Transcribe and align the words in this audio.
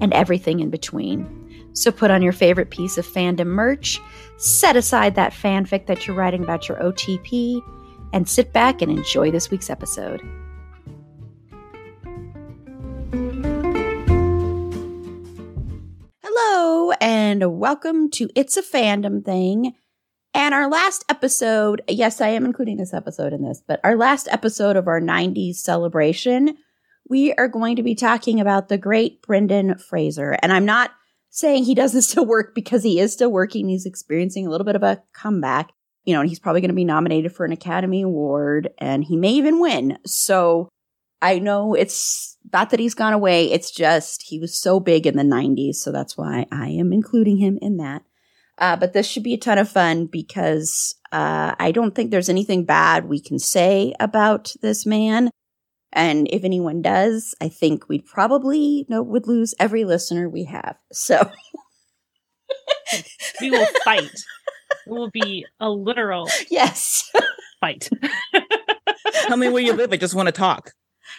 and 0.00 0.12
everything 0.12 0.60
in 0.60 0.70
between. 0.70 1.70
So 1.72 1.92
put 1.92 2.10
on 2.10 2.22
your 2.22 2.32
favorite 2.32 2.70
piece 2.70 2.98
of 2.98 3.06
fandom 3.06 3.46
merch, 3.46 4.00
set 4.38 4.76
aside 4.76 5.14
that 5.14 5.32
fanfic 5.32 5.86
that 5.86 6.06
you're 6.06 6.16
writing 6.16 6.42
about 6.42 6.68
your 6.68 6.78
OTP, 6.78 7.60
and 8.12 8.28
sit 8.28 8.52
back 8.52 8.82
and 8.82 8.90
enjoy 8.90 9.30
this 9.30 9.50
week's 9.50 9.70
episode. 9.70 10.20
Hello, 16.22 16.92
and 17.00 17.58
welcome 17.58 18.10
to 18.10 18.28
It's 18.34 18.56
a 18.56 18.62
Fandom 18.62 19.24
Thing. 19.24 19.74
And 20.32 20.54
our 20.54 20.68
last 20.68 21.04
episode, 21.08 21.82
yes, 21.88 22.20
I 22.20 22.28
am 22.28 22.44
including 22.44 22.76
this 22.76 22.94
episode 22.94 23.32
in 23.32 23.42
this, 23.42 23.62
but 23.66 23.80
our 23.82 23.96
last 23.96 24.28
episode 24.30 24.76
of 24.76 24.86
our 24.88 25.00
90s 25.00 25.56
celebration, 25.56 26.56
we 27.10 27.34
are 27.34 27.48
going 27.48 27.76
to 27.76 27.82
be 27.82 27.94
talking 27.94 28.40
about 28.40 28.68
the 28.68 28.78
great 28.78 29.20
Brendan 29.20 29.76
Fraser. 29.76 30.38
And 30.40 30.52
I'm 30.52 30.64
not 30.64 30.92
saying 31.28 31.64
he 31.64 31.74
doesn't 31.74 32.02
still 32.02 32.24
work 32.24 32.54
because 32.54 32.82
he 32.82 32.98
is 32.98 33.12
still 33.12 33.30
working. 33.30 33.68
He's 33.68 33.84
experiencing 33.84 34.46
a 34.46 34.50
little 34.50 34.64
bit 34.64 34.76
of 34.76 34.82
a 34.82 35.02
comeback, 35.12 35.72
you 36.04 36.14
know, 36.14 36.20
and 36.20 36.28
he's 36.28 36.38
probably 36.38 36.62
going 36.62 36.70
to 36.70 36.74
be 36.74 36.84
nominated 36.84 37.34
for 37.34 37.44
an 37.44 37.52
Academy 37.52 38.02
Award 38.02 38.70
and 38.78 39.04
he 39.04 39.16
may 39.16 39.32
even 39.32 39.60
win. 39.60 39.98
So 40.06 40.70
I 41.20 41.38
know 41.38 41.74
it's 41.74 42.38
not 42.52 42.70
that 42.70 42.80
he's 42.80 42.94
gone 42.94 43.12
away. 43.12 43.50
It's 43.50 43.70
just 43.70 44.22
he 44.22 44.38
was 44.38 44.58
so 44.58 44.80
big 44.80 45.06
in 45.06 45.16
the 45.16 45.22
90s. 45.22 45.76
So 45.76 45.92
that's 45.92 46.16
why 46.16 46.46
I 46.50 46.68
am 46.68 46.92
including 46.92 47.36
him 47.36 47.58
in 47.60 47.76
that. 47.78 48.02
Uh, 48.56 48.76
but 48.76 48.92
this 48.92 49.06
should 49.06 49.22
be 49.22 49.34
a 49.34 49.38
ton 49.38 49.58
of 49.58 49.68
fun 49.68 50.06
because 50.06 50.94
uh, 51.12 51.54
I 51.58 51.72
don't 51.72 51.94
think 51.94 52.10
there's 52.10 52.28
anything 52.28 52.64
bad 52.64 53.08
we 53.08 53.18
can 53.18 53.38
say 53.38 53.94
about 53.98 54.54
this 54.60 54.86
man. 54.86 55.30
And 55.92 56.28
if 56.30 56.44
anyone 56.44 56.82
does, 56.82 57.34
I 57.40 57.48
think 57.48 57.88
we'd 57.88 58.06
probably 58.06 58.58
you 58.58 58.86
know, 58.88 59.02
would 59.02 59.26
lose 59.26 59.54
every 59.58 59.84
listener 59.84 60.28
we 60.28 60.44
have. 60.44 60.76
So 60.92 61.30
we 63.40 63.50
will 63.50 63.66
fight. 63.84 64.04
It 64.04 64.88
will 64.88 65.10
be 65.10 65.46
a 65.58 65.68
literal 65.70 66.28
yes 66.50 67.10
fight. 67.60 67.88
Tell 69.22 69.36
me 69.36 69.48
where 69.48 69.62
you 69.62 69.72
live. 69.72 69.92
I 69.92 69.96
just 69.96 70.14
want 70.14 70.26
to 70.26 70.32
talk. 70.32 70.72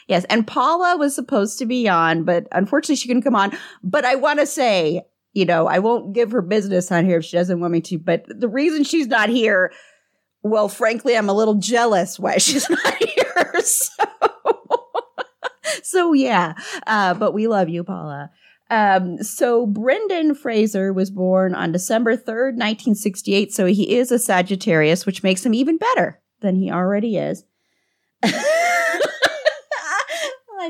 Yes, 0.07 0.25
and 0.29 0.47
Paula 0.47 0.97
was 0.97 1.13
supposed 1.13 1.59
to 1.59 1.65
be 1.65 1.87
on, 1.87 2.23
but 2.23 2.47
unfortunately 2.51 2.95
she 2.95 3.07
couldn't 3.07 3.23
come 3.23 3.35
on. 3.35 3.57
But 3.83 4.05
I 4.05 4.15
want 4.15 4.39
to 4.39 4.45
say, 4.45 5.01
you 5.33 5.45
know, 5.45 5.67
I 5.67 5.79
won't 5.79 6.13
give 6.13 6.31
her 6.31 6.41
business 6.41 6.91
on 6.91 7.05
here 7.05 7.19
if 7.19 7.25
she 7.25 7.37
doesn't 7.37 7.59
want 7.59 7.71
me 7.71 7.81
to. 7.81 7.97
But 7.97 8.25
the 8.27 8.47
reason 8.47 8.83
she's 8.83 9.07
not 9.07 9.29
here, 9.29 9.71
well, 10.43 10.67
frankly, 10.69 11.15
I'm 11.15 11.29
a 11.29 11.33
little 11.33 11.55
jealous 11.55 12.19
why 12.19 12.37
she's 12.37 12.69
not 12.69 12.95
here. 12.95 13.61
So, 13.61 14.03
so 15.83 16.13
yeah. 16.13 16.53
Uh, 16.87 17.13
but 17.13 17.33
we 17.33 17.47
love 17.47 17.69
you, 17.69 17.83
Paula. 17.83 18.31
Um, 18.69 19.21
so 19.21 19.65
Brendan 19.65 20.33
Fraser 20.33 20.93
was 20.93 21.11
born 21.11 21.53
on 21.53 21.73
December 21.73 22.15
3rd, 22.15 22.53
1968. 22.55 23.53
So 23.53 23.65
he 23.65 23.97
is 23.97 24.11
a 24.11 24.19
Sagittarius, 24.19 25.05
which 25.05 25.23
makes 25.23 25.45
him 25.45 25.53
even 25.53 25.77
better 25.77 26.21
than 26.39 26.55
he 26.55 26.71
already 26.71 27.17
is. 27.17 27.43
My 28.23 28.33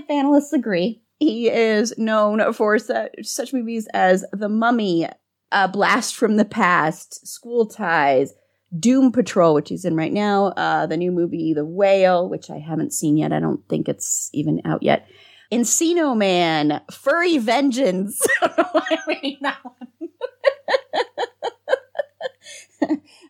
panelists 0.09 0.53
agree. 0.53 1.01
He 1.19 1.49
is 1.49 1.93
known 1.97 2.53
for 2.53 2.79
su- 2.79 3.09
such 3.21 3.53
movies 3.53 3.87
as 3.93 4.25
The 4.33 4.49
Mummy, 4.49 5.07
A 5.51 5.67
Blast 5.67 6.15
from 6.15 6.37
the 6.37 6.45
Past, 6.45 7.27
School 7.27 7.67
Ties, 7.67 8.33
Doom 8.77 9.11
Patrol, 9.11 9.53
which 9.53 9.69
he's 9.69 9.85
in 9.85 9.95
right 9.95 10.13
now, 10.13 10.47
uh, 10.57 10.85
the 10.85 10.97
new 10.97 11.11
movie 11.11 11.53
The 11.53 11.65
Whale, 11.65 12.29
which 12.29 12.49
I 12.49 12.57
haven't 12.57 12.93
seen 12.93 13.17
yet. 13.17 13.33
I 13.33 13.39
don't 13.39 13.67
think 13.67 13.89
it's 13.89 14.29
even 14.33 14.61
out 14.65 14.81
yet. 14.81 15.07
Encino 15.51 16.15
Man, 16.15 16.81
Furry 16.91 17.37
Vengeance. 17.37 18.21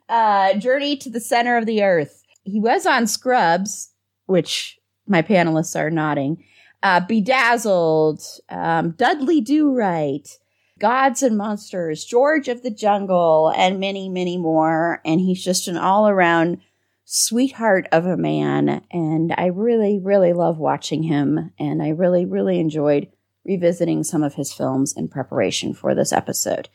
Uh, 0.08 0.54
Journey 0.56 0.98
to 0.98 1.10
the 1.10 1.22
Center 1.22 1.56
of 1.56 1.66
the 1.66 1.82
Earth. 1.84 2.22
He 2.44 2.60
was 2.60 2.86
on 2.86 3.08
Scrubs, 3.08 3.94
which 4.26 4.78
my 5.08 5.22
panelists 5.22 5.80
are 5.80 5.90
nodding. 5.90 6.44
Uh, 6.84 7.00
Bedazzled, 7.00 8.22
um, 8.50 8.92
Dudley 8.92 9.40
Do 9.40 9.72
Right, 9.72 10.28
Gods 10.82 11.22
and 11.22 11.38
Monsters, 11.38 12.04
George 12.04 12.48
of 12.48 12.64
the 12.64 12.72
Jungle, 12.72 13.54
and 13.56 13.80
many, 13.80 14.10
many 14.10 14.36
more. 14.36 15.00
And 15.06 15.22
he's 15.22 15.44
just 15.44 15.68
an 15.68 15.78
all 15.78 16.10
around 16.10 16.58
sweetheart 17.06 17.88
of 17.92 18.08
a 18.08 18.18
man. 18.18 18.82
And 18.90 19.32
I 19.38 19.46
really, 19.46 20.00
really 20.00 20.34
love 20.34 20.58
watching 20.58 21.04
him. 21.04 21.52
And 21.60 21.84
I 21.84 21.90
really, 21.90 22.26
really 22.26 22.60
enjoyed 22.60 23.10
revisiting 23.46 24.04
some 24.04 24.24
of 24.24 24.34
his 24.34 24.52
films 24.52 24.92
in 24.98 25.08
preparation 25.08 25.76
for 25.76 25.94
this 25.94 26.12
episode. 26.12 26.68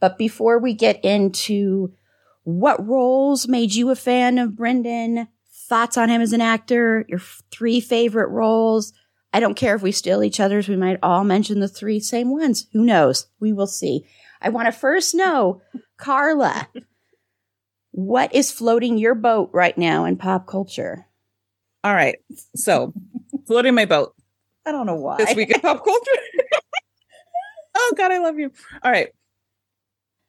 But 0.00 0.18
before 0.18 0.58
we 0.58 0.74
get 0.74 1.04
into 1.04 1.94
what 2.42 2.84
roles 2.84 3.46
made 3.46 3.72
you 3.72 3.90
a 3.90 3.96
fan 3.96 4.38
of 4.38 4.56
Brendan, 4.56 5.28
thoughts 5.68 5.96
on 5.96 6.08
him 6.08 6.20
as 6.20 6.32
an 6.32 6.40
actor, 6.40 7.04
your 7.08 7.20
three 7.52 7.80
favorite 7.80 8.30
roles, 8.30 8.92
I 9.34 9.40
don't 9.40 9.56
care 9.56 9.74
if 9.74 9.82
we 9.82 9.90
steal 9.90 10.22
each 10.22 10.38
other's. 10.38 10.68
We 10.68 10.76
might 10.76 11.00
all 11.02 11.24
mention 11.24 11.58
the 11.58 11.66
three 11.66 11.98
same 11.98 12.30
ones. 12.30 12.68
Who 12.72 12.84
knows? 12.84 13.26
We 13.40 13.52
will 13.52 13.66
see. 13.66 14.06
I 14.40 14.50
want 14.50 14.66
to 14.66 14.72
first 14.72 15.12
know, 15.12 15.60
Carla, 15.96 16.68
what 17.90 18.32
is 18.32 18.52
floating 18.52 18.96
your 18.96 19.16
boat 19.16 19.50
right 19.52 19.76
now 19.76 20.04
in 20.04 20.18
pop 20.18 20.46
culture? 20.46 21.06
All 21.82 21.92
right. 21.92 22.18
So, 22.54 22.92
floating 23.48 23.74
my 23.74 23.86
boat 23.86 24.14
I 24.64 24.70
don't 24.70 24.86
know 24.86 24.94
why. 24.94 25.16
this 25.16 25.34
week 25.34 25.50
in 25.50 25.60
pop 25.60 25.84
culture. 25.84 26.20
oh, 27.74 27.94
God, 27.96 28.12
I 28.12 28.18
love 28.18 28.38
you. 28.38 28.52
All 28.84 28.92
right. 28.92 29.08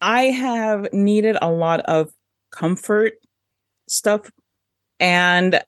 I 0.02 0.24
have 0.24 0.92
needed 0.94 1.38
a 1.40 1.52
lot 1.52 1.82
of 1.82 2.12
comfort 2.52 3.14
stuff. 3.88 4.32
And 5.00 5.62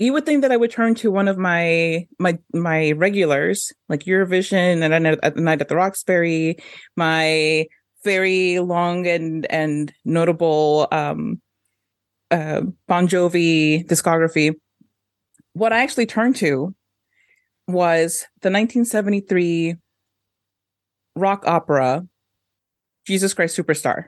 you 0.00 0.14
would 0.14 0.24
think 0.24 0.40
that 0.40 0.50
I 0.50 0.56
would 0.56 0.70
turn 0.70 0.94
to 0.96 1.10
one 1.10 1.28
of 1.28 1.36
my 1.36 2.08
my 2.18 2.38
my 2.54 2.92
regulars, 2.92 3.70
like 3.90 4.04
Eurovision 4.04 4.82
and 4.82 4.92
then 4.92 5.06
at 5.06 5.34
the 5.34 5.42
night 5.42 5.60
at 5.60 5.68
the 5.68 5.76
Roxbury, 5.76 6.56
my 6.96 7.66
very 8.02 8.60
long 8.60 9.06
and 9.06 9.46
and 9.52 9.92
notable 10.06 10.88
um 10.90 11.40
uh 12.30 12.62
Bon 12.88 13.06
Jovi 13.06 13.86
discography. 13.86 14.54
What 15.52 15.74
I 15.74 15.82
actually 15.82 16.06
turned 16.06 16.36
to 16.36 16.74
was 17.68 18.26
the 18.40 18.48
1973 18.48 19.76
rock 21.14 21.46
opera 21.46 22.06
Jesus 23.06 23.34
Christ 23.34 23.58
Superstar. 23.58 24.06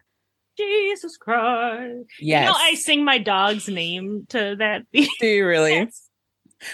Jesus 0.56 1.16
Christ. 1.16 2.06
Yes. 2.20 2.42
You 2.46 2.50
know, 2.52 2.56
I 2.58 2.74
sing 2.74 3.04
my 3.04 3.18
dog's 3.18 3.68
name 3.68 4.26
to 4.30 4.56
that. 4.58 4.82
Do 4.92 5.26
you 5.26 5.46
really? 5.46 5.72
Yes. 5.74 6.08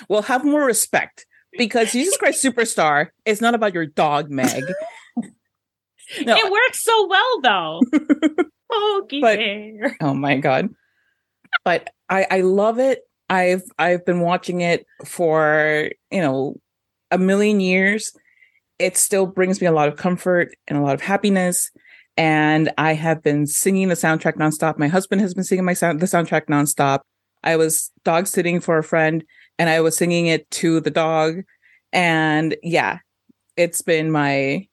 Well, 0.09 0.23
have 0.23 0.45
more 0.45 0.65
respect 0.65 1.27
because 1.57 1.93
Jesus 1.93 2.17
Christ 2.17 2.45
Superstar 2.45 3.09
is 3.25 3.41
not 3.41 3.55
about 3.55 3.75
your 3.75 3.87
dog, 3.87 4.31
Meg. 4.31 4.63
No, 6.25 6.35
It 6.37 6.51
works 6.51 6.83
so 6.85 7.07
well, 7.07 7.41
though. 7.43 7.81
Pokey 8.73 9.21
But- 9.21 9.37
bear. 9.37 9.97
oh 10.01 10.15
my 10.15 10.37
god. 10.39 10.71
But 11.67 11.91
I 12.09 12.27
I 12.31 12.41
love 12.41 12.79
it. 12.79 13.01
I've 13.29 13.63
I've 13.79 14.07
been 14.07 14.21
watching 14.21 14.63
it 14.63 14.87
for, 15.05 15.91
you 16.11 16.21
know, 16.23 16.55
a 17.11 17.19
million 17.19 17.61
years. 17.61 18.11
It 18.79 18.97
still 18.97 19.27
brings 19.27 19.61
me 19.61 19.67
a 19.67 19.73
lot 19.73 19.89
of 19.89 19.97
comfort 19.97 20.55
and 20.67 20.79
a 20.79 20.83
lot 20.83 20.95
of 20.95 21.03
happiness. 21.03 21.71
And 22.19 22.71
I 22.77 22.95
have 22.95 23.23
been 23.23 23.47
singing 23.47 23.89
the 23.89 23.95
soundtrack 23.95 24.35
nonstop. 24.35 24.77
My 24.77 24.89
husband 24.89 25.21
has 25.21 25.35
been 25.35 25.45
singing 25.45 25.65
my 25.65 25.73
sound 25.73 26.01
the 26.01 26.07
soundtrack 26.07 26.47
nonstop. 26.47 27.01
I 27.45 27.55
was 27.57 27.93
dog 28.05 28.27
sitting 28.27 28.61
for 28.61 28.77
a 28.77 28.83
friend 28.83 29.25
and 29.57 29.71
I 29.71 29.81
was 29.81 29.97
singing 29.97 30.27
it 30.27 30.51
to 30.51 30.81
the 30.81 30.91
dog. 30.91 31.45
And 31.93 32.57
yeah, 32.63 32.99
it's 33.57 33.81
been 33.83 34.11
my 34.11 34.67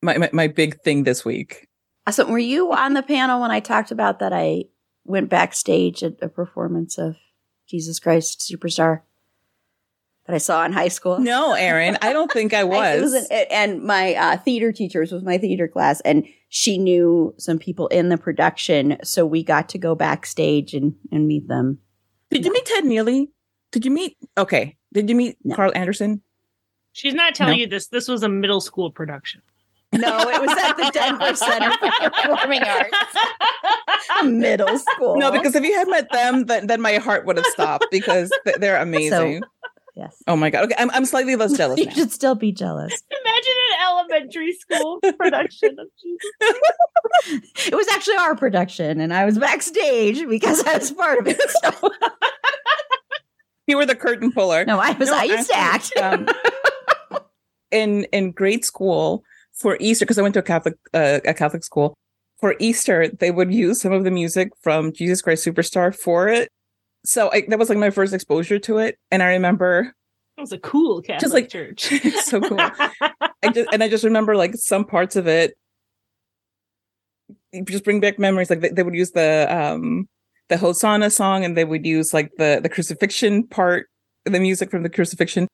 my 0.00 0.16
my, 0.16 0.30
my 0.32 0.46
big 0.48 0.80
thing 0.80 1.04
this 1.04 1.26
week. 1.26 1.68
So, 2.10 2.26
were 2.26 2.38
you 2.38 2.72
on 2.72 2.94
the 2.94 3.02
panel 3.02 3.42
when 3.42 3.50
I 3.50 3.60
talked 3.60 3.92
about 3.92 4.18
that? 4.18 4.32
I 4.32 4.64
went 5.04 5.28
backstage 5.28 6.02
at 6.02 6.14
a 6.22 6.28
performance 6.28 6.96
of 6.96 7.16
Jesus 7.68 8.00
Christ 8.00 8.40
Superstar 8.40 9.02
that 10.26 10.34
I 10.34 10.38
saw 10.38 10.64
in 10.64 10.72
high 10.72 10.88
school. 10.88 11.18
No, 11.18 11.52
Erin, 11.54 11.98
I 12.00 12.12
don't 12.12 12.30
think 12.30 12.54
I 12.54 12.64
was. 12.64 12.76
I, 12.80 12.92
it 12.94 13.00
was 13.00 13.14
an, 13.14 13.26
and 13.50 13.82
my 13.82 14.14
uh, 14.14 14.36
theater 14.38 14.72
teachers 14.72 15.10
was 15.12 15.22
my 15.22 15.38
theater 15.38 15.66
class, 15.68 16.00
and 16.02 16.26
she 16.48 16.78
knew 16.78 17.34
some 17.38 17.58
people 17.58 17.88
in 17.88 18.08
the 18.08 18.18
production, 18.18 18.98
so 19.02 19.26
we 19.26 19.42
got 19.42 19.68
to 19.70 19.78
go 19.78 19.94
backstage 19.94 20.74
and 20.74 20.94
and 21.10 21.26
meet 21.26 21.48
them. 21.48 21.78
Did 22.30 22.44
you 22.44 22.52
meet 22.52 22.66
Ted 22.66 22.84
Neeley? 22.84 23.28
Did 23.72 23.84
you 23.84 23.90
meet? 23.90 24.16
Okay, 24.38 24.76
did 24.92 25.08
you 25.08 25.16
meet 25.16 25.38
No. 25.44 25.56
Carl 25.56 25.72
Anderson? 25.74 26.22
She's 26.92 27.14
not 27.14 27.34
telling 27.34 27.54
No. 27.54 27.60
you 27.60 27.66
this. 27.66 27.88
This 27.88 28.06
was 28.06 28.22
a 28.22 28.28
middle 28.28 28.60
school 28.60 28.90
production. 28.90 29.40
No, 29.94 30.20
it 30.20 30.40
was 30.40 30.50
at 30.50 30.72
the 30.78 30.90
Denver 30.92 31.34
Center 31.36 31.70
for 31.72 32.10
Performing 32.10 32.62
Arts, 32.62 32.96
middle 34.24 34.78
school. 34.78 35.16
No, 35.18 35.30
because 35.30 35.54
if 35.54 35.62
you 35.64 35.74
had 35.76 35.86
met 35.88 36.10
them, 36.10 36.44
then, 36.46 36.66
then 36.66 36.80
my 36.80 36.94
heart 36.94 37.26
would 37.26 37.36
have 37.36 37.44
stopped 37.46 37.86
because 37.90 38.32
th- 38.46 38.56
they're 38.56 38.80
amazing. 38.80 39.42
Yes, 39.94 40.22
oh 40.26 40.36
my 40.36 40.50
god. 40.50 40.64
Okay, 40.64 40.74
I'm 40.78 40.90
I'm 40.90 41.04
slightly 41.04 41.36
less 41.36 41.52
jealous 41.56 41.78
you 41.78 41.86
now. 41.86 41.92
should 41.92 42.12
still 42.12 42.34
be 42.34 42.52
jealous. 42.52 42.92
Imagine 43.24 43.54
an 43.72 43.86
elementary 43.88 44.52
school 44.54 45.00
production 45.18 45.76
of 45.78 45.86
Jesus. 46.02 47.42
It 47.66 47.74
was 47.74 47.88
actually 47.88 48.16
our 48.16 48.34
production, 48.36 49.00
and 49.00 49.12
I 49.14 49.24
was 49.24 49.38
backstage 49.38 50.26
because 50.28 50.64
I 50.66 50.78
was 50.78 50.90
part 50.92 51.18
of 51.20 51.26
it. 51.28 51.40
So 51.62 51.90
You 53.68 53.76
were 53.76 53.86
the 53.86 53.94
curtain 53.94 54.32
puller. 54.32 54.64
no, 54.64 54.78
I 54.80 54.92
was. 54.92 55.08
No, 55.08 55.16
I 55.16 55.24
used 55.24 55.48
to 55.50 55.56
act. 55.56 55.96
um, 55.98 56.26
in 57.70 58.04
in 58.12 58.32
grade 58.32 58.64
school 58.64 59.22
for 59.54 59.76
Easter 59.80 60.04
because 60.04 60.18
I 60.18 60.22
went 60.22 60.34
to 60.34 60.40
a 60.40 60.42
Catholic 60.42 60.74
uh, 60.94 61.20
a 61.24 61.32
Catholic 61.34 61.64
school. 61.64 61.94
For 62.40 62.56
Easter, 62.58 63.06
they 63.08 63.30
would 63.30 63.52
use 63.54 63.80
some 63.80 63.92
of 63.92 64.02
the 64.02 64.10
music 64.10 64.50
from 64.62 64.92
Jesus 64.92 65.22
Christ 65.22 65.46
Superstar 65.46 65.94
for 65.94 66.28
it. 66.28 66.48
So 67.04 67.30
I, 67.32 67.44
that 67.48 67.58
was 67.58 67.68
like 67.68 67.78
my 67.78 67.90
first 67.90 68.14
exposure 68.14 68.58
to 68.60 68.78
it, 68.78 68.98
and 69.10 69.22
I 69.22 69.32
remember 69.32 69.92
It 70.36 70.40
was 70.40 70.52
a 70.52 70.58
cool 70.58 71.02
Catholic 71.02 71.32
like- 71.32 71.48
church. 71.48 71.84
so 72.24 72.40
cool. 72.40 72.58
I 72.60 73.48
just 73.52 73.68
and 73.72 73.82
I 73.82 73.88
just 73.88 74.04
remember 74.04 74.36
like 74.36 74.54
some 74.54 74.84
parts 74.84 75.16
of 75.16 75.26
it. 75.26 75.54
Just 77.64 77.84
bring 77.84 78.00
back 78.00 78.18
memories. 78.18 78.48
Like 78.50 78.60
they, 78.60 78.70
they 78.70 78.82
would 78.82 78.94
use 78.94 79.10
the 79.10 79.46
um 79.50 80.08
the 80.48 80.56
Hosanna 80.56 81.10
song, 81.10 81.44
and 81.44 81.56
they 81.56 81.64
would 81.64 81.84
use 81.84 82.14
like 82.14 82.30
the 82.38 82.60
the 82.62 82.68
crucifixion 82.68 83.46
part, 83.46 83.88
the 84.24 84.40
music 84.40 84.70
from 84.70 84.82
the 84.82 84.88
crucifixion. 84.90 85.48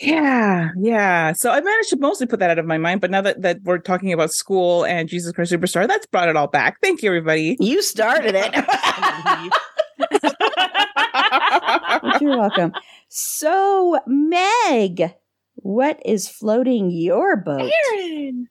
Yeah, 0.00 0.70
yeah. 0.78 1.32
So 1.32 1.50
I 1.50 1.60
managed 1.60 1.88
to 1.90 1.96
mostly 1.98 2.26
put 2.26 2.38
that 2.40 2.50
out 2.50 2.58
of 2.58 2.66
my 2.66 2.78
mind. 2.78 3.00
But 3.00 3.10
now 3.10 3.22
that 3.22 3.42
that 3.42 3.58
we're 3.64 3.78
talking 3.78 4.12
about 4.12 4.30
school 4.32 4.84
and 4.84 5.08
Jesus 5.08 5.32
Christ 5.32 5.52
Superstar, 5.52 5.88
that's 5.88 6.06
brought 6.06 6.28
it 6.28 6.36
all 6.36 6.48
back. 6.48 6.78
Thank 6.80 7.02
you, 7.02 7.08
everybody. 7.10 7.56
You 7.60 7.82
started 7.82 8.34
it. 8.36 8.54
You're 12.20 12.36
welcome. 12.36 12.72
So, 13.08 13.98
Meg, 14.06 15.14
what 15.56 16.00
is 16.04 16.28
floating 16.28 16.90
your 16.90 17.36
boat? 17.36 17.70
Erin. 17.92 18.48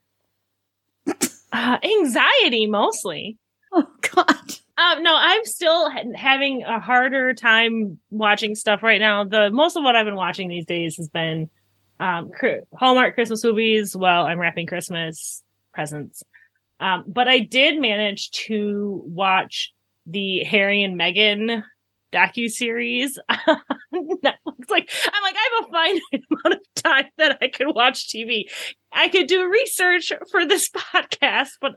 Uh, 1.51 1.77
anxiety 1.83 2.65
mostly. 2.65 3.37
Oh 3.73 3.85
God. 4.13 4.27
Um, 4.77 5.03
no, 5.03 5.15
I'm 5.17 5.45
still 5.45 5.89
ha- 5.89 6.03
having 6.15 6.63
a 6.63 6.79
harder 6.79 7.33
time 7.33 7.97
watching 8.09 8.55
stuff 8.55 8.83
right 8.83 8.99
now. 8.99 9.23
The 9.23 9.49
most 9.49 9.77
of 9.77 9.83
what 9.83 9.95
I've 9.95 10.05
been 10.05 10.15
watching 10.15 10.49
these 10.49 10.65
days 10.65 10.97
has 10.97 11.07
been 11.07 11.49
um, 11.99 12.29
cr- 12.31 12.65
Hallmark 12.77 13.15
Christmas 13.15 13.43
movies 13.43 13.95
while 13.95 14.25
I'm 14.25 14.39
wrapping 14.39 14.67
Christmas 14.67 15.41
presents. 15.73 16.23
Um, 16.81 17.05
but 17.07 17.29
I 17.29 17.39
did 17.39 17.79
manage 17.79 18.31
to 18.31 19.01
watch 19.05 19.71
the 20.05 20.43
Harry 20.43 20.83
and 20.83 20.99
Meghan 20.99 21.63
docu 22.13 22.49
series 22.49 23.19
on 23.47 23.57
Netflix. 23.93 24.69
Like, 24.69 24.89
I'm 25.13 25.23
like, 25.23 25.35
I 25.35 25.49
have 25.53 25.67
a 25.67 25.71
finite 25.71 26.23
amount 26.31 26.61
of 26.61 26.83
time 26.83 27.05
that 27.17 27.37
I 27.41 27.47
could 27.47 27.67
watch 27.75 28.07
TV. 28.07 28.45
I 28.91 29.09
could 29.09 29.27
do 29.27 29.49
research 29.49 30.11
for 30.31 30.45
this 30.45 30.69
podcast, 30.93 31.51
but 31.59 31.73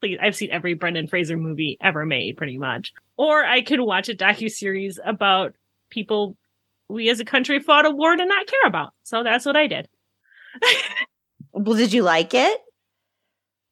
please, 0.00 0.18
I've 0.20 0.36
seen 0.36 0.50
every 0.50 0.74
Brendan 0.74 1.08
Fraser 1.08 1.36
movie 1.36 1.78
ever 1.80 2.04
made, 2.04 2.36
pretty 2.36 2.58
much. 2.58 2.92
Or 3.16 3.44
I 3.44 3.62
could 3.62 3.80
watch 3.80 4.08
a 4.08 4.14
docu 4.14 4.50
series 4.50 5.00
about 5.04 5.54
people 5.90 6.36
we 6.88 7.10
as 7.10 7.20
a 7.20 7.24
country 7.24 7.60
fought 7.60 7.86
a 7.86 7.90
war 7.90 8.16
to 8.16 8.24
not 8.24 8.46
care 8.46 8.66
about. 8.66 8.94
So 9.02 9.22
that's 9.22 9.44
what 9.44 9.56
I 9.56 9.66
did. 9.66 9.88
Well, 11.52 11.76
did 11.76 11.92
you 11.92 12.02
like 12.02 12.32
it? 12.32 12.60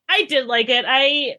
I 0.08 0.25
did 0.25 0.47
like 0.47 0.69
it. 0.69 0.85
I 0.87 1.37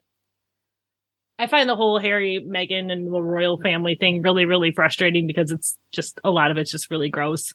I 1.39 1.47
find 1.47 1.69
the 1.69 1.75
whole 1.75 1.99
Harry, 1.99 2.43
Meghan, 2.45 2.91
and 2.91 3.13
the 3.13 3.21
royal 3.21 3.59
family 3.61 3.95
thing 3.95 4.21
really, 4.21 4.45
really 4.45 4.71
frustrating 4.71 5.27
because 5.27 5.51
it's 5.51 5.77
just 5.91 6.19
a 6.23 6.31
lot 6.31 6.49
of 6.49 6.57
it's 6.57 6.71
just 6.71 6.89
really 6.89 7.09
gross. 7.09 7.53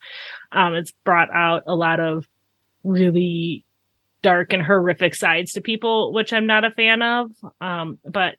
Um, 0.53 0.75
it's 0.75 0.93
brought 1.05 1.31
out 1.33 1.65
a 1.67 1.75
lot 1.75 1.99
of 1.99 2.27
really 2.85 3.65
dark 4.23 4.53
and 4.53 4.63
horrific 4.63 5.15
sides 5.15 5.53
to 5.53 5.61
people, 5.61 6.13
which 6.13 6.33
I'm 6.33 6.47
not 6.47 6.65
a 6.65 6.71
fan 6.71 7.03
of. 7.03 7.33
Um, 7.61 7.99
but 8.05 8.37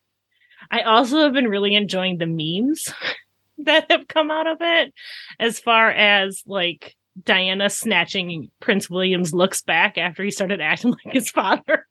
I 0.70 0.80
also 0.80 1.22
have 1.22 1.34
been 1.34 1.48
really 1.48 1.74
enjoying 1.74 2.16
the 2.16 2.26
memes 2.26 2.92
that 3.58 3.90
have 3.90 4.08
come 4.08 4.30
out 4.30 4.46
of 4.46 4.58
it, 4.60 4.94
as 5.38 5.58
far 5.60 5.90
as 5.90 6.42
like 6.46 6.96
Diana 7.22 7.68
snatching 7.68 8.50
Prince 8.60 8.88
William's 8.88 9.34
looks 9.34 9.62
back 9.62 9.98
after 9.98 10.24
he 10.24 10.30
started 10.30 10.60
acting 10.60 10.94
like 11.04 11.14
his 11.14 11.30
father. 11.30 11.86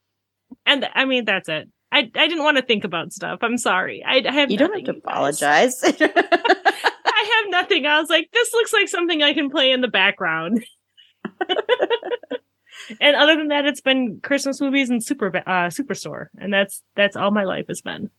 And 0.66 0.88
I 0.94 1.06
mean, 1.06 1.26
that's 1.26 1.48
it. 1.48 1.70
I, 1.92 2.00
I 2.16 2.28
didn't 2.28 2.44
want 2.44 2.58
to 2.58 2.64
think 2.64 2.84
about 2.84 3.12
stuff. 3.12 3.40
I'm 3.42 3.58
sorry. 3.58 4.04
I, 4.06 4.24
I 4.26 4.32
have 4.32 4.50
You 4.50 4.58
don't 4.58 4.74
have 4.74 4.86
to 4.86 4.92
apologize. 4.92 5.82
I 5.84 7.44
have 7.44 7.50
nothing. 7.50 7.86
I 7.86 8.00
was 8.00 8.10
like, 8.10 8.30
this 8.32 8.54
looks 8.54 8.72
like 8.72 8.88
something 8.88 9.22
I 9.22 9.34
can 9.34 9.50
play 9.50 9.72
in 9.72 9.82
the 9.82 9.90
background. 9.90 10.64
and 13.02 13.16
other 13.16 13.36
than 13.36 13.50
that, 13.50 13.66
it's 13.66 13.82
been 13.82 14.20
Christmas 14.22 14.62
movies 14.62 14.90
and 14.90 15.04
Super 15.04 15.36
uh, 15.36 15.68
Superstore, 15.68 16.28
and 16.38 16.54
that's 16.54 16.82
that's 16.96 17.16
all 17.16 17.32
my 17.32 17.44
life 17.44 17.66
has 17.68 17.82
been. 17.82 18.10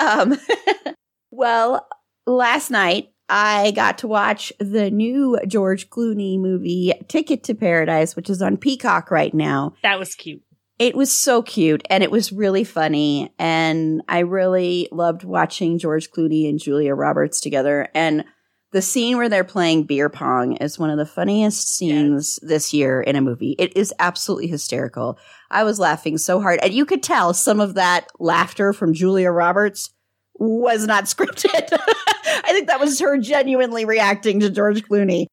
um, 0.00 0.38
well, 1.30 1.86
last 2.26 2.70
night 2.70 3.12
I 3.28 3.72
got 3.72 3.98
to 3.98 4.08
watch 4.08 4.52
the 4.58 4.90
new 4.90 5.38
George 5.46 5.90
Clooney 5.90 6.38
movie, 6.38 6.92
Ticket 7.08 7.44
to 7.44 7.54
Paradise, 7.54 8.16
which 8.16 8.30
is 8.30 8.40
on 8.40 8.56
Peacock 8.56 9.10
right 9.10 9.34
now. 9.34 9.74
That 9.82 9.98
was 9.98 10.14
cute. 10.14 10.42
It 10.78 10.94
was 10.94 11.10
so 11.10 11.42
cute 11.42 11.82
and 11.88 12.02
it 12.02 12.10
was 12.10 12.32
really 12.32 12.64
funny. 12.64 13.32
And 13.38 14.02
I 14.08 14.20
really 14.20 14.88
loved 14.92 15.24
watching 15.24 15.78
George 15.78 16.10
Clooney 16.10 16.48
and 16.48 16.58
Julia 16.58 16.94
Roberts 16.94 17.40
together. 17.40 17.88
And 17.94 18.24
the 18.72 18.82
scene 18.82 19.16
where 19.16 19.30
they're 19.30 19.44
playing 19.44 19.84
beer 19.84 20.10
pong 20.10 20.56
is 20.56 20.78
one 20.78 20.90
of 20.90 20.98
the 20.98 21.06
funniest 21.06 21.74
scenes 21.74 22.38
this 22.42 22.74
year 22.74 23.00
in 23.00 23.16
a 23.16 23.22
movie. 23.22 23.54
It 23.58 23.74
is 23.74 23.94
absolutely 23.98 24.48
hysterical. 24.48 25.18
I 25.50 25.64
was 25.64 25.78
laughing 25.78 26.18
so 26.18 26.42
hard. 26.42 26.60
And 26.62 26.74
you 26.74 26.84
could 26.84 27.02
tell 27.02 27.32
some 27.32 27.58
of 27.58 27.74
that 27.74 28.08
laughter 28.18 28.74
from 28.74 28.92
Julia 28.92 29.30
Roberts 29.30 29.94
was 30.34 30.86
not 30.86 31.04
scripted. 31.06 31.72
I 31.72 32.52
think 32.52 32.66
that 32.68 32.80
was 32.80 33.00
her 33.00 33.16
genuinely 33.16 33.86
reacting 33.86 34.40
to 34.40 34.50
George 34.50 34.82
Clooney. 34.82 35.26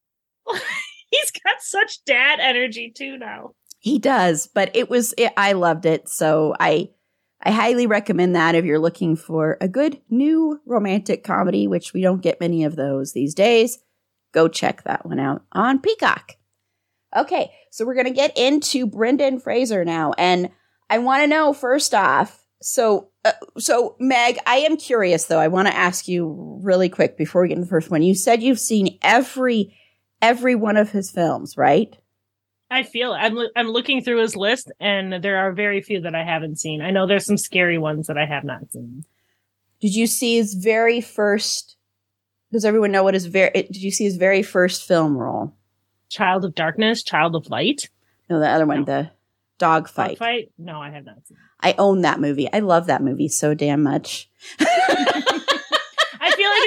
He's 1.09 1.31
got 1.31 1.61
such 1.61 2.03
dad 2.05 2.39
energy 2.39 2.93
too 2.95 3.17
now. 3.17 3.51
He 3.83 3.99
does, 3.99 4.47
but 4.47 4.73
it 4.77 4.89
was 4.89 5.13
it, 5.17 5.33
I 5.35 5.51
loved 5.51 5.85
it. 5.85 6.07
So 6.07 6.55
I 6.57 6.91
I 7.41 7.51
highly 7.51 7.85
recommend 7.85 8.33
that 8.33 8.55
if 8.55 8.63
you're 8.63 8.79
looking 8.79 9.17
for 9.17 9.57
a 9.59 9.67
good 9.67 9.99
new 10.09 10.61
romantic 10.65 11.25
comedy, 11.25 11.67
which 11.67 11.93
we 11.93 12.01
don't 12.01 12.21
get 12.21 12.39
many 12.39 12.63
of 12.63 12.77
those 12.77 13.11
these 13.11 13.35
days. 13.35 13.79
Go 14.31 14.47
check 14.47 14.83
that 14.83 15.05
one 15.05 15.19
out 15.19 15.43
on 15.51 15.81
Peacock. 15.81 16.37
Okay, 17.13 17.51
so 17.71 17.85
we're 17.85 17.93
going 17.93 18.05
to 18.05 18.11
get 18.11 18.37
into 18.37 18.87
Brendan 18.87 19.41
Fraser 19.41 19.83
now 19.83 20.13
and 20.17 20.49
I 20.89 20.99
want 20.99 21.23
to 21.23 21.27
know 21.27 21.51
first 21.51 21.93
off, 21.93 22.41
so 22.61 23.09
uh, 23.25 23.33
so 23.57 23.97
Meg, 23.99 24.37
I 24.47 24.59
am 24.59 24.77
curious 24.77 25.25
though. 25.25 25.39
I 25.39 25.49
want 25.49 25.67
to 25.67 25.75
ask 25.75 26.07
you 26.07 26.57
really 26.63 26.87
quick 26.87 27.17
before 27.17 27.41
we 27.41 27.49
get 27.49 27.57
into 27.57 27.65
the 27.65 27.69
first 27.69 27.91
one. 27.91 28.01
You 28.01 28.15
said 28.15 28.41
you've 28.41 28.61
seen 28.61 28.97
every 29.01 29.75
every 30.21 30.55
one 30.55 30.77
of 30.77 30.91
his 30.91 31.11
films, 31.11 31.57
right? 31.57 31.97
I 32.73 32.81
feel 32.81 33.13
I'm 33.13 33.37
I'm 33.55 33.67
looking 33.67 34.03
through 34.03 34.21
his 34.21 34.35
list, 34.35 34.71
and 34.79 35.23
there 35.23 35.37
are 35.37 35.51
very 35.51 35.79
few 35.79 36.01
that 36.01 36.15
I 36.15 36.23
haven't 36.23 36.57
seen. 36.57 36.81
I 36.81 36.89
know 36.89 37.05
there's 37.05 37.25
some 37.25 37.37
scary 37.37 37.77
ones 37.77 38.07
that 38.07 38.17
I 38.17 38.25
have 38.25 38.43
not 38.43 38.71
seen. 38.71 39.05
Did 39.79 39.93
you 39.93 40.07
see 40.07 40.37
his 40.37 40.55
very 40.55 40.99
first? 40.99 41.77
Does 42.51 42.65
everyone 42.65 42.91
know 42.91 43.03
what 43.03 43.13
his 43.13 43.27
very? 43.27 43.51
Did 43.51 43.83
you 43.83 43.91
see 43.91 44.05
his 44.05 44.17
very 44.17 44.41
first 44.41 44.87
film 44.87 45.15
role? 45.15 45.53
Child 46.09 46.45
of 46.45 46.55
Darkness, 46.55 47.03
Child 47.03 47.35
of 47.35 47.47
Light. 47.47 47.89
No, 48.27 48.39
the 48.39 48.49
other 48.49 48.65
one. 48.65 48.79
No. 48.79 48.85
The 48.85 49.11
Dogfight. 49.59 50.09
Dog 50.09 50.17
fight? 50.17 50.51
No, 50.57 50.81
I 50.81 50.89
have 50.89 51.05
not 51.05 51.27
seen. 51.27 51.37
I 51.59 51.75
own 51.77 52.01
that 52.01 52.19
movie. 52.19 52.51
I 52.51 52.59
love 52.59 52.87
that 52.87 53.03
movie 53.03 53.27
so 53.27 53.53
damn 53.53 53.83
much. 53.83 54.31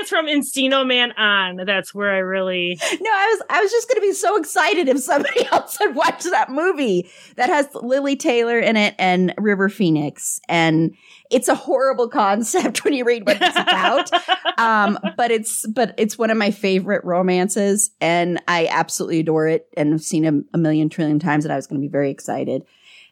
I 0.07 0.19
feel 0.19 0.25
like 0.25 0.41
it's 0.41 0.51
from 0.55 0.73
Encino 0.73 0.87
Man 0.87 1.13
on. 1.13 1.57
That's 1.67 1.95
where 1.95 2.13
I 2.13 2.19
really. 2.19 2.79
No, 3.01 3.11
I 3.11 3.37
was 3.37 3.47
I 3.51 3.61
was 3.61 3.71
just 3.71 3.89
going 3.89 3.97
to 3.97 4.07
be 4.07 4.13
so 4.13 4.37
excited 4.37 4.89
if 4.89 4.99
somebody 5.01 5.47
else 5.53 5.77
had 5.79 5.95
watched 5.95 6.25
that 6.25 6.51
movie 6.51 7.11
that 7.37 7.49
has 7.49 7.69
Lili 7.75 8.17
Taylor 8.17 8.59
in 8.59 8.77
it 8.77 8.95
and 8.99 9.35
River 9.39 9.69
Phoenix, 9.69 10.41
and 10.49 10.95
it's 11.31 11.49
a 11.49 11.55
horrible 11.55 12.09
concept 12.09 12.85
when 12.85 12.95
you 12.95 13.05
read 13.05 13.27
what 13.27 13.39
it's 13.41 13.57
about. 13.57 14.11
um, 14.59 14.99
but 15.17 15.31
it's 15.31 15.67
but 15.67 15.95
it's 15.97 16.19
one 16.19 16.31
of 16.31 16.37
my 16.37 16.51
favorite 16.51 17.05
romances, 17.05 17.91
and 18.01 18.43
I 18.49 18.69
absolutely 18.71 19.21
adore 19.21 19.49
it, 19.49 19.69
and 19.77 19.93
have 19.93 20.03
seen 20.03 20.25
it 20.25 20.35
a 20.53 20.59
million 20.59 20.89
trillion 20.89 21.19
times, 21.19 21.45
and 21.45 21.53
I 21.53 21.57
was 21.57 21.67
going 21.67 21.81
to 21.81 21.87
be 21.87 21.91
very 21.91 22.11
excited. 22.11 22.65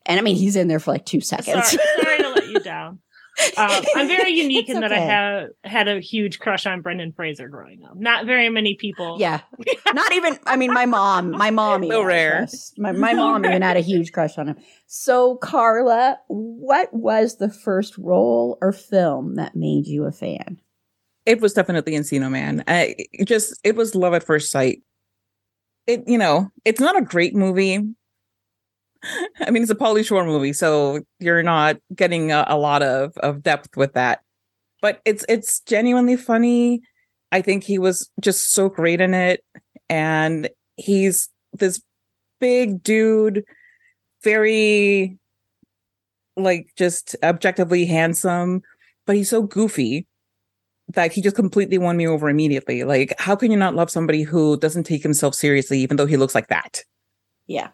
And 0.06 0.20
I 0.20 0.22
mean, 0.22 0.36
he's 0.36 0.56
in 0.56 0.68
there 0.68 0.80
for 0.80 0.92
like 0.92 1.06
two 1.06 1.20
seconds. 1.20 1.70
Sorry, 1.70 2.02
sorry 2.02 2.18
to 2.18 2.28
let 2.30 2.48
you 2.48 2.60
down. 2.60 2.98
Um, 3.56 3.82
I'm 3.96 4.06
very 4.08 4.30
unique 4.34 4.68
It's 4.68 4.74
in 4.76 4.80
that 4.80 4.92
I 4.92 4.98
have 4.98 5.48
had 5.64 5.88
a 5.88 6.00
huge 6.00 6.38
crush 6.38 6.66
on 6.66 6.82
Brendan 6.82 7.12
Fraser 7.12 7.48
growing 7.48 7.84
up. 7.84 7.96
Not 7.96 8.26
very 8.26 8.48
many 8.48 8.74
people. 8.74 9.16
Yeah. 9.18 9.40
Not 9.92 10.12
even, 10.12 10.38
I 10.46 10.56
mean, 10.56 10.72
my 10.72 10.86
mom, 10.86 11.32
my 11.32 11.50
mom, 11.50 11.82
So 11.82 11.86
even 11.86 12.06
rare. 12.06 12.38
crush. 12.38 12.50
My, 12.78 12.92
my 13.06 13.12
mom 13.14 13.44
even 13.44 13.62
had 13.62 13.76
a 13.76 13.80
huge 13.80 14.12
crush 14.12 14.38
on 14.38 14.48
him. 14.48 14.56
So, 14.86 15.36
Carla, 15.36 16.18
what 16.28 16.92
was 16.94 17.36
the 17.38 17.50
first 17.50 17.98
role 17.98 18.58
or 18.60 18.72
film 18.72 19.34
that 19.34 19.56
made 19.56 19.86
you 19.86 20.04
a 20.04 20.12
fan? 20.12 20.60
It 21.26 21.40
was 21.40 21.54
definitely 21.54 21.94
Encino 21.94 22.30
Man. 22.30 22.62
I 22.68 22.96
just 23.24 23.58
it 23.64 23.76
was 23.76 23.94
love 23.94 24.12
at 24.12 24.22
first 24.24 24.50
sight. 24.50 24.82
It 25.86 26.04
you 26.06 26.18
know 26.18 26.50
it's 26.66 26.80
not 26.80 26.98
a 26.98 27.02
great 27.02 27.34
movie. 27.34 27.80
I 29.40 29.50
mean, 29.50 29.62
it's 29.62 29.72
a 29.72 29.76
Pauly 29.76 30.04
Shore 30.04 30.24
movie, 30.24 30.52
so 30.52 31.00
you're 31.20 31.42
not 31.42 31.76
getting 31.94 32.32
a, 32.32 32.44
a 32.48 32.58
lot 32.58 32.82
of 32.82 33.16
of 33.18 33.42
depth 33.42 33.76
with 33.76 33.94
that. 33.94 34.20
But 34.80 35.00
it's 35.04 35.24
it's 35.28 35.60
genuinely 35.60 36.16
funny. 36.16 36.82
I 37.32 37.40
think 37.40 37.64
he 37.64 37.78
was 37.78 38.10
just 38.20 38.52
so 38.52 38.68
great 38.68 39.00
in 39.00 39.14
it, 39.14 39.44
and 39.88 40.48
he's 40.76 41.28
this 41.52 41.80
big 42.40 42.82
dude, 42.82 43.44
very 44.22 45.18
like 46.36 46.68
just 46.76 47.16
objectively 47.22 47.86
handsome, 47.86 48.62
but 49.06 49.16
he's 49.16 49.30
so 49.30 49.42
goofy 49.42 50.06
that 50.88 51.12
he 51.12 51.22
just 51.22 51.36
completely 51.36 51.78
won 51.78 51.96
me 51.96 52.06
over 52.06 52.28
immediately. 52.28 52.84
Like, 52.84 53.14
how 53.18 53.36
can 53.36 53.50
you 53.50 53.56
not 53.56 53.74
love 53.74 53.90
somebody 53.90 54.22
who 54.22 54.58
doesn't 54.58 54.84
take 54.84 55.02
himself 55.02 55.34
seriously, 55.34 55.78
even 55.78 55.96
though 55.96 56.06
he 56.06 56.16
looks 56.16 56.34
like 56.34 56.48
that? 56.48 56.82
Yeah. 57.46 57.68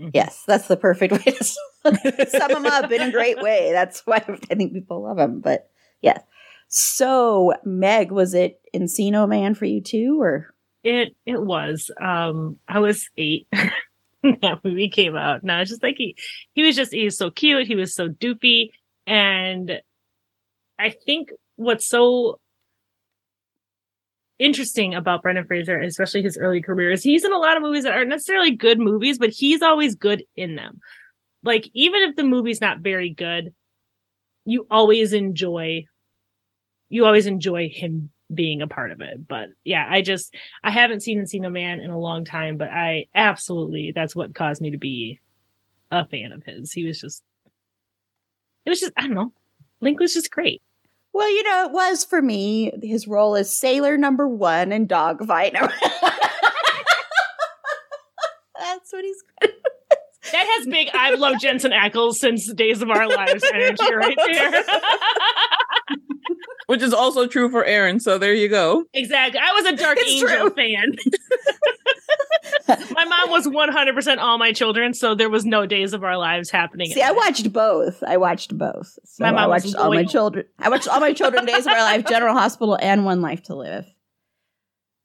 Mhm. 0.00 0.10
Yes, 0.14 0.42
that's 0.46 0.68
the 0.68 0.76
perfect 0.76 1.12
way 1.26 1.32
to 1.32 1.44
sum 1.44 2.50
him 2.56 2.66
up 2.66 2.90
in 2.90 3.00
a 3.02 3.10
great 3.10 3.40
way. 3.40 3.72
That's 3.72 4.00
why 4.06 4.16
I 4.50 4.54
think 4.54 4.72
people 4.72 5.02
love 5.02 5.18
him. 5.18 5.40
But 5.40 5.68
yeah. 6.00 6.18
So, 6.68 7.52
Meg, 7.64 8.10
was 8.10 8.34
it 8.34 8.60
Encino 8.74 9.28
Man 9.28 9.54
for 9.54 9.66
you 9.66 9.80
too, 9.82 10.20
or? 10.20 10.54
It 10.84 11.14
it 11.26 11.40
was. 11.40 11.90
Um, 12.00 12.58
I 12.68 12.80
was 12.80 13.08
eight. 13.16 13.46
when 14.22 14.38
that 14.42 14.64
movie 14.64 14.88
came 14.88 15.16
out. 15.16 15.44
No, 15.44 15.60
it's 15.60 15.70
just 15.70 15.82
like 15.82 15.96
he 15.98 16.16
he 16.54 16.62
was 16.62 16.76
just 16.76 16.92
he 16.92 17.04
was 17.04 17.18
so 17.18 17.30
cute. 17.30 17.66
He 17.66 17.76
was 17.76 17.94
so 17.94 18.08
doopy, 18.08 18.70
and 19.06 19.80
I 20.78 20.90
think 20.90 21.30
what's 21.56 21.86
so 21.86 22.40
interesting 24.42 24.94
about 24.94 25.22
Brendan 25.22 25.46
Fraser, 25.46 25.80
especially 25.80 26.22
his 26.22 26.36
early 26.36 26.60
career, 26.60 26.90
is 26.90 27.02
he's 27.02 27.24
in 27.24 27.32
a 27.32 27.38
lot 27.38 27.56
of 27.56 27.62
movies 27.62 27.84
that 27.84 27.92
aren't 27.92 28.10
necessarily 28.10 28.50
good 28.50 28.78
movies, 28.78 29.18
but 29.18 29.30
he's 29.30 29.62
always 29.62 29.94
good 29.94 30.24
in 30.36 30.56
them. 30.56 30.80
Like 31.42 31.68
even 31.74 32.02
if 32.02 32.16
the 32.16 32.24
movie's 32.24 32.60
not 32.60 32.80
very 32.80 33.10
good, 33.10 33.54
you 34.44 34.66
always 34.70 35.12
enjoy 35.12 35.84
you 36.88 37.06
always 37.06 37.26
enjoy 37.26 37.70
him 37.70 38.10
being 38.32 38.60
a 38.60 38.66
part 38.66 38.90
of 38.90 39.00
it. 39.00 39.26
But 39.26 39.48
yeah, 39.64 39.86
I 39.88 40.02
just 40.02 40.34
I 40.62 40.70
haven't 40.70 41.00
seen 41.00 41.22
Encino 41.22 41.50
Man 41.50 41.80
in 41.80 41.90
a 41.90 41.98
long 41.98 42.24
time, 42.24 42.56
but 42.56 42.68
I 42.68 43.06
absolutely 43.14 43.92
that's 43.94 44.16
what 44.16 44.34
caused 44.34 44.60
me 44.60 44.72
to 44.72 44.78
be 44.78 45.20
a 45.90 46.06
fan 46.06 46.32
of 46.32 46.44
his. 46.44 46.72
He 46.72 46.84
was 46.84 47.00
just 47.00 47.22
it 48.66 48.70
was 48.70 48.80
just 48.80 48.92
I 48.96 49.02
don't 49.02 49.14
know. 49.14 49.32
Link 49.80 50.00
was 50.00 50.14
just 50.14 50.30
great. 50.30 50.62
Well, 51.14 51.28
you 51.30 51.42
know, 51.42 51.66
it 51.66 51.72
was 51.72 52.04
for 52.04 52.22
me. 52.22 52.72
His 52.82 53.06
role 53.06 53.36
as 53.36 53.54
sailor 53.56 53.96
number 53.98 54.26
one 54.26 54.72
in 54.72 54.86
Dogfight. 54.86 55.52
That's 58.58 58.92
what 58.92 59.04
he's. 59.04 59.22
That 60.32 60.46
has 60.58 60.66
big 60.66 60.88
I've 60.94 61.18
loved 61.18 61.40
Jensen 61.40 61.72
Ackles 61.72 62.14
since 62.14 62.50
Days 62.54 62.80
of 62.80 62.88
Our 62.90 63.06
Lives 63.08 63.44
energy 63.52 63.94
right 63.94 64.16
there. 64.26 64.64
Which 66.68 66.80
is 66.80 66.94
also 66.94 67.26
true 67.26 67.50
for 67.50 67.64
Erin. 67.64 68.00
So 68.00 68.16
there 68.18 68.32
you 68.32 68.48
go. 68.48 68.84
exactly. 68.94 69.40
I 69.42 69.52
was 69.52 69.66
a 69.66 69.76
Dark 69.76 69.98
It's 70.00 70.10
Angel 70.10 70.50
true. 70.50 70.54
fan. 70.54 70.92
my 72.68 73.04
mom 73.04 73.30
was 73.30 73.46
100% 73.46 74.18
all 74.18 74.38
my 74.38 74.52
children, 74.52 74.94
so 74.94 75.14
there 75.14 75.30
was 75.30 75.44
no 75.44 75.66
Days 75.66 75.92
of 75.92 76.04
Our 76.04 76.16
Lives 76.18 76.50
happening. 76.50 76.90
See, 76.90 77.02
I 77.02 77.12
watched 77.12 77.52
both. 77.52 78.02
I 78.02 78.16
watched 78.16 78.56
both. 78.56 78.98
So 79.04 79.24
My 79.24 79.30
mom 79.30 79.40
I 79.40 79.46
watched 79.46 79.74
all 79.74 79.92
my 79.92 80.04
children. 80.04 80.46
I 80.58 80.68
watched 80.68 80.88
all 80.88 81.00
my 81.00 81.12
children 81.12 81.44
Days 81.44 81.66
of 81.66 81.72
Our 81.72 81.80
Life, 81.82 82.06
General 82.06 82.34
Hospital, 82.34 82.78
and 82.80 83.04
One 83.04 83.20
Life 83.20 83.42
to 83.44 83.54
Live. 83.54 83.86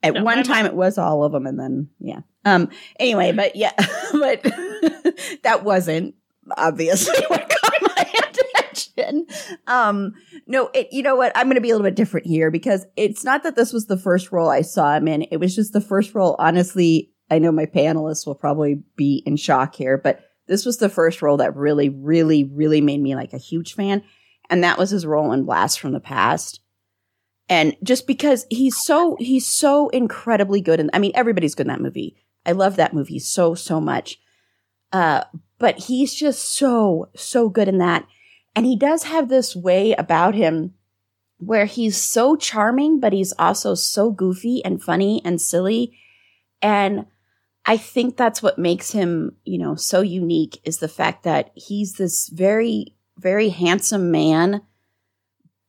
At 0.04 0.14
No, 0.14 0.24
one 0.24 0.44
time, 0.44 0.64
mom- 0.64 0.68
it 0.68 0.76
was 0.76 0.98
all 0.98 1.24
of 1.24 1.32
them, 1.32 1.48
and 1.48 1.60
then 1.60 1.90
yeah. 2.00 2.20
Um. 2.46 2.70
Anyway, 3.00 3.32
but 3.32 3.56
yeah, 3.56 3.74
but 4.12 4.44
that 5.44 5.62
wasn't 5.64 6.14
obviously 6.56 7.18
what 7.30 7.50
caught 7.50 7.96
my 7.96 8.06
attention. 8.20 9.26
Um. 9.66 10.14
No, 10.46 10.70
it. 10.76 10.90
You 10.92 11.02
know 11.02 11.16
what? 11.16 11.32
I'm 11.36 11.48
going 11.48 11.56
to 11.56 11.62
be 11.62 11.72
a 11.72 11.74
little 11.74 11.88
bit 11.88 11.96
different 11.96 12.28
here 12.28 12.52
because 12.52 12.86
it's 12.96 13.24
not 13.24 13.42
that 13.42 13.56
this 13.56 13.74
was 13.74 13.88
the 13.88 13.98
first 13.98 14.32
role 14.32 14.50
I 14.50 14.62
saw 14.62 14.96
him 14.96 15.08
in. 15.08 15.24
It 15.24 15.38
was 15.38 15.56
just 15.56 15.74
the 15.74 15.82
first 15.82 16.14
role. 16.14 16.36
Honestly, 16.38 17.12
I 17.30 17.40
know 17.40 17.52
my 17.52 17.66
panelists 17.66 18.26
will 18.26 18.36
probably 18.36 18.84
be 18.96 19.24
in 19.26 19.36
shock 19.36 19.76
here, 19.76 19.98
but 19.98 20.22
this 20.48 20.66
was 20.66 20.78
the 20.78 20.90
first 20.90 21.22
role 21.22 21.38
that 21.38 21.56
really, 21.56 21.90
really, 21.90 22.46
really 22.46 22.82
made 22.82 23.02
me 23.02 23.16
like 23.16 23.34
a 23.34 23.38
huge 23.38 23.74
fan. 23.74 24.04
And 24.50 24.64
that 24.64 24.78
was 24.78 24.92
his 24.92 25.06
role 25.06 25.34
in 25.34 25.44
Blast 25.44 25.80
from 25.80 25.92
the 25.92 26.00
Past. 26.00 26.62
And 27.50 27.76
just 27.84 28.08
because 28.08 28.46
he's 28.50 28.78
so, 28.78 29.18
he's 29.20 29.46
so 29.46 29.90
incredibly 29.90 30.62
good. 30.62 30.80
And 30.80 30.90
I 30.94 31.00
mean, 31.00 31.12
everybody's 31.16 31.56
good 31.56 31.68
in 31.68 31.74
that 31.74 31.82
movie. 31.82 32.16
I 32.46 32.54
love 32.54 32.78
that 32.78 32.94
movie 32.94 33.20
so, 33.20 33.56
so 33.56 33.82
much. 33.82 34.20
Uh, 34.94 35.24
but 35.60 35.80
he's 35.80 36.14
just 36.14 36.56
so, 36.58 37.10
so 37.16 37.50
good 37.50 37.68
in 37.68 37.78
that. 37.80 38.08
And 38.56 38.66
he 38.66 38.78
does 38.78 39.04
have 39.04 39.28
this 39.28 39.56
way 39.56 39.94
about 39.94 40.34
him 40.34 40.74
where 41.40 41.66
he's 41.66 41.98
so 41.98 42.36
charming, 42.36 43.00
but 43.00 43.14
he's 43.14 43.34
also 43.38 43.76
so 43.76 44.12
goofy 44.12 44.64
and 44.64 44.82
funny 44.82 45.22
and 45.24 45.40
silly. 45.40 45.98
And 46.62 47.06
I 47.70 47.76
think 47.78 48.16
that's 48.16 48.42
what 48.42 48.58
makes 48.58 48.92
him, 48.92 49.36
you 49.44 49.58
know, 49.58 49.76
so 49.76 50.00
unique 50.02 50.60
is 50.64 50.78
the 50.78 50.88
fact 50.88 51.24
that 51.24 51.52
he's 51.54 51.94
this 51.94 52.30
very, 52.30 52.96
very 53.18 53.50
handsome 53.50 54.10
man, 54.10 54.62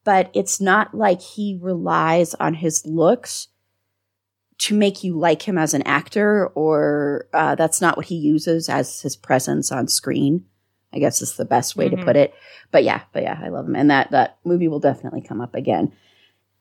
but 0.04 0.30
it's 0.32 0.60
not 0.60 0.94
like 0.94 1.20
he 1.20 1.58
relies 1.60 2.34
on 2.34 2.54
his 2.54 2.86
looks 2.86 3.48
to 4.58 4.74
make 4.74 5.02
you 5.04 5.18
like 5.18 5.42
him 5.42 5.58
as 5.58 5.74
an 5.74 5.82
actor, 5.82 6.46
or 6.54 7.28
uh, 7.32 7.54
that's 7.56 7.80
not 7.80 7.96
what 7.96 8.06
he 8.06 8.16
uses 8.16 8.68
as 8.68 9.00
his 9.02 9.16
presence 9.16 9.70
on 9.70 9.88
screen. 9.88 10.44
I 10.92 11.00
guess 11.00 11.20
is 11.20 11.36
the 11.36 11.44
best 11.44 11.76
way 11.76 11.88
Mhm. 11.88 11.98
to 11.98 12.04
put 12.04 12.16
it. 12.16 12.32
But 12.72 12.82
yeah, 12.82 13.02
but 13.12 13.22
yeah, 13.22 13.38
I 13.42 13.48
love 13.50 13.66
him, 13.66 13.76
and 13.76 13.90
that 13.90 14.10
that 14.12 14.38
movie 14.44 14.68
will 14.68 14.80
definitely 14.80 15.20
come 15.20 15.40
up 15.40 15.54
again. 15.54 15.92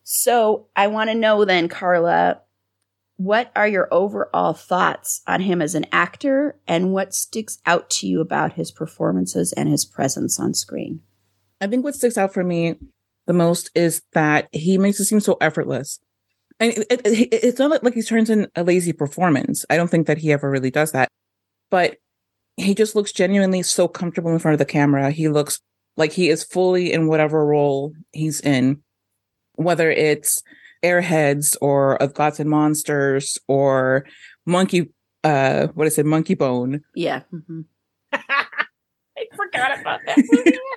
So 0.03 0.67
I 0.75 0.87
want 0.87 1.09
to 1.09 1.15
know 1.15 1.45
then, 1.45 1.69
Carla, 1.69 2.41
what 3.17 3.51
are 3.55 3.67
your 3.67 3.87
overall 3.91 4.53
thoughts 4.53 5.21
on 5.27 5.41
him 5.41 5.61
as 5.61 5.75
an 5.75 5.85
actor 5.91 6.57
and 6.67 6.93
what 6.93 7.13
sticks 7.13 7.57
out 7.65 7.89
to 7.89 8.07
you 8.07 8.21
about 8.21 8.53
his 8.53 8.71
performances 8.71 9.51
and 9.53 9.67
his 9.69 9.85
presence 9.85 10.39
on 10.39 10.53
screen? 10.53 11.01
I 11.59 11.67
think 11.67 11.83
what 11.83 11.95
sticks 11.95 12.17
out 12.17 12.33
for 12.33 12.43
me 12.43 12.75
the 13.25 13.33
most 13.33 13.71
is 13.75 14.03
that 14.13 14.47
he 14.51 14.77
makes 14.77 14.99
it 14.99 15.05
seem 15.05 15.19
so 15.19 15.37
effortless. 15.41 15.99
And 16.59 16.73
it, 16.73 16.87
it, 16.89 17.01
it- 17.05 17.29
it's 17.43 17.59
not 17.59 17.83
like 17.83 17.93
he 17.95 18.01
turns 18.03 18.29
in 18.29 18.47
a 18.55 18.63
lazy 18.63 18.93
performance. 18.93 19.65
I 19.69 19.77
don't 19.77 19.89
think 19.89 20.07
that 20.07 20.19
he 20.19 20.31
ever 20.31 20.49
really 20.49 20.71
does 20.71 20.91
that. 20.91 21.09
But 21.69 21.97
he 22.55 22.73
just 22.73 22.95
looks 22.95 23.11
genuinely 23.11 23.63
so 23.63 23.87
comfortable 23.87 24.31
in 24.31 24.39
front 24.39 24.53
of 24.53 24.59
the 24.59 24.65
camera. 24.65 25.11
He 25.11 25.27
looks 25.27 25.59
like 25.97 26.11
he 26.13 26.29
is 26.29 26.43
fully 26.43 26.93
in 26.93 27.07
whatever 27.07 27.45
role 27.45 27.93
he's 28.11 28.39
in, 28.41 28.81
whether 29.55 29.89
it's 29.91 30.41
Airheads 30.83 31.55
or 31.61 32.01
of 32.01 32.13
Gods 32.13 32.39
and 32.39 32.49
Monsters 32.49 33.37
or 33.47 34.05
Monkey, 34.45 34.91
uh, 35.23 35.67
what 35.73 35.87
is 35.87 35.97
it, 35.97 36.05
Monkey 36.05 36.35
Bone. 36.35 36.81
Yeah. 36.95 37.21
mhm. 37.33 37.65
I 38.13 39.25
forgot 39.35 39.79
about 39.79 39.99
that. 40.05 40.59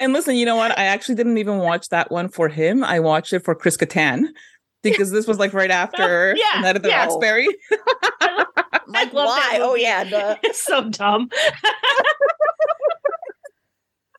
And 0.00 0.12
listen, 0.14 0.36
you 0.36 0.46
know 0.46 0.56
what? 0.56 0.76
I 0.78 0.84
actually 0.84 1.16
didn't 1.16 1.36
even 1.38 1.58
watch 1.58 1.90
that 1.90 2.10
one 2.10 2.28
for 2.28 2.48
him. 2.48 2.82
I 2.82 2.98
watched 2.98 3.32
it 3.34 3.44
for 3.44 3.54
Chris 3.54 3.76
Kattan 3.76 4.24
because 4.82 5.10
this 5.10 5.26
was 5.26 5.38
like 5.38 5.52
right 5.52 5.70
after 5.70 6.34
Yeah, 6.54 6.60
Night 6.62 6.76
of 6.76 6.82
the 6.82 6.88
yeah. 6.88 7.04
Roxbury. 7.04 7.46
Like, 8.88 9.12
love 9.12 9.28
that 9.28 9.50
why? 9.52 9.58
Oh, 9.60 9.74
yeah. 9.74 10.04
duh. 10.04 10.36
it's 10.42 10.64
so 10.64 10.88
dumb. 10.88 11.28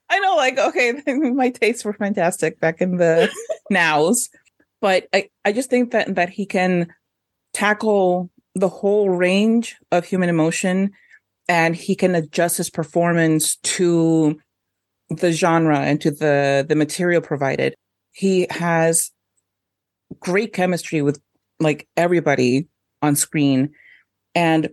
I 0.09 0.19
know, 0.19 0.35
like, 0.35 0.57
okay, 0.57 1.01
my 1.31 1.49
tastes 1.49 1.83
were 1.83 1.93
fantastic 1.93 2.59
back 2.59 2.81
in 2.81 2.97
the 2.97 3.29
nows, 3.69 4.29
but 4.81 5.07
I, 5.13 5.29
I 5.45 5.53
just 5.53 5.69
think 5.69 5.91
that 5.91 6.15
that 6.15 6.29
he 6.29 6.45
can 6.45 6.93
tackle 7.53 8.29
the 8.55 8.67
whole 8.67 9.09
range 9.09 9.77
of 9.91 10.05
human 10.05 10.29
emotion 10.29 10.91
and 11.47 11.75
he 11.75 11.95
can 11.95 12.15
adjust 12.15 12.57
his 12.57 12.69
performance 12.69 13.55
to 13.57 14.39
the 15.09 15.31
genre 15.31 15.79
and 15.79 16.01
to 16.01 16.11
the 16.11 16.65
the 16.67 16.75
material 16.75 17.21
provided. 17.21 17.75
He 18.11 18.47
has 18.49 19.11
great 20.19 20.53
chemistry 20.53 21.01
with 21.01 21.21
like 21.59 21.87
everybody 21.95 22.67
on 23.01 23.15
screen. 23.15 23.71
And 24.35 24.69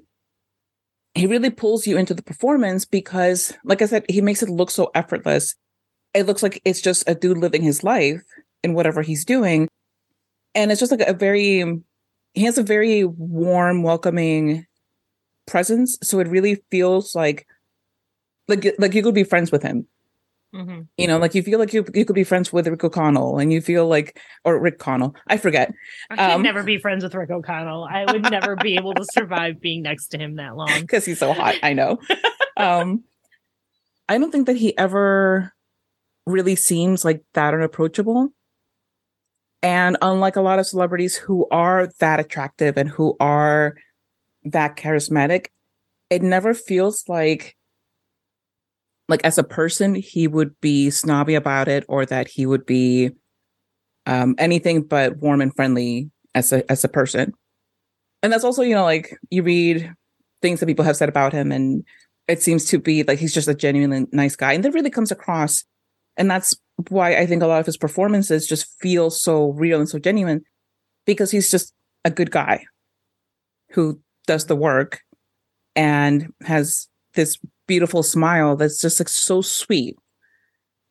he 1.15 1.27
really 1.27 1.51
pulls 1.51 1.87
you 1.87 1.97
into 1.97 2.15
the 2.15 2.23
performance 2.23 2.85
because 2.85 3.53
like 3.65 3.83
i 3.83 3.87
said 3.87 4.05
he 4.09 4.21
makes 4.21 4.43
it 4.43 4.49
look 4.49 4.71
so 4.71 4.91
effortless. 4.95 5.55
It 6.15 6.27
looks 6.27 6.43
like 6.43 6.61
it's 6.65 6.81
just 6.81 7.09
a 7.09 7.15
dude 7.15 7.39
living 7.39 7.63
his 7.63 7.85
life 7.85 8.23
in 8.65 8.75
whatever 8.75 9.03
he's 9.03 9.25
doing 9.25 9.69
and 10.55 10.71
it's 10.71 10.81
just 10.81 10.93
like 10.93 11.07
a 11.07 11.13
very 11.13 11.81
he 12.35 12.45
has 12.45 12.59
a 12.59 12.63
very 12.63 13.05
warm 13.05 13.83
welcoming 13.83 14.67
presence 15.47 15.99
so 16.03 16.19
it 16.21 16.29
really 16.29 16.63
feels 16.71 17.15
like 17.15 17.47
like 18.49 18.75
like 18.79 18.95
you 18.95 19.03
could 19.03 19.15
be 19.15 19.25
friends 19.25 19.51
with 19.51 19.63
him 19.63 19.87
Mm-hmm. 20.55 20.83
You 20.97 21.07
know, 21.07 21.19
like 21.19 21.35
you 21.35 21.43
feel 21.43 21.59
like 21.59 21.75
you 21.75 21.85
you 21.93 22.07
could 22.07 22.15
be 22.15 22.25
friends 22.25 22.53
with 22.53 22.67
Rick 22.67 22.83
O'Connell, 22.83 23.39
and 23.39 23.53
you 23.53 23.61
feel 23.61 23.87
like 23.87 24.19
or 24.45 24.59
Rick 24.59 24.79
Connell. 24.79 25.15
I 25.27 25.37
forget. 25.37 25.73
I 26.09 26.17
could 26.17 26.35
um, 26.37 26.43
never 26.43 26.63
be 26.63 26.79
friends 26.79 27.05
with 27.05 27.15
Rick 27.15 27.31
O'Connell. 27.31 27.85
I 27.85 28.11
would 28.11 28.23
never 28.31 28.57
be 28.57 28.77
able 28.77 28.95
to 28.95 29.05
survive 29.13 29.61
being 29.61 29.83
next 29.83 30.09
to 30.09 30.19
him 30.19 30.37
that 30.37 30.57
long 30.57 30.71
because 30.81 31.05
he's 31.05 31.19
so 31.19 31.35
hot. 31.35 31.57
I 31.63 31.75
know. 31.75 31.99
um, 32.57 33.05
I 34.09 34.17
don't 34.17 34.31
think 34.31 34.47
that 34.47 34.57
he 34.57 34.77
ever 34.79 35.53
really 36.27 36.57
seems 36.57 37.05
like 37.05 37.23
that 37.35 37.53
unapproachable. 37.53 38.31
And 39.63 39.97
unlike 40.03 40.37
a 40.37 40.41
lot 40.41 40.59
of 40.59 40.67
celebrities 40.67 41.17
who 41.17 41.47
are 41.51 41.89
that 41.99 42.21
attractive 42.21 42.77
and 42.77 42.89
who 42.89 43.17
are 43.19 43.77
that 44.45 44.77
charismatic, 44.77 45.47
it 46.11 46.23
never 46.23 46.55
feels 46.55 47.09
like 47.09 47.57
like 49.09 49.25
as 49.25 49.39
a 49.39 49.45
person 49.45 49.95
he 49.95 50.29
would 50.29 50.59
be 50.61 50.91
snobby 50.91 51.35
about 51.35 51.67
it 51.67 51.85
or 51.89 52.05
that 52.07 52.29
he 52.29 52.45
would 52.45 52.67
be 52.67 53.11
um, 54.07 54.35
anything 54.39 54.83
but 54.83 55.17
warm 55.17 55.41
and 55.41 55.55
friendly 55.57 56.11
as 56.35 56.53
a 56.53 56.71
as 56.71 56.85
a 56.85 56.89
person. 56.89 57.33
And 58.23 58.33
that's 58.33 58.45
also 58.45 58.63
you 58.63 58.75
know 58.75 58.85
like 58.85 59.19
you 59.31 59.43
read 59.43 59.93
things 60.41 60.61
that 60.61 60.67
people 60.67 60.85
have 60.85 60.97
said 60.97 61.09
about 61.09 61.33
him 61.33 61.51
and 61.51 61.85
it 62.29 62.43
seems 62.43 62.65
to 62.67 62.79
be 62.79 63.03
like 63.03 63.19
he's 63.19 63.35
just 63.35 63.49
a 63.49 63.55
genuinely 63.55 64.07
nice 64.13 64.37
guy. 64.37 64.53
And 64.53 64.65
that 64.65 64.73
really 64.73 64.91
comes 64.91 65.11
across 65.11 65.65
and 66.17 66.31
that's 66.31 66.57
why 66.89 67.17
i 67.17 67.27
think 67.27 67.43
a 67.43 67.47
lot 67.47 67.61
of 67.61 67.67
his 67.67 67.77
performances 67.77 68.47
just 68.47 68.81
feel 68.81 69.11
so 69.11 69.51
real 69.53 69.79
and 69.79 69.89
so 69.89 69.99
genuine 69.99 70.43
because 71.07 71.31
he's 71.31 71.51
just 71.51 71.73
a 72.05 72.11
good 72.11 72.31
guy 72.31 72.65
who 73.73 74.01
does 74.27 74.47
the 74.47 74.57
work 74.57 75.01
and 75.75 76.33
has 76.43 76.89
this 77.15 77.39
beautiful 77.67 78.03
smile 78.03 78.57
that's 78.57 78.81
just 78.81 79.01
like 79.01 79.09
so 79.09 79.41
sweet. 79.41 79.97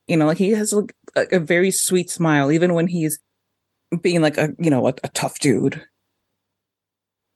You 0.06 0.16
know, 0.16 0.26
like 0.26 0.38
he 0.38 0.50
has 0.50 0.72
like 0.72 0.94
a, 1.16 1.36
a 1.36 1.38
very 1.38 1.70
sweet 1.70 2.10
smile, 2.10 2.50
even 2.50 2.72
when 2.72 2.86
he's 2.86 3.18
being 4.00 4.22
like 4.22 4.38
a 4.38 4.54
you 4.58 4.70
know 4.70 4.88
a, 4.88 4.94
a 5.04 5.08
tough 5.08 5.38
dude. 5.38 5.84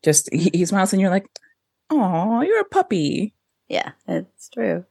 Just 0.03 0.33
he, 0.33 0.51
he 0.55 0.65
smiles 0.65 0.93
and 0.93 1.01
you're 1.01 1.11
like, 1.11 1.27
"Oh, 1.91 2.41
you're 2.41 2.61
a 2.61 2.65
puppy." 2.65 3.35
Yeah, 3.69 3.93
it's 4.09 4.49
true. 4.49 4.85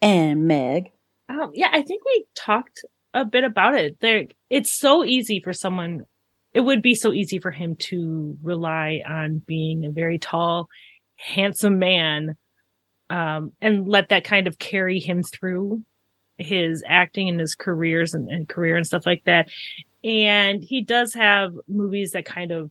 And 0.00 0.46
Meg, 0.46 0.90
um, 1.28 1.50
yeah, 1.54 1.68
I 1.72 1.82
think 1.82 2.04
we 2.04 2.24
talked 2.34 2.84
a 3.14 3.24
bit 3.24 3.44
about 3.44 3.74
it. 3.74 3.98
There, 4.00 4.26
it's 4.50 4.72
so 4.72 5.04
easy 5.04 5.40
for 5.40 5.52
someone. 5.52 6.04
It 6.52 6.60
would 6.60 6.82
be 6.82 6.94
so 6.94 7.12
easy 7.12 7.38
for 7.38 7.50
him 7.50 7.76
to 7.76 8.36
rely 8.42 9.02
on 9.06 9.38
being 9.38 9.84
a 9.84 9.90
very 9.90 10.18
tall, 10.18 10.68
handsome 11.16 11.78
man 11.78 12.36
um, 13.10 13.52
and 13.60 13.88
let 13.88 14.08
that 14.08 14.24
kind 14.24 14.46
of 14.46 14.58
carry 14.58 14.98
him 14.98 15.22
through 15.22 15.82
his 16.38 16.82
acting 16.86 17.28
and 17.28 17.40
his 17.40 17.54
careers 17.54 18.14
and, 18.14 18.28
and 18.28 18.48
career 18.48 18.76
and 18.76 18.86
stuff 18.86 19.06
like 19.06 19.24
that. 19.24 19.48
And 20.04 20.62
he 20.62 20.82
does 20.82 21.14
have 21.14 21.52
movies 21.68 22.12
that 22.12 22.24
kind 22.24 22.52
of 22.52 22.70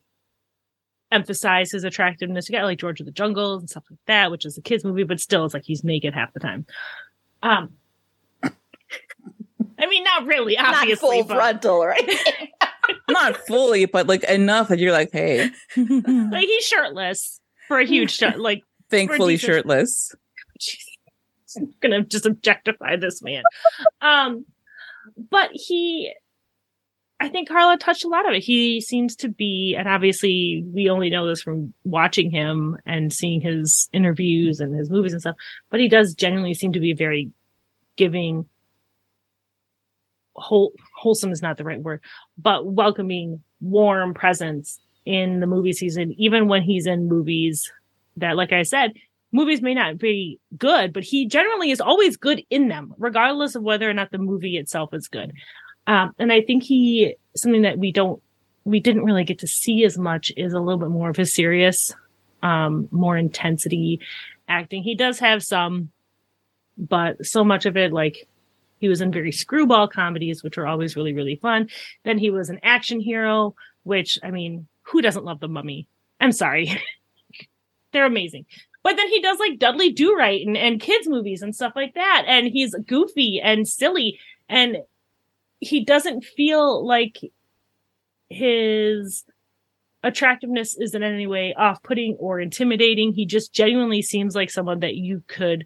emphasize 1.12 1.72
his 1.72 1.84
attractiveness. 1.84 2.50
You 2.50 2.56
got 2.56 2.66
like 2.66 2.80
George 2.80 3.00
of 3.00 3.06
the 3.06 3.12
Jungle 3.12 3.58
and 3.58 3.70
stuff 3.70 3.84
like 3.90 4.00
that, 4.08 4.32
which 4.32 4.46
is 4.46 4.58
a 4.58 4.62
kids 4.62 4.84
movie, 4.84 5.04
but 5.04 5.20
still 5.20 5.46
it's 5.46 5.54
like 5.54 5.66
he's 5.66 5.84
naked 5.84 6.14
half 6.14 6.34
the 6.34 6.40
time. 6.40 6.66
Um, 7.42 7.74
I 9.78 9.88
mean, 9.88 10.04
not 10.04 10.26
really, 10.26 10.58
obviously. 10.58 10.90
Not 10.90 11.00
full 11.00 11.24
but... 11.24 11.36
frontal, 11.36 11.86
right? 11.86 12.18
not 13.10 13.38
fully, 13.48 13.86
but 13.86 14.08
like 14.08 14.24
enough 14.26 14.70
that 14.70 14.80
you're 14.80 14.92
like, 14.92 15.12
hey. 15.12 15.50
like 15.76 16.46
he's 16.46 16.66
shirtless 16.66 17.40
for 17.68 17.80
a 17.80 17.86
huge 17.86 18.12
shot, 18.12 18.40
like 18.40 18.64
thankfully 18.90 19.38
shirtless. 19.38 20.16
I'm 21.58 21.74
gonna 21.80 22.04
just 22.04 22.26
objectify 22.26 22.98
this 22.98 23.22
man. 23.22 23.44
um, 24.02 24.46
but 25.30 25.50
he, 25.54 26.14
I 27.20 27.30
think 27.30 27.48
Carla 27.48 27.78
touched 27.78 28.04
a 28.04 28.10
lot 28.10 28.28
of 28.28 28.36
it. 28.36 28.44
He 28.44 28.82
seems 28.82 29.16
to 29.18 29.30
be, 29.30 29.74
and 29.78 29.88
obviously 29.88 30.66
we 30.68 30.90
only 30.90 31.10
know 31.10 31.28
this 31.28 31.42
from 31.42 31.74
watching 31.86 32.30
him 32.30 32.78
and 32.86 33.14
seeing 33.14 33.40
his 33.40 33.90
interviews 33.94 34.60
and 34.60 34.76
his 34.76 34.90
movies 34.90 35.14
and 35.14 35.22
stuff. 35.22 35.38
But 35.70 35.80
he 35.80 35.88
does 35.88 36.14
genuinely 36.14 36.54
seem 36.54 36.74
to 36.74 36.82
be 36.82 36.92
a 36.92 36.96
very 36.96 37.32
giving, 37.96 38.50
whole, 40.36 40.74
wholesome 40.96 41.32
is 41.32 41.42
not 41.42 41.58
the 41.58 41.64
right 41.64 41.82
word, 41.82 42.02
but 42.38 42.66
welcoming, 42.66 43.42
warm 43.62 44.14
presence 44.14 44.80
in 45.06 45.40
the 45.40 45.48
movie 45.48 45.74
season, 45.74 46.14
even 46.18 46.48
when 46.48 46.62
he's 46.62 46.88
in 46.88 47.08
movies 47.08 47.72
that, 48.18 48.36
like 48.36 48.52
I 48.52 48.64
said, 48.64 48.94
movies 49.32 49.62
may 49.62 49.74
not 49.74 49.98
be 49.98 50.40
good, 50.58 50.94
but 50.94 51.04
he 51.04 51.28
generally 51.28 51.72
is 51.72 51.82
always 51.82 52.18
good 52.18 52.44
in 52.50 52.70
them, 52.70 52.94
regardless 52.98 53.56
of 53.56 53.64
whether 53.64 53.90
or 53.90 53.94
not 53.94 54.12
the 54.12 54.18
movie 54.18 54.58
itself 54.58 54.94
is 54.94 55.08
good. 55.08 55.32
Um, 55.88 56.14
and 56.18 56.32
I 56.32 56.42
think 56.42 56.64
he, 56.64 57.16
something 57.36 57.64
that 57.64 57.78
we 57.78 57.92
don't, 57.92 58.22
we 58.64 58.80
didn't 58.80 59.04
really 59.04 59.24
get 59.24 59.40
to 59.40 59.48
see 59.48 59.84
as 59.84 59.98
much 59.98 60.32
is 60.36 60.54
a 60.54 60.60
little 60.60 60.80
bit 60.80 60.90
more 60.90 61.10
of 61.10 61.16
his 61.16 61.36
serious, 61.36 61.94
um, 62.42 62.88
more 62.92 63.18
intensity 63.18 64.00
acting. 64.48 64.82
He 64.82 64.96
does 64.96 65.20
have 65.20 65.44
some, 65.44 65.92
but 66.78 67.26
so 67.26 67.44
much 67.44 67.66
of 67.66 67.78
it, 67.78 67.94
like 67.94 68.28
he 68.78 68.88
was 68.88 69.02
in 69.02 69.12
very 69.12 69.32
screwball 69.32 69.88
comedies, 69.88 70.44
which 70.44 70.58
are 70.58 70.68
always 70.68 70.96
really, 70.96 71.14
really 71.14 71.38
fun. 71.38 71.70
Then 72.04 72.18
he 72.18 72.30
was 72.30 72.50
an 72.50 72.60
action 72.64 73.00
hero, 73.00 73.56
which, 73.84 74.20
I 74.24 74.32
mean, 74.32 74.68
who 74.84 75.02
doesn't 75.02 75.26
love 75.26 75.40
the 75.40 75.48
mummy? 75.48 75.88
I'm 76.20 76.32
sorry. 76.32 76.82
They're 77.94 78.06
amazing. 78.06 78.46
But 78.84 78.98
then 78.98 79.08
he 79.08 79.22
does 79.22 79.40
like 79.40 79.58
Dudley 79.58 79.92
Do 79.92 80.16
Right 80.16 80.46
and, 80.46 80.56
and 80.56 80.80
kids 80.80 81.08
movies 81.08 81.42
and 81.42 81.56
stuff 81.56 81.74
like 81.76 81.96
that. 81.96 82.26
And 82.28 82.48
he's 82.48 82.76
goofy 82.86 83.42
and 83.42 83.68
silly. 83.68 84.20
And 84.48 84.78
he 85.60 85.84
doesn't 85.84 86.24
feel 86.24 86.86
like 86.86 87.18
his 88.30 89.24
attractiveness 90.04 90.78
is 90.78 90.94
in 90.94 91.02
any 91.02 91.26
way 91.26 91.56
off 91.58 91.82
putting 91.82 92.16
or 92.20 92.40
intimidating. 92.40 93.14
He 93.14 93.26
just 93.26 93.54
genuinely 93.54 94.04
seems 94.04 94.36
like 94.36 94.52
someone 94.52 94.82
that 94.82 94.96
you 94.96 95.24
could 95.28 95.66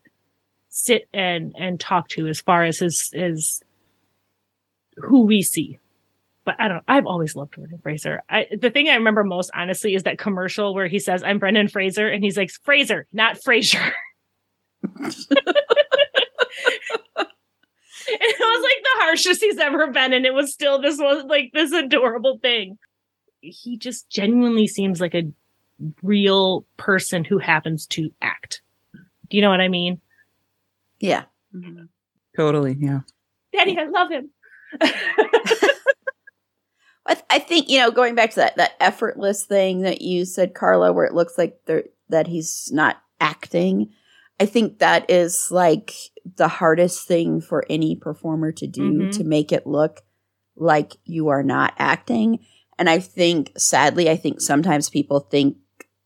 sit 0.70 1.08
and 1.14 1.54
and 1.58 1.80
talk 1.80 2.08
to 2.10 2.28
as 2.28 2.42
far 2.42 2.64
as 2.64 2.80
his 2.80 3.10
is 3.14 3.62
who 4.98 5.26
we 5.26 5.42
see 5.42 5.80
but 6.50 6.56
I 6.58 6.68
don't. 6.68 6.84
I've 6.88 7.06
always 7.06 7.36
loved 7.36 7.52
Brendan 7.52 7.78
Fraser. 7.78 8.24
I, 8.28 8.48
the 8.60 8.72
thing 8.72 8.90
I 8.90 8.96
remember 8.96 9.24
most, 9.24 9.52
honestly, 9.54 9.94
is 9.94 10.02
that 10.04 10.18
commercial 10.18 10.74
where 10.74 10.88
he 10.88 10.98
says, 10.98 11.22
"I'm 11.22 11.38
Brendan 11.38 11.68
Fraser," 11.68 12.08
and 12.08 12.24
he's 12.24 12.38
like, 12.38 12.50
"Fraser, 12.64 13.06
not 13.14 13.38
Frasier." 13.38 13.92
it 14.82 15.06
was 15.06 15.28
like 18.64 18.84
the 18.84 18.96
harshest 18.96 19.42
he's 19.42 19.60
ever 19.60 19.92
been, 19.92 20.12
and 20.12 20.26
it 20.26 20.34
was 20.34 20.52
still 20.52 20.82
this 20.82 20.98
was 20.98 21.24
like 21.26 21.52
this 21.54 21.72
adorable 21.72 22.40
thing. 22.40 22.80
He 23.42 23.78
just 23.78 24.10
genuinely 24.10 24.66
seems 24.66 25.00
like 25.00 25.14
a 25.14 25.32
real 26.02 26.66
person 26.78 27.24
who 27.24 27.38
happens 27.38 27.86
to 27.88 28.10
act. 28.24 28.64
Do 29.30 29.38
you 29.38 29.42
know 29.44 29.52
what 29.52 29.62
I 29.62 29.68
mean? 29.68 30.02
Yeah. 31.00 31.24
Mm-hmm. 31.56 31.86
Totally. 32.36 32.76
Yeah. 32.80 33.02
Daddy, 33.54 33.78
I 33.78 33.86
love 33.86 34.12
him. 34.12 34.30
I, 37.06 37.16
th- 37.16 37.26
I 37.30 37.40
think 37.40 37.70
you 37.70 37.80
know 37.80 37.90
going 37.90 38.14
back 38.14 38.30
to 38.32 38.36
that 38.38 38.58
that 38.58 38.74
effortless 38.80 39.44
thing 39.46 39.82
that 39.82 40.02
you 40.02 40.26
said, 40.26 40.54
Carla, 40.54 40.94
where 40.94 41.06
it 41.06 41.16
looks 41.16 41.38
like 41.38 41.58
that 42.10 42.28
he's 42.28 42.70
not 42.72 43.02
acting. 43.20 43.92
I 44.40 44.46
think 44.46 44.80
that 44.80 45.10
is 45.10 45.50
like 45.50 45.94
the 46.38 46.48
hardest 46.48 47.08
thing 47.08 47.42
for 47.42 47.66
any 47.70 47.96
performer 47.96 48.52
to 48.54 48.68
do 48.68 48.94
mm-hmm. 48.94 49.10
to 49.12 49.24
make 49.24 49.52
it 49.52 49.68
look 49.68 50.02
like 50.56 50.98
you 51.04 51.30
are 51.30 51.44
not 51.44 51.74
acting. 51.78 52.46
And 52.78 52.90
I 52.90 53.00
think, 53.00 53.52
sadly, 53.58 54.10
I 54.10 54.16
think 54.16 54.40
sometimes 54.40 54.90
people 54.90 55.20
think 55.20 55.58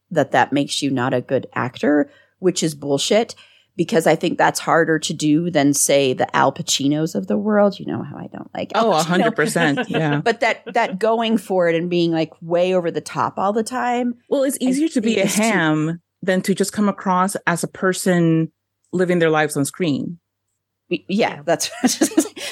that 0.10 0.32
that 0.32 0.54
makes 0.54 0.82
you 0.82 0.90
not 0.90 1.14
a 1.14 1.22
good 1.22 1.48
actor, 1.54 2.10
which 2.40 2.64
is 2.64 2.74
bullshit 2.74 3.36
because 3.76 4.06
I 4.08 4.16
think 4.16 4.38
that's 4.38 4.60
harder 4.60 5.00
to 5.00 5.14
do 5.14 5.50
than 5.50 5.74
say 5.74 6.14
the 6.14 6.34
Al 6.36 6.52
Pacinos 6.52 7.16
of 7.16 7.28
the 7.28 7.38
world. 7.38 7.80
You 7.80 7.86
know 7.86 8.04
how 8.04 8.18
I 8.18 8.28
don't 8.28 8.54
like 8.54 8.72
Al 8.76 8.88
Oh, 8.88 8.92
a 8.92 9.04
hundred 9.04 9.36
percent. 9.36 9.80
Yeah. 9.90 10.22
But 10.22 10.40
that 10.42 10.64
that 10.74 11.00
going 11.00 11.38
for 11.38 11.68
it 11.70 11.76
and 11.76 11.90
being 11.90 12.12
like 12.12 12.32
way 12.42 12.74
over 12.74 12.92
the 12.92 13.02
top 13.02 13.38
all 13.38 13.54
the 13.54 13.64
time. 13.64 14.16
Well, 14.30 14.44
it's 14.44 14.58
easier 14.62 14.88
to 14.90 15.02
be 15.02 15.20
a 15.20 15.24
it's 15.24 15.36
too- 15.36 15.42
ham 15.42 16.02
than 16.22 16.42
to 16.44 16.56
just 16.56 16.72
come 16.74 16.88
across 16.88 17.36
as 17.48 17.64
a 17.64 17.68
person 17.68 18.52
living 18.92 19.20
their 19.20 19.30
lives 19.30 19.58
on 19.58 19.66
screen. 19.66 20.20
Yeah, 20.90 21.42
that's 21.44 21.72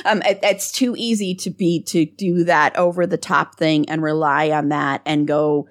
um, 0.06 0.22
it, 0.24 0.40
it's 0.42 0.72
too 0.72 0.96
easy 0.98 1.36
to 1.36 1.50
be 1.52 1.84
to 1.90 2.06
do 2.06 2.44
that 2.46 2.76
over 2.76 3.06
the 3.06 3.18
top 3.18 3.58
thing 3.58 3.88
and 3.90 4.02
rely 4.02 4.50
on 4.50 4.70
that 4.70 5.02
and 5.06 5.28
go 5.28 5.68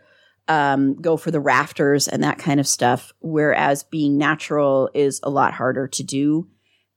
um, 0.50 0.96
go 1.00 1.16
for 1.16 1.30
the 1.30 1.40
rafters 1.40 2.08
and 2.08 2.24
that 2.24 2.38
kind 2.38 2.58
of 2.58 2.66
stuff. 2.66 3.12
Whereas 3.20 3.84
being 3.84 4.18
natural 4.18 4.90
is 4.92 5.20
a 5.22 5.30
lot 5.30 5.54
harder 5.54 5.86
to 5.86 6.02
do. 6.02 6.48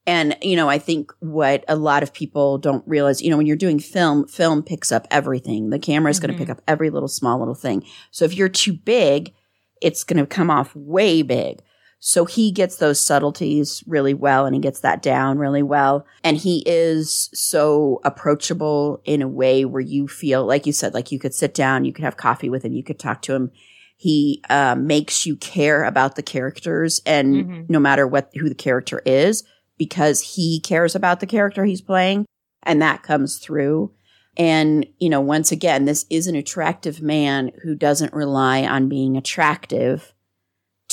And, 0.07 0.35
you 0.41 0.55
know, 0.55 0.67
I 0.67 0.79
think 0.79 1.13
what 1.19 1.63
a 1.67 1.75
lot 1.75 2.03
of 2.03 2.13
people 2.13 2.57
don't 2.57 2.83
realize, 2.87 3.21
you 3.21 3.29
know, 3.29 3.37
when 3.37 3.45
you're 3.45 3.55
doing 3.55 3.79
film, 3.79 4.27
film 4.27 4.63
picks 4.63 4.91
up 4.91 5.07
everything. 5.11 5.69
The 5.69 5.79
camera 5.79 6.09
is 6.09 6.19
going 6.19 6.33
Mhm. 6.33 6.37
to 6.37 6.39
pick 6.39 6.49
up 6.49 6.61
every 6.67 6.89
little 6.89 7.07
small 7.07 7.37
little 7.39 7.55
thing. 7.55 7.85
So 8.11 8.25
if 8.25 8.35
you're 8.35 8.49
too 8.49 8.73
big, 8.73 9.33
it's 9.81 10.03
going 10.03 10.19
to 10.19 10.25
come 10.25 10.49
off 10.49 10.75
way 10.75 11.21
big. 11.21 11.61
So 12.05 12.25
he 12.25 12.51
gets 12.51 12.75
those 12.75 12.99
subtleties 12.99 13.81
really 13.87 14.13
well 14.13 14.45
and 14.45 14.53
he 14.53 14.59
gets 14.59 14.81
that 14.81 15.01
down 15.01 15.37
really 15.37 15.63
well. 15.63 16.05
And 16.21 16.35
he 16.35 16.61
is 16.65 17.29
so 17.33 18.01
approachable 18.03 19.01
in 19.05 19.21
a 19.21 19.27
way 19.29 19.63
where 19.63 19.79
you 19.81 20.09
feel, 20.09 20.45
like 20.45 20.65
you 20.65 20.73
said, 20.73 20.93
like 20.93 21.13
you 21.13 21.19
could 21.19 21.33
sit 21.33 21.53
down, 21.53 21.85
you 21.85 21.93
could 21.93 22.03
have 22.03 22.17
coffee 22.17 22.49
with 22.49 22.65
him, 22.65 22.73
you 22.73 22.83
could 22.83 22.99
talk 22.99 23.21
to 23.21 23.33
him. 23.33 23.51
He 23.95 24.43
uh, 24.49 24.75
makes 24.77 25.25
you 25.25 25.37
care 25.37 25.85
about 25.85 26.17
the 26.17 26.23
characters 26.23 26.99
and 27.05 27.35
Mhm. 27.45 27.69
no 27.69 27.79
matter 27.79 28.05
what, 28.05 28.31
who 28.37 28.49
the 28.49 28.55
character 28.55 29.01
is, 29.05 29.45
because 29.77 30.35
he 30.35 30.59
cares 30.59 30.95
about 30.95 31.21
the 31.21 31.25
character 31.25 31.63
he's 31.63 31.81
playing. 31.81 32.25
And 32.63 32.81
that 32.81 33.03
comes 33.03 33.37
through. 33.37 33.93
And, 34.35 34.85
you 34.99 35.09
know, 35.09 35.21
once 35.21 35.53
again, 35.53 35.85
this 35.85 36.05
is 36.09 36.27
an 36.27 36.35
attractive 36.35 37.01
man 37.01 37.51
who 37.63 37.75
doesn't 37.75 38.13
rely 38.13 38.63
on 38.63 38.89
being 38.89 39.15
attractive 39.15 40.12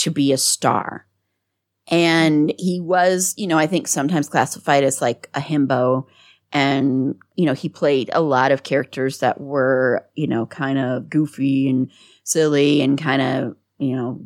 to 0.01 0.11
be 0.11 0.33
a 0.33 0.39
star. 0.39 1.07
And 1.89 2.53
he 2.59 2.81
was, 2.81 3.35
you 3.37 3.47
know, 3.47 3.59
I 3.59 3.67
think 3.67 3.89
sometimes 3.89 4.29
classified 4.29 4.85
as 4.85 5.01
like 5.01 5.29
a 5.35 5.41
himbo. 5.41 6.07
And, 6.53 7.17
you 7.37 7.47
know, 7.47 7.53
he 7.53 7.69
played 7.69 8.11
a 8.13 8.21
lot 8.21 8.53
of 8.53 8.63
characters 8.63 9.19
that 9.19 9.41
were, 9.41 10.07
you 10.15 10.27
know, 10.27 10.47
kind 10.47 10.79
of 10.79 11.11
goofy 11.11 11.69
and 11.69 11.91
silly 12.23 12.81
and 12.81 12.99
kind 12.99 13.23
of, 13.23 13.57
you 13.79 13.97
know, 13.97 14.25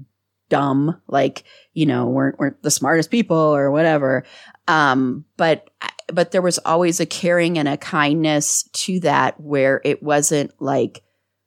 dumb, 0.51 1.01
like, 1.09 1.45
you 1.73 1.87
know, 1.87 2.07
weren't, 2.07 2.39
weren't 2.39 2.63
the 2.63 2.71
smartest 2.71 3.11
people 3.11 3.37
or 3.37 3.71
whatever. 3.71 4.25
Um, 4.69 5.25
but, 5.37 5.71
but 6.13 6.33
there 6.33 6.43
was 6.43 6.59
always 6.59 7.01
a 7.01 7.07
caring 7.07 7.59
and 7.59 7.69
a 7.69 7.79
kindness 7.79 8.69
to 8.75 9.01
that 9.01 9.41
where 9.41 9.81
it 9.85 10.03
wasn't 10.03 10.53
like 10.61 11.03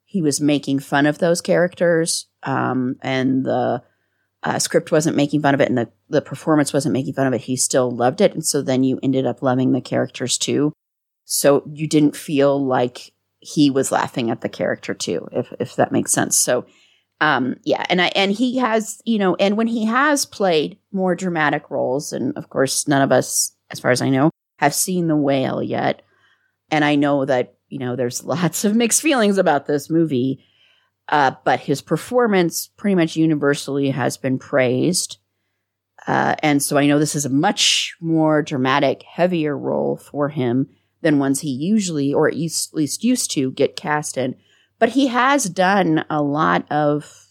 he 0.06 0.22
was 0.22 0.42
making 0.42 0.80
fun 0.80 1.06
of 1.06 1.20
those 1.20 1.42
characters. 1.42 2.28
Um, 2.44 2.96
and 3.02 3.46
the, 3.46 3.84
uh, 4.48 4.60
script 4.60 4.94
wasn't 4.94 5.18
making 5.18 5.42
fun 5.42 5.54
of 5.54 5.60
it 5.60 5.68
and 5.68 5.78
the, 5.78 5.90
the 6.08 6.22
performance 6.22 6.72
wasn't 6.72 6.94
making 6.94 7.14
fun 7.14 7.28
of 7.28 7.34
it. 7.34 7.42
He 7.42 7.58
still 7.58 7.92
loved 7.92 8.22
it. 8.22 8.34
And 8.34 8.46
so 8.46 8.62
then 8.62 8.82
you 8.82 8.98
ended 9.04 9.26
up 9.26 9.42
loving 9.42 9.74
the 9.74 9.82
characters 9.82 10.38
too. 10.38 10.72
So 11.26 11.64
you 11.70 11.86
didn't 11.86 12.16
feel 12.16 12.66
like 12.66 13.12
he 13.40 13.70
was 13.70 13.92
laughing 13.92 14.32
at 14.32 14.40
the 14.40 14.48
character 14.48 14.94
too, 14.94 15.28
if, 15.34 15.52
if 15.60 15.76
that 15.76 15.92
makes 15.92 16.14
sense. 16.14 16.38
So, 16.38 16.66
um, 17.20 17.58
yeah. 17.66 17.86
And 17.90 18.02
I, 18.02 18.08
and 18.16 18.32
he 18.32 18.58
has, 18.60 19.02
you 19.04 19.20
know, 19.20 19.36
and 19.36 19.58
when 19.58 19.68
he 19.68 19.84
has 19.84 20.26
played 20.26 20.78
more 20.94 21.14
dramatic 21.14 21.70
roles, 21.70 22.14
and 22.14 22.32
of 22.38 22.50
course, 22.50 22.88
none 22.88 23.02
of 23.02 23.12
us, 23.12 23.54
as 23.70 23.82
far 23.82 23.92
as 23.92 24.02
I 24.02 24.08
know, 24.08 24.32
have 24.60 24.74
seen 24.74 25.08
the 25.08 25.18
whale 25.18 25.62
yet. 25.62 26.04
And 26.72 26.86
I 26.86 26.96
know 26.96 27.26
that, 27.26 27.56
you 27.68 27.80
know, 27.80 27.98
there's 27.98 28.24
lots 28.24 28.64
of 28.64 28.78
mixed 28.78 29.02
feelings 29.02 29.38
about 29.38 29.66
this 29.66 29.90
movie. 29.90 30.46
Uh, 31.10 31.32
but 31.46 31.62
his 31.62 31.82
performance 31.82 32.70
pretty 32.78 32.96
much 32.96 33.16
universally 33.16 33.92
has 33.92 34.18
been 34.18 34.38
praised. 34.38 35.18
Uh, 36.06 36.36
and 36.44 36.62
so 36.62 36.78
I 36.78 36.86
know 36.86 37.00
this 37.00 37.16
is 37.16 37.26
a 37.26 37.30
much 37.30 37.96
more 38.02 38.42
dramatic, 38.42 39.04
heavier 39.04 39.58
role 39.58 39.98
for 39.98 40.30
him 40.30 40.70
than 41.02 41.20
ones 41.20 41.42
he 41.42 41.50
usually, 41.50 42.14
or 42.14 42.28
at 42.28 42.36
least, 42.36 42.74
at 42.74 42.78
least 42.78 43.04
used 43.04 43.32
to, 43.32 43.52
get 43.52 43.76
cast 43.76 44.18
in. 44.18 44.36
But 44.80 44.90
he 44.90 45.08
has 45.08 45.46
done 45.46 46.06
a 46.10 46.22
lot 46.22 46.70
of 46.72 47.28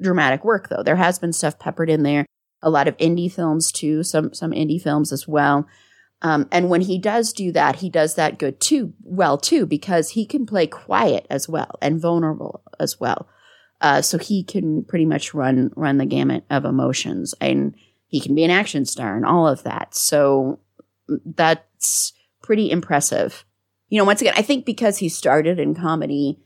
dramatic 0.00 0.44
work, 0.44 0.68
though. 0.68 0.82
There 0.82 0.96
has 0.96 1.18
been 1.18 1.32
stuff 1.32 1.58
peppered 1.58 1.90
in 1.90 2.02
there, 2.02 2.26
a 2.62 2.70
lot 2.70 2.88
of 2.88 2.96
indie 2.96 3.30
films 3.30 3.70
too, 3.70 4.02
some 4.02 4.34
some 4.34 4.52
indie 4.52 4.80
films 4.80 5.12
as 5.12 5.28
well. 5.28 5.66
Um, 6.20 6.48
and 6.50 6.68
when 6.68 6.80
he 6.80 6.98
does 6.98 7.32
do 7.32 7.52
that, 7.52 7.76
he 7.76 7.88
does 7.88 8.16
that 8.16 8.38
good 8.38 8.60
too, 8.60 8.92
well 9.02 9.38
too, 9.38 9.66
because 9.66 10.10
he 10.10 10.26
can 10.26 10.46
play 10.46 10.66
quiet 10.66 11.26
as 11.30 11.48
well 11.48 11.78
and 11.80 12.00
vulnerable 12.00 12.62
as 12.80 12.98
well. 12.98 13.28
Uh, 13.80 14.02
so 14.02 14.18
he 14.18 14.42
can 14.42 14.82
pretty 14.82 15.04
much 15.04 15.32
run 15.32 15.70
run 15.76 15.98
the 15.98 16.06
gamut 16.06 16.44
of 16.50 16.64
emotions, 16.64 17.34
and 17.40 17.76
he 18.08 18.20
can 18.20 18.34
be 18.34 18.42
an 18.42 18.50
action 18.50 18.84
star 18.84 19.16
and 19.16 19.24
all 19.24 19.46
of 19.46 19.62
that. 19.62 19.94
So 19.94 20.58
that's 21.24 22.12
pretty 22.42 22.72
impressive. 22.72 23.44
You 23.88 23.98
know, 23.98 24.04
once 24.04 24.20
again, 24.20 24.34
I 24.36 24.42
think 24.42 24.66
because 24.66 24.98
he 24.98 25.08
started 25.08 25.60
in 25.60 25.76
comedy 25.76 26.40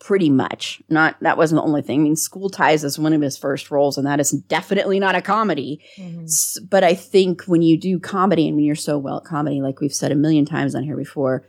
pretty 0.00 0.30
much. 0.30 0.82
Not 0.88 1.16
that 1.20 1.36
wasn't 1.38 1.60
the 1.60 1.66
only 1.66 1.82
thing. 1.82 2.00
I 2.00 2.02
mean, 2.04 2.16
School 2.16 2.48
Ties 2.50 2.84
is 2.84 2.98
one 2.98 3.12
of 3.12 3.20
his 3.22 3.36
first 3.38 3.70
roles, 3.70 3.96
and 3.98 4.06
that 4.06 4.20
is 4.20 4.30
definitely 4.30 4.98
not 5.00 5.14
a 5.14 5.22
comedy. 5.22 5.80
Mhm. 5.98 6.24
S- 6.24 6.58
But 6.68 6.84
I 6.84 6.94
think 6.94 7.44
when 7.44 7.62
you 7.62 7.78
do 7.78 7.98
comedy 7.98 8.46
and 8.46 8.56
when 8.56 8.64
you're 8.64 8.74
so 8.74 8.98
well 8.98 9.18
at 9.18 9.24
comedy, 9.24 9.60
like 9.60 9.80
we've 9.80 9.94
said 9.94 10.12
a 10.12 10.16
million 10.16 10.44
times 10.44 10.74
on 10.74 10.84
here 10.84 10.96
before, 10.96 11.46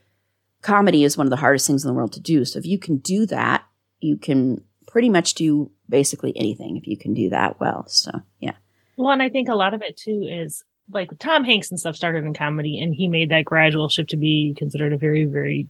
comedy 0.62 1.04
is 1.04 1.18
one 1.18 1.28
of 1.28 1.32
the 1.32 1.38
hardest 1.38 1.68
things 1.68 1.84
in 1.84 1.88
the 1.88 1.94
world 1.94 2.14
to 2.14 2.20
do. 2.20 2.46
So 2.46 2.60
if 2.60 2.66
you 2.66 2.80
can 2.80 2.98
do 2.98 3.26
that, 3.28 3.64
you 4.00 4.18
can 4.18 4.64
pretty 4.88 5.10
much 5.10 5.34
do 5.36 5.72
basically 5.90 6.36
anything 6.36 6.78
if 6.78 6.88
you 6.88 6.98
can 6.98 7.14
do 7.14 7.30
that 7.30 7.60
well. 7.60 7.86
So 7.88 8.12
yeah. 8.40 8.54
Well, 8.98 9.12
and 9.12 9.22
I 9.22 9.30
think 9.30 9.48
a 9.50 9.56
lot 9.56 9.74
of 9.74 9.82
it 9.82 9.96
too 9.98 10.28
is 10.30 10.64
like 10.92 11.12
Tom 11.20 11.44
Hanks 11.44 11.70
and 11.70 11.80
stuff 11.80 11.96
started 11.96 12.24
in 12.24 12.34
comedy, 12.34 12.80
and 12.80 12.96
he 12.96 13.08
made 13.08 13.30
that 13.30 13.44
gradual 13.46 13.90
shift 13.90 14.10
to 14.12 14.18
be 14.18 14.56
considered 14.58 14.94
a 14.94 14.98
very, 14.98 15.26
very. 15.26 15.68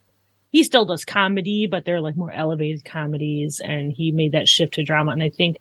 He 0.52 0.64
still 0.64 0.86
does 0.86 1.06
comedy, 1.06 1.68
but 1.68 1.86
they're 1.86 2.02
like 2.02 2.16
more 2.16 2.32
elevated 2.32 2.86
comedies, 2.86 3.60
and 3.60 3.92
he 3.92 4.12
made 4.12 4.32
that 4.32 4.48
shift 4.48 4.76
to 4.76 4.84
drama. 4.84 5.12
And 5.12 5.24
I 5.24 5.30
think 5.30 5.58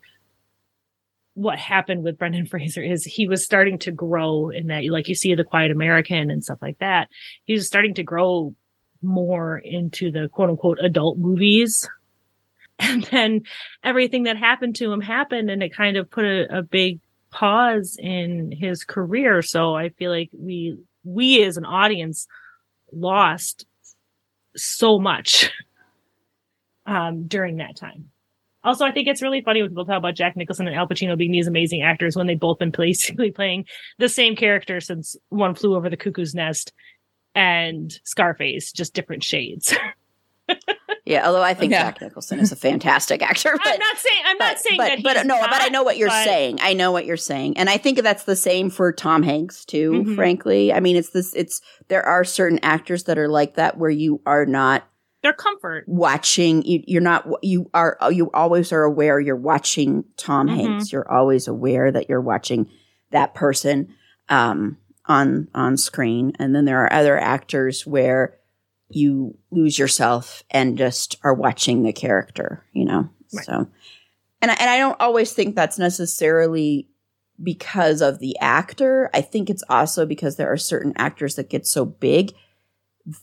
what 1.33 1.59
happened 1.59 2.03
with 2.03 2.17
Brendan 2.17 2.45
Fraser 2.47 2.81
is 2.81 3.03
he 3.03 3.27
was 3.27 3.43
starting 3.43 3.77
to 3.79 3.91
grow 3.91 4.49
in 4.49 4.67
that, 4.67 4.85
like 4.85 5.07
you 5.07 5.15
see 5.15 5.35
the 5.35 5.43
Quiet 5.43 5.71
American 5.71 6.31
and 6.31 6.43
stuff 6.43 6.59
like 6.61 6.79
that. 6.79 7.09
He 7.45 7.53
was 7.53 7.67
starting 7.67 7.93
to 7.95 8.03
grow 8.03 8.55
more 9.01 9.59
into 9.59 10.11
the 10.11 10.29
quote 10.29 10.49
unquote 10.49 10.79
adult 10.81 11.17
movies. 11.17 11.87
And 12.79 13.03
then 13.05 13.41
everything 13.83 14.25
that 14.25 14.37
happened 14.37 14.75
to 14.75 14.93
him 14.93 15.01
happened, 15.01 15.49
and 15.49 15.63
it 15.63 15.73
kind 15.73 15.97
of 15.97 16.11
put 16.11 16.25
a, 16.25 16.59
a 16.59 16.61
big 16.61 16.99
pause 17.31 17.97
in 17.99 18.51
his 18.51 18.83
career. 18.83 19.41
So 19.41 19.75
I 19.75 19.89
feel 19.89 20.11
like 20.11 20.29
we 20.31 20.77
we 21.03 21.43
as 21.43 21.57
an 21.57 21.65
audience 21.65 22.27
lost 22.91 23.65
so 24.57 24.99
much 24.99 25.51
um, 26.85 27.27
during 27.27 27.57
that 27.57 27.75
time. 27.75 28.09
Also, 28.63 28.85
I 28.85 28.91
think 28.91 29.07
it's 29.07 29.21
really 29.21 29.41
funny 29.41 29.61
when 29.61 29.71
people 29.71 29.85
talk 29.85 29.97
about 29.97 30.15
Jack 30.15 30.35
Nicholson 30.35 30.67
and 30.67 30.75
Al 30.75 30.87
Pacino 30.87 31.17
being 31.17 31.31
these 31.31 31.47
amazing 31.47 31.83
actors 31.83 32.15
when 32.15 32.27
they've 32.27 32.39
both 32.39 32.59
been 32.59 32.71
basically 32.71 33.31
playing 33.35 33.65
the 33.97 34.09
same 34.09 34.35
character 34.35 34.81
since 34.81 35.15
One 35.29 35.55
Flew 35.55 35.75
Over 35.75 35.89
the 35.89 35.97
Cuckoo's 35.97 36.35
Nest 36.35 36.73
and 37.33 37.97
Scarface, 38.03 38.71
just 38.71 38.93
different 38.93 39.23
shades. 39.23 39.73
Yeah, 41.07 41.25
although 41.25 41.41
I 41.41 41.53
think 41.53 41.71
Yeah. 41.71 41.83
Jack 41.83 42.01
Nicholson 42.01 42.39
is 42.39 42.51
a 42.51 42.55
fantastic 42.55 43.21
actor. 43.21 43.51
But, 43.63 43.73
I'm 43.73 43.79
not 43.79 43.97
saying 43.97 44.21
I'm 44.25 44.37
not 44.37 44.59
saying 44.59 44.77
but, 44.77 44.87
that. 44.87 45.03
but 45.03 45.25
no, 45.25 45.39
but 45.39 45.61
I 45.61 45.69
know 45.69 45.83
what 45.83 45.97
you're 45.97 46.09
but- 46.09 46.25
saying. 46.25 46.59
I 46.61 46.73
know 46.73 46.91
what 46.91 47.05
you're 47.05 47.17
saying, 47.17 47.57
and 47.57 47.69
I 47.69 47.77
think 47.77 48.01
that's 48.01 48.23
the 48.25 48.35
same 48.35 48.69
for 48.69 48.91
Tom 48.91 49.23
Hanks 49.23 49.63
too. 49.65 49.91
Mhm. 50.05 50.15
Frankly, 50.15 50.73
I 50.73 50.79
mean, 50.81 50.95
it's 50.95 51.09
this. 51.09 51.33
It's 51.33 51.61
there 51.87 52.03
are 52.03 52.23
certain 52.23 52.59
actors 52.61 53.05
that 53.05 53.17
are 53.17 53.29
like 53.29 53.55
that 53.55 53.77
where 53.77 53.89
you 53.89 54.21
are 54.25 54.45
not 54.45 54.83
Their 55.23 55.33
comfort. 55.33 55.85
watching. 55.87 56.61
You, 56.63 56.83
you're 56.87 57.01
not. 57.01 57.25
You 57.41 57.69
are. 57.73 57.97
You 58.11 58.29
always 58.33 58.71
are 58.71 58.83
aware 58.83 59.19
you're 59.19 59.35
watching 59.35 60.03
Tom 60.17 60.47
Mhm. 60.47 60.55
Hanks. 60.55 60.91
You're 60.91 61.09
always 61.11 61.47
aware 61.47 61.91
that 61.91 62.09
you're 62.09 62.21
watching 62.21 62.67
that 63.11 63.33
person 63.33 63.87
um, 64.29 64.77
on 65.05 65.47
on 65.55 65.77
screen, 65.77 66.33
and 66.37 66.53
then 66.53 66.65
there 66.65 66.83
are 66.83 66.91
other 66.91 67.17
actors 67.17 67.87
where 67.87 68.36
you 68.89 69.37
lose 69.51 69.77
yourself 69.77 70.43
and 70.49 70.77
just 70.77 71.17
are 71.23 71.33
watching 71.33 71.83
the 71.83 71.93
character, 71.93 72.63
you 72.73 72.85
know? 72.85 73.09
Right. 73.33 73.45
So, 73.45 73.67
and 74.41 74.51
I, 74.51 74.53
and 74.55 74.69
I 74.69 74.77
don't 74.77 74.99
always 75.01 75.33
think 75.33 75.55
that's 75.55 75.77
necessarily 75.77 76.87
because 77.41 78.01
of 78.01 78.19
the 78.19 78.37
actor. 78.39 79.09
I 79.13 79.21
think 79.21 79.49
it's 79.49 79.63
also 79.69 80.05
because 80.05 80.37
there 80.37 80.51
are 80.51 80.57
certain 80.57 80.93
actors 80.95 81.35
that 81.35 81.49
get 81.49 81.67
so 81.67 81.85
big 81.85 82.33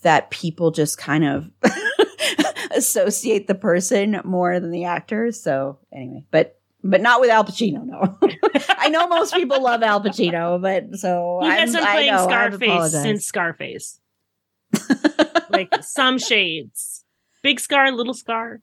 that 0.02 0.30
people 0.30 0.70
just 0.70 0.98
kind 0.98 1.24
of 1.24 1.50
associate 2.74 3.46
the 3.46 3.54
person 3.54 4.20
more 4.24 4.60
than 4.60 4.70
the 4.70 4.84
actor. 4.84 5.32
So 5.32 5.78
anyway, 5.92 6.24
but 6.30 6.58
but 6.82 7.00
not 7.00 7.20
with 7.20 7.30
Al 7.30 7.44
Pacino. 7.44 7.84
No, 7.84 8.18
I 8.68 8.88
know 8.90 9.08
most 9.08 9.32
people 9.34 9.62
love 9.62 9.82
Al 9.82 10.02
Pacino, 10.02 10.60
but 10.60 10.98
so 10.98 11.40
He 11.42 11.48
I'm- 11.48 11.72
playing 11.72 12.12
know, 12.12 12.24
Scarface 12.24 12.92
since 12.92 13.24
Scarface. 13.24 14.00
Like 15.50 15.72
some 15.82 16.18
shades. 16.18 17.04
Big 17.42 17.60
scar, 17.60 17.90
little 17.92 18.14
scar. 18.14 18.60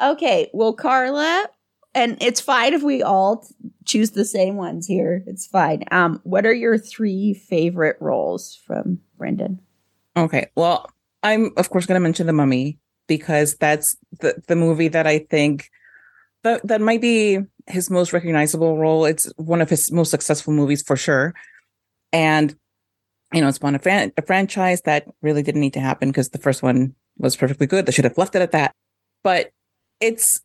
Okay, 0.00 0.48
well, 0.52 0.72
Carla, 0.74 1.48
and 1.94 2.16
it's 2.20 2.40
fine 2.40 2.72
if 2.72 2.82
we 2.82 3.02
all 3.02 3.38
t- 3.38 3.54
choose 3.84 4.12
the 4.12 4.24
same 4.24 4.56
ones 4.56 4.86
here. 4.86 5.24
It's 5.26 5.46
fine. 5.46 5.84
Um, 5.90 6.20
what 6.22 6.46
are 6.46 6.52
your 6.52 6.78
three 6.78 7.34
favorite 7.34 7.96
roles 8.00 8.54
from 8.66 9.00
Brendan? 9.16 9.60
Okay. 10.16 10.46
Well, 10.54 10.88
I'm 11.22 11.50
of 11.56 11.70
course 11.70 11.86
going 11.86 11.96
to 11.96 12.00
mention 12.00 12.26
The 12.26 12.32
Mummy 12.32 12.78
because 13.08 13.56
that's 13.56 13.96
the 14.20 14.40
the 14.46 14.56
movie 14.56 14.88
that 14.88 15.06
I 15.06 15.18
think 15.18 15.70
that 16.44 16.64
that 16.66 16.80
might 16.80 17.00
be 17.00 17.40
his 17.66 17.90
most 17.90 18.12
recognizable 18.12 18.78
role. 18.78 19.04
It's 19.04 19.32
one 19.36 19.60
of 19.60 19.68
his 19.68 19.90
most 19.90 20.10
successful 20.10 20.52
movies 20.52 20.82
for 20.82 20.96
sure. 20.96 21.34
And 22.12 22.54
you 23.32 23.40
know, 23.42 23.48
it's 23.48 23.58
a, 23.62 23.78
fran- 23.78 24.12
a 24.16 24.22
franchise 24.22 24.80
that 24.82 25.06
really 25.22 25.42
didn't 25.42 25.60
need 25.60 25.74
to 25.74 25.80
happen 25.80 26.08
because 26.08 26.30
the 26.30 26.38
first 26.38 26.62
one 26.62 26.94
was 27.18 27.36
perfectly 27.36 27.66
good. 27.66 27.84
They 27.86 27.92
should 27.92 28.04
have 28.04 28.16
left 28.18 28.34
it 28.34 28.42
at 28.42 28.52
that. 28.52 28.72
But 29.22 29.50
it's 30.00 30.40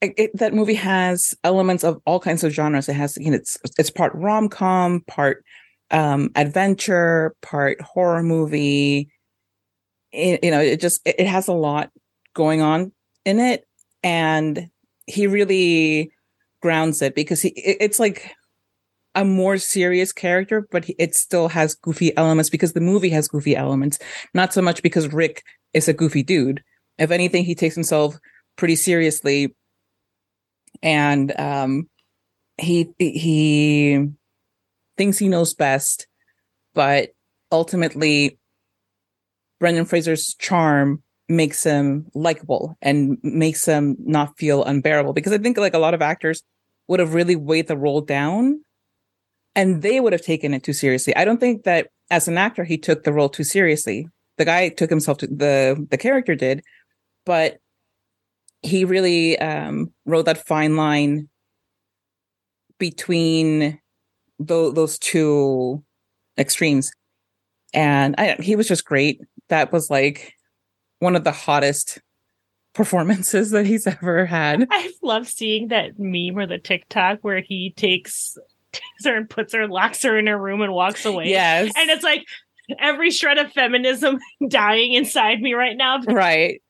it, 0.00 0.14
it- 0.16 0.38
that 0.38 0.54
movie 0.54 0.74
has 0.74 1.34
elements 1.44 1.84
of 1.84 2.00
all 2.06 2.20
kinds 2.20 2.44
of 2.44 2.52
genres. 2.52 2.88
It 2.88 2.94
has, 2.94 3.16
you 3.18 3.30
know, 3.30 3.36
it's 3.36 3.56
it's 3.78 3.90
part 3.90 4.14
rom 4.14 4.48
com, 4.48 5.02
part 5.06 5.44
um, 5.90 6.30
adventure, 6.36 7.34
part 7.42 7.80
horror 7.80 8.22
movie. 8.22 9.08
It, 10.12 10.44
you 10.44 10.50
know, 10.50 10.60
it 10.60 10.80
just 10.80 11.00
it, 11.04 11.16
it 11.20 11.26
has 11.26 11.48
a 11.48 11.52
lot 11.52 11.90
going 12.34 12.60
on 12.60 12.92
in 13.24 13.38
it, 13.40 13.66
and 14.02 14.68
he 15.06 15.26
really 15.26 16.12
grounds 16.62 17.02
it 17.02 17.14
because 17.14 17.42
he 17.42 17.48
it- 17.50 17.78
it's 17.80 17.98
like 17.98 18.32
a 19.14 19.24
more 19.24 19.58
serious 19.58 20.12
character, 20.12 20.66
but 20.70 20.88
it 20.98 21.14
still 21.14 21.48
has 21.48 21.74
goofy 21.74 22.16
elements 22.16 22.50
because 22.50 22.72
the 22.72 22.80
movie 22.80 23.10
has 23.10 23.28
goofy 23.28 23.56
elements. 23.56 23.98
Not 24.32 24.52
so 24.52 24.60
much 24.60 24.82
because 24.82 25.12
Rick 25.12 25.44
is 25.72 25.88
a 25.88 25.92
goofy 25.92 26.22
dude. 26.22 26.62
If 26.98 27.10
anything, 27.10 27.44
he 27.44 27.54
takes 27.54 27.74
himself 27.74 28.16
pretty 28.56 28.76
seriously, 28.76 29.54
and 30.82 31.38
um, 31.38 31.88
he 32.58 32.90
he 32.98 34.08
thinks 34.96 35.18
he 35.18 35.28
knows 35.28 35.54
best, 35.54 36.06
but 36.74 37.10
ultimately, 37.50 38.38
Brendan 39.60 39.86
Fraser's 39.86 40.34
charm 40.38 41.02
makes 41.28 41.64
him 41.64 42.06
likable 42.14 42.76
and 42.82 43.18
makes 43.22 43.64
him 43.64 43.96
not 43.98 44.36
feel 44.38 44.62
unbearable. 44.64 45.12
Because 45.12 45.32
I 45.32 45.38
think 45.38 45.56
like 45.56 45.74
a 45.74 45.78
lot 45.78 45.94
of 45.94 46.02
actors 46.02 46.42
would 46.86 47.00
have 47.00 47.14
really 47.14 47.36
weighed 47.36 47.66
the 47.66 47.76
role 47.76 48.00
down 48.02 48.60
and 49.56 49.82
they 49.82 50.00
would 50.00 50.12
have 50.12 50.22
taken 50.22 50.54
it 50.54 50.62
too 50.62 50.72
seriously. 50.72 51.14
I 51.16 51.24
don't 51.24 51.40
think 51.40 51.64
that 51.64 51.88
as 52.10 52.28
an 52.28 52.38
actor 52.38 52.64
he 52.64 52.78
took 52.78 53.04
the 53.04 53.12
role 53.12 53.28
too 53.28 53.44
seriously. 53.44 54.08
The 54.36 54.44
guy 54.44 54.68
took 54.68 54.90
himself 54.90 55.18
to 55.18 55.26
the 55.26 55.86
the 55.90 55.98
character 55.98 56.34
did, 56.34 56.62
but 57.24 57.58
he 58.62 58.84
really 58.84 59.38
um 59.38 59.92
rode 60.06 60.26
that 60.26 60.46
fine 60.46 60.76
line 60.76 61.28
between 62.78 63.78
tho- 64.38 64.72
those 64.72 64.98
two 64.98 65.84
extremes. 66.38 66.90
And 67.72 68.14
I, 68.18 68.36
he 68.40 68.56
was 68.56 68.68
just 68.68 68.84
great. 68.84 69.20
That 69.48 69.72
was 69.72 69.90
like 69.90 70.34
one 70.98 71.16
of 71.16 71.24
the 71.24 71.32
hottest 71.32 72.00
performances 72.74 73.50
that 73.52 73.66
he's 73.66 73.86
ever 73.86 74.26
had. 74.26 74.66
I 74.70 74.92
love 75.02 75.28
seeing 75.28 75.68
that 75.68 75.98
meme 75.98 76.36
or 76.36 76.46
the 76.46 76.58
TikTok 76.58 77.20
where 77.22 77.40
he 77.40 77.72
takes 77.76 78.36
takes 78.74 79.04
her 79.04 79.16
and 79.16 79.28
puts 79.28 79.54
her, 79.54 79.66
locks 79.66 80.02
her 80.02 80.18
in 80.18 80.26
her 80.26 80.38
room 80.38 80.60
and 80.60 80.72
walks 80.72 81.04
away. 81.04 81.28
Yes. 81.28 81.72
And 81.76 81.90
it's 81.90 82.04
like 82.04 82.24
every 82.78 83.10
shred 83.10 83.38
of 83.38 83.52
feminism 83.52 84.18
dying 84.48 84.92
inside 84.92 85.40
me 85.40 85.54
right 85.54 85.76
now. 85.76 86.00
right. 86.02 86.60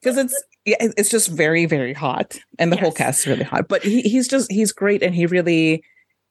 Because 0.00 0.18
it's 0.18 0.44
yeah, 0.66 0.76
it's 0.80 1.08
just 1.08 1.28
very, 1.28 1.64
very 1.64 1.94
hot. 1.94 2.38
And 2.58 2.70
the 2.70 2.76
whole 2.76 2.92
cast 2.92 3.20
is 3.20 3.26
really 3.26 3.44
hot. 3.44 3.66
But 3.66 3.82
he, 3.82 4.02
he's 4.02 4.28
just 4.28 4.50
he's 4.52 4.72
great 4.72 5.02
and 5.02 5.14
he 5.14 5.26
really 5.26 5.82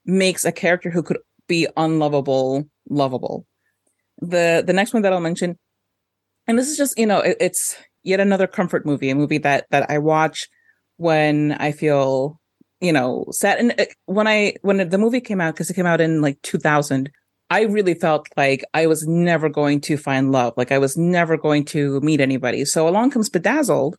makes 0.06 0.46
a 0.46 0.52
character 0.52 0.90
who 0.92 1.02
could 1.02 1.18
be 1.48 1.68
unlovable 1.76 2.68
lovable. 2.90 3.46
The 4.22 4.64
the 4.66 4.74
next 4.74 4.94
one 4.94 5.02
that 5.04 5.14
I'll 5.14 5.20
mention, 5.20 5.58
and 6.48 6.58
this 6.58 6.70
is 6.70 6.78
just, 6.78 6.98
you 6.98 7.06
know, 7.06 7.20
it, 7.20 7.38
it's 7.40 7.78
yet 8.04 8.20
another 8.20 8.48
comfort 8.48 8.86
movie, 8.86 9.10
a 9.10 9.16
movie 9.16 9.38
that 9.40 9.66
that 9.72 9.90
I 9.90 9.98
watch 9.98 10.48
when 10.98 11.54
I 11.54 11.72
feel, 11.72 12.39
you 12.82 12.94
know, 12.94 13.26
sad. 13.32 13.60
And 13.60 13.80
uh, 13.80 13.86
when 14.06 14.28
I 14.28 14.56
when 14.62 14.90
the 14.90 14.98
movie 14.98 15.22
came 15.22 15.42
out, 15.42 15.54
because 15.54 15.70
it 15.70 15.76
came 15.76 15.86
out 15.86 16.02
in 16.02 16.22
like 16.22 16.42
2000, 16.44 17.12
I 17.50 17.64
really 17.64 17.94
felt 17.94 18.28
like 18.38 18.64
I 18.74 18.88
was 18.88 19.08
never 19.08 19.50
going 19.50 19.82
to 19.82 19.98
find 19.98 20.32
love, 20.32 20.54
like 20.56 20.72
I 20.72 20.78
was 20.78 20.98
never 20.98 21.38
going 21.38 21.66
to 21.66 22.00
meet 22.02 22.22
anybody. 22.22 22.66
So 22.66 22.88
along 22.88 23.12
comes 23.12 23.30
Bedazzled, 23.30 23.96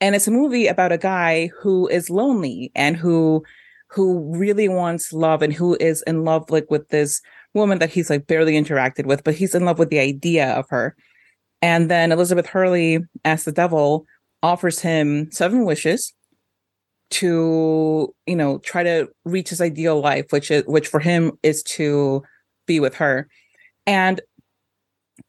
and 0.00 0.14
it's 0.14 0.28
a 0.28 0.32
movie 0.32 0.66
about 0.66 0.92
a 0.92 0.98
guy 0.98 1.50
who 1.60 1.88
is 1.88 2.10
lonely 2.10 2.72
and 2.74 2.96
who 2.96 3.44
who 3.88 4.36
really 4.36 4.68
wants 4.68 5.12
love 5.12 5.42
and 5.42 5.52
who 5.52 5.76
is 5.80 6.02
in 6.02 6.24
love 6.24 6.48
like 6.50 6.70
with 6.70 6.88
this 6.88 7.20
woman 7.54 7.78
that 7.80 7.90
he's 7.90 8.08
like 8.08 8.26
barely 8.26 8.52
interacted 8.52 9.06
with, 9.06 9.24
but 9.24 9.34
he's 9.34 9.54
in 9.54 9.64
love 9.64 9.78
with 9.78 9.90
the 9.90 9.98
idea 9.98 10.50
of 10.52 10.66
her. 10.70 10.94
And 11.62 11.90
then 11.90 12.12
Elizabeth 12.12 12.46
Hurley, 12.46 13.00
as 13.24 13.44
the 13.44 13.52
devil, 13.52 14.06
offers 14.42 14.78
him 14.80 15.30
seven 15.32 15.64
wishes 15.64 16.12
to, 17.10 18.14
you 18.26 18.36
know, 18.36 18.58
try 18.58 18.82
to 18.82 19.08
reach 19.24 19.50
his 19.50 19.60
ideal 19.60 20.00
life, 20.00 20.26
which 20.30 20.50
is 20.50 20.64
which 20.66 20.88
for 20.88 21.00
him 21.00 21.32
is 21.42 21.62
to 21.64 22.22
be 22.66 22.80
with 22.80 22.94
her. 22.96 23.28
And 23.86 24.20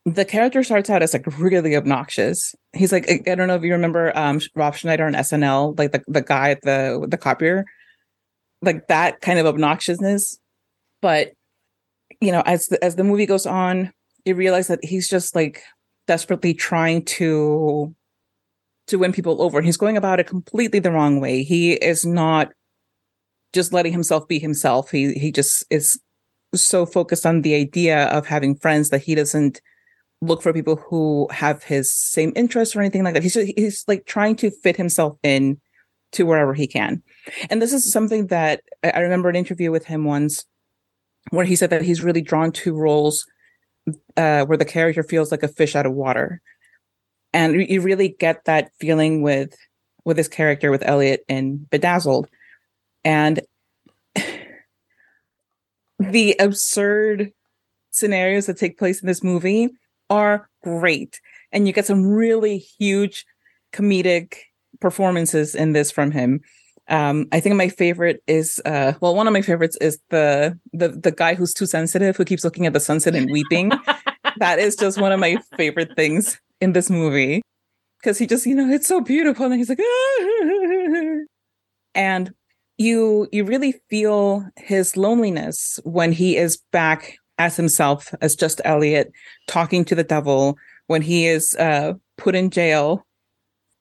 the 0.05 0.25
character 0.25 0.63
starts 0.63 0.89
out 0.89 1.03
as 1.03 1.13
like 1.13 1.25
really 1.39 1.75
obnoxious. 1.75 2.55
He's 2.73 2.91
like, 2.91 3.09
I 3.27 3.35
don't 3.35 3.47
know 3.47 3.55
if 3.55 3.63
you 3.63 3.71
remember 3.71 4.17
um 4.17 4.39
Rob 4.55 4.75
Schneider 4.75 5.05
on 5.05 5.13
SNL, 5.13 5.77
like 5.77 5.91
the, 5.91 6.03
the 6.07 6.21
guy 6.21 6.51
at 6.51 6.61
the 6.61 7.05
the 7.09 7.17
copier, 7.17 7.65
like 8.61 8.87
that 8.87 9.21
kind 9.21 9.39
of 9.39 9.45
obnoxiousness. 9.45 10.37
But 11.01 11.33
you 12.19 12.31
know, 12.31 12.43
as 12.45 12.67
the, 12.67 12.83
as 12.83 12.95
the 12.95 13.03
movie 13.03 13.25
goes 13.25 13.45
on, 13.45 13.91
you 14.25 14.35
realize 14.35 14.67
that 14.67 14.83
he's 14.83 15.09
just 15.09 15.35
like 15.35 15.63
desperately 16.07 16.53
trying 16.53 17.03
to 17.05 17.95
to 18.91 18.99
win 18.99 19.11
people 19.11 19.41
over. 19.41 19.61
He's 19.61 19.77
going 19.77 19.97
about 19.97 20.19
it 20.19 20.27
completely 20.27 20.79
the 20.79 20.91
wrong 20.91 21.19
way. 21.19 21.43
He 21.43 21.73
is 21.73 22.05
not 22.05 22.51
just 23.53 23.73
letting 23.73 23.91
himself 23.91 24.27
be 24.27 24.39
himself. 24.39 24.91
He 24.91 25.13
he 25.13 25.31
just 25.31 25.65
is 25.69 25.99
so 26.53 26.85
focused 26.85 27.25
on 27.25 27.41
the 27.41 27.55
idea 27.55 28.05
of 28.07 28.27
having 28.27 28.55
friends 28.55 28.89
that 28.89 29.01
he 29.01 29.15
doesn't 29.15 29.61
look 30.21 30.41
for 30.41 30.53
people 30.53 30.75
who 30.75 31.27
have 31.31 31.63
his 31.63 31.91
same 31.91 32.31
interests 32.35 32.75
or 32.75 32.81
anything 32.81 33.03
like 33.03 33.13
that. 33.13 33.23
He's 33.23 33.33
just, 33.33 33.53
he's 33.57 33.83
like 33.87 34.05
trying 34.05 34.35
to 34.37 34.51
fit 34.51 34.77
himself 34.77 35.17
in 35.23 35.59
to 36.11 36.25
wherever 36.25 36.53
he 36.53 36.67
can. 36.67 37.01
And 37.49 37.61
this 37.61 37.73
is 37.73 37.91
something 37.91 38.27
that 38.27 38.61
I 38.83 38.99
remember 38.99 39.29
an 39.29 39.35
interview 39.35 39.71
with 39.71 39.85
him 39.85 40.05
once 40.05 40.45
where 41.29 41.45
he 41.45 41.55
said 41.55 41.69
that 41.69 41.81
he's 41.81 42.03
really 42.03 42.21
drawn 42.21 42.51
to 42.51 42.75
roles 42.75 43.25
uh, 44.17 44.45
where 44.45 44.57
the 44.57 44.65
character 44.65 45.03
feels 45.03 45.31
like 45.31 45.43
a 45.43 45.47
fish 45.47 45.75
out 45.75 45.85
of 45.85 45.93
water. 45.93 46.41
And 47.33 47.55
you- 47.69 47.81
really 47.81 48.09
get 48.19 48.45
that 48.45 48.71
feeling 48.79 49.21
with 49.21 49.55
with 50.03 50.17
this 50.17 50.27
character 50.27 50.71
with 50.71 50.83
Elliot 50.83 51.23
in 51.27 51.67
Bedazzled. 51.69 52.27
And 53.03 53.41
the 55.99 56.35
absurd 56.39 57.31
scenarios 57.91 58.47
that 58.47 58.57
take 58.57 58.79
place 58.79 59.01
in 59.01 59.07
this 59.07 59.23
movie 59.23 59.69
are 60.09 60.49
great. 60.63 61.19
And 61.51 61.67
you 61.67 61.73
get 61.73 61.85
some 61.85 62.05
really 62.05 62.57
huge 62.57 63.25
comedic 63.73 64.35
performances 64.79 65.55
in 65.55 65.73
this 65.73 65.91
from 65.91 66.11
him. 66.11 66.41
Um, 66.87 67.27
I 67.31 67.39
think 67.39 67.55
my 67.55 67.69
favorite 67.69 68.21
is 68.27 68.59
uh, 68.65 68.93
well, 68.99 69.15
one 69.15 69.27
of 69.27 69.33
my 69.33 69.41
favorites 69.41 69.77
is 69.79 69.99
the 70.09 70.59
the 70.73 70.89
the 70.89 71.11
guy 71.11 71.35
who's 71.35 71.53
too 71.53 71.65
sensitive, 71.65 72.17
who 72.17 72.25
keeps 72.25 72.43
looking 72.43 72.65
at 72.65 72.73
the 72.73 72.79
sunset 72.79 73.15
and 73.15 73.31
weeping. 73.31 73.71
that 74.37 74.59
is 74.59 74.75
just 74.75 74.99
one 74.99 75.11
of 75.11 75.19
my 75.19 75.37
favorite 75.55 75.95
things 75.95 76.39
in 76.61 76.73
this 76.73 76.89
movie 76.89 77.41
because 77.99 78.17
he 78.17 78.25
just 78.25 78.45
you 78.45 78.55
know 78.55 78.69
it's 78.69 78.87
so 78.87 79.01
beautiful 79.01 79.45
and 79.45 79.55
he's 79.55 79.69
like 79.69 79.79
and 81.95 82.33
you 82.77 83.27
you 83.31 83.43
really 83.43 83.73
feel 83.89 84.45
his 84.57 84.95
loneliness 84.95 85.79
when 85.83 86.11
he 86.11 86.37
is 86.37 86.57
back 86.71 87.15
as 87.37 87.55
himself 87.57 88.13
as 88.21 88.35
just 88.35 88.61
Elliot 88.63 89.11
talking 89.47 89.83
to 89.85 89.95
the 89.95 90.03
devil 90.03 90.55
when 90.87 91.01
he 91.01 91.25
is 91.25 91.55
uh 91.55 91.93
put 92.17 92.35
in 92.35 92.49
jail 92.49 93.05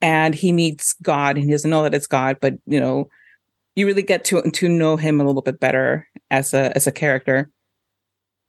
and 0.00 0.34
he 0.34 0.50
meets 0.52 0.94
God 1.02 1.36
and 1.36 1.44
he 1.44 1.52
doesn't 1.52 1.70
know 1.70 1.82
that 1.82 1.94
it's 1.94 2.06
God 2.06 2.38
but 2.40 2.54
you 2.66 2.80
know 2.80 3.08
you 3.76 3.86
really 3.86 4.02
get 4.02 4.24
to 4.24 4.42
to 4.42 4.68
know 4.68 4.96
him 4.96 5.20
a 5.20 5.24
little 5.24 5.42
bit 5.42 5.60
better 5.60 6.06
as 6.30 6.54
a 6.54 6.74
as 6.76 6.86
a 6.86 6.92
character. 6.92 7.50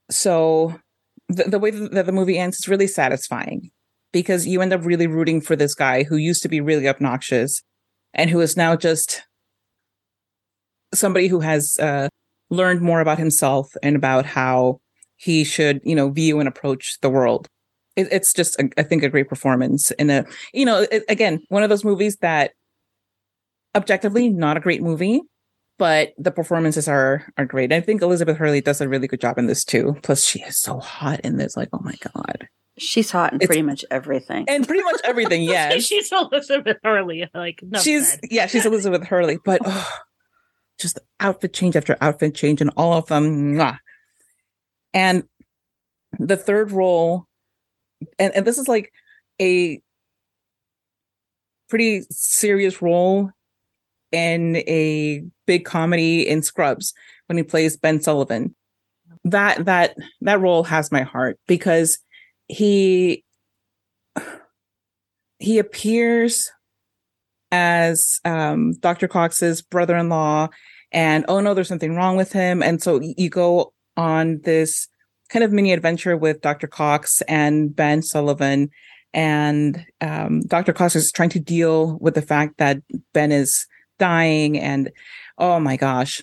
So 0.09 0.75
the, 1.29 1.45
the 1.45 1.59
way 1.59 1.71
that 1.71 2.05
the 2.05 2.11
movie 2.11 2.37
ends 2.37 2.59
is 2.59 2.67
really 2.67 2.87
satisfying 2.87 3.71
because 4.11 4.47
you 4.47 4.61
end 4.61 4.73
up 4.73 4.85
really 4.85 5.07
rooting 5.07 5.41
for 5.41 5.55
this 5.55 5.73
guy 5.73 6.03
who 6.03 6.15
used 6.17 6.43
to 6.43 6.49
be 6.49 6.61
really 6.61 6.87
obnoxious 6.87 7.61
and 8.13 8.29
who 8.29 8.39
is 8.41 8.57
now 8.57 8.75
just 8.75 9.23
somebody 10.93 11.27
who 11.27 11.39
has 11.39 11.77
uh, 11.79 12.09
learned 12.49 12.81
more 12.81 12.99
about 12.99 13.17
himself 13.17 13.71
and 13.81 13.95
about 13.95 14.25
how 14.25 14.79
he 15.15 15.43
should, 15.43 15.79
you 15.83 15.95
know, 15.95 16.09
view 16.09 16.39
and 16.39 16.49
approach 16.49 16.97
the 17.01 17.09
world. 17.09 17.47
It, 17.95 18.07
it's 18.11 18.33
just, 18.33 18.59
a, 18.59 18.69
I 18.77 18.83
think, 18.83 19.03
a 19.03 19.09
great 19.09 19.29
performance 19.29 19.91
in 19.91 20.09
a, 20.09 20.25
you 20.53 20.65
know, 20.65 20.85
it, 20.91 21.03
again, 21.07 21.41
one 21.49 21.63
of 21.63 21.69
those 21.69 21.85
movies 21.85 22.17
that 22.21 22.51
objectively 23.75 24.29
not 24.29 24.57
a 24.57 24.61
great 24.61 24.81
movie, 24.81 25.21
but 25.77 26.13
the 26.17 26.31
performances 26.31 26.87
are 26.87 27.25
are 27.37 27.45
great. 27.45 27.71
I 27.73 27.81
think 27.81 28.01
Elizabeth 28.01 28.37
Hurley 28.37 28.61
does 28.61 28.81
a 28.81 28.87
really 28.87 29.07
good 29.07 29.21
job 29.21 29.37
in 29.37 29.47
this 29.47 29.63
too. 29.63 29.95
Plus, 30.03 30.23
she 30.23 30.41
is 30.41 30.59
so 30.59 30.79
hot 30.79 31.19
in 31.21 31.37
this. 31.37 31.57
Like, 31.57 31.69
oh 31.73 31.79
my 31.81 31.95
god, 32.13 32.47
she's 32.81 33.11
hot 33.11 33.31
in 33.33 33.37
It's- 33.37 33.47
pretty 33.47 33.61
much 33.61 33.85
everything. 33.91 34.45
and 34.47 34.67
pretty 34.67 34.83
much 34.83 34.99
everything. 35.03 35.43
Yeah, 35.51 35.77
she's 35.77 36.11
Elizabeth 36.11 36.77
Hurley. 36.83 37.29
Like, 37.33 37.59
no 37.63 37.79
she's 37.79 38.17
yeah, 38.29 38.47
she's 38.47 38.65
Elizabeth 38.65 39.03
Hurley, 39.03 39.37
but 39.45 39.61
oh, 39.65 39.89
just 40.79 40.99
outfit 41.19 41.53
change 41.53 41.75
after 41.75 41.97
outfit 42.01 42.35
change, 42.35 42.61
and 42.61 42.71
all 42.75 42.93
of 42.93 43.05
them. 43.07 43.55
Mwah. 43.55 43.77
And 44.93 45.23
the 46.19 46.35
third 46.37 46.71
role, 46.71 47.27
and, 48.19 48.33
and 48.35 48.45
this 48.45 48.57
is 48.57 48.67
like 48.67 48.91
a 49.41 49.79
pretty 51.69 52.01
serious 52.09 52.81
role 52.81 53.29
in 54.11 54.57
a 54.57 55.23
big 55.47 55.63
comedy 55.63 56.27
in 56.27 56.41
Scrubs 56.43 56.93
when 57.27 57.37
he 57.37 57.43
plays 57.43 57.77
Ben 57.77 58.01
Sullivan. 58.01 58.55
That 59.23 59.65
that 59.65 59.95
that 60.21 60.41
role 60.41 60.63
has 60.63 60.91
my 60.91 61.03
heart 61.03 61.39
because 61.47 61.99
he 62.51 63.23
he 65.39 65.57
appears 65.57 66.51
as 67.51 68.19
um, 68.25 68.73
Dr. 68.73 69.07
Cox's 69.07 69.61
brother-in-law, 69.61 70.49
and 70.91 71.25
oh 71.27 71.39
no, 71.39 71.53
there's 71.53 71.69
something 71.69 71.95
wrong 71.95 72.17
with 72.17 72.33
him, 72.33 72.61
and 72.61 72.81
so 72.81 72.99
you 73.01 73.29
go 73.29 73.73
on 73.95 74.41
this 74.43 74.87
kind 75.29 75.43
of 75.43 75.51
mini 75.51 75.71
adventure 75.71 76.17
with 76.17 76.41
Dr. 76.41 76.67
Cox 76.67 77.21
and 77.21 77.73
Ben 77.73 78.01
Sullivan, 78.01 78.69
and 79.13 79.85
um, 80.01 80.41
Dr. 80.41 80.73
Cox 80.73 80.95
is 80.95 81.11
trying 81.11 81.29
to 81.29 81.39
deal 81.39 81.97
with 81.99 82.15
the 82.15 82.21
fact 82.21 82.57
that 82.57 82.81
Ben 83.13 83.31
is 83.31 83.65
dying, 83.97 84.59
and 84.59 84.91
oh 85.37 85.59
my 85.59 85.77
gosh, 85.77 86.21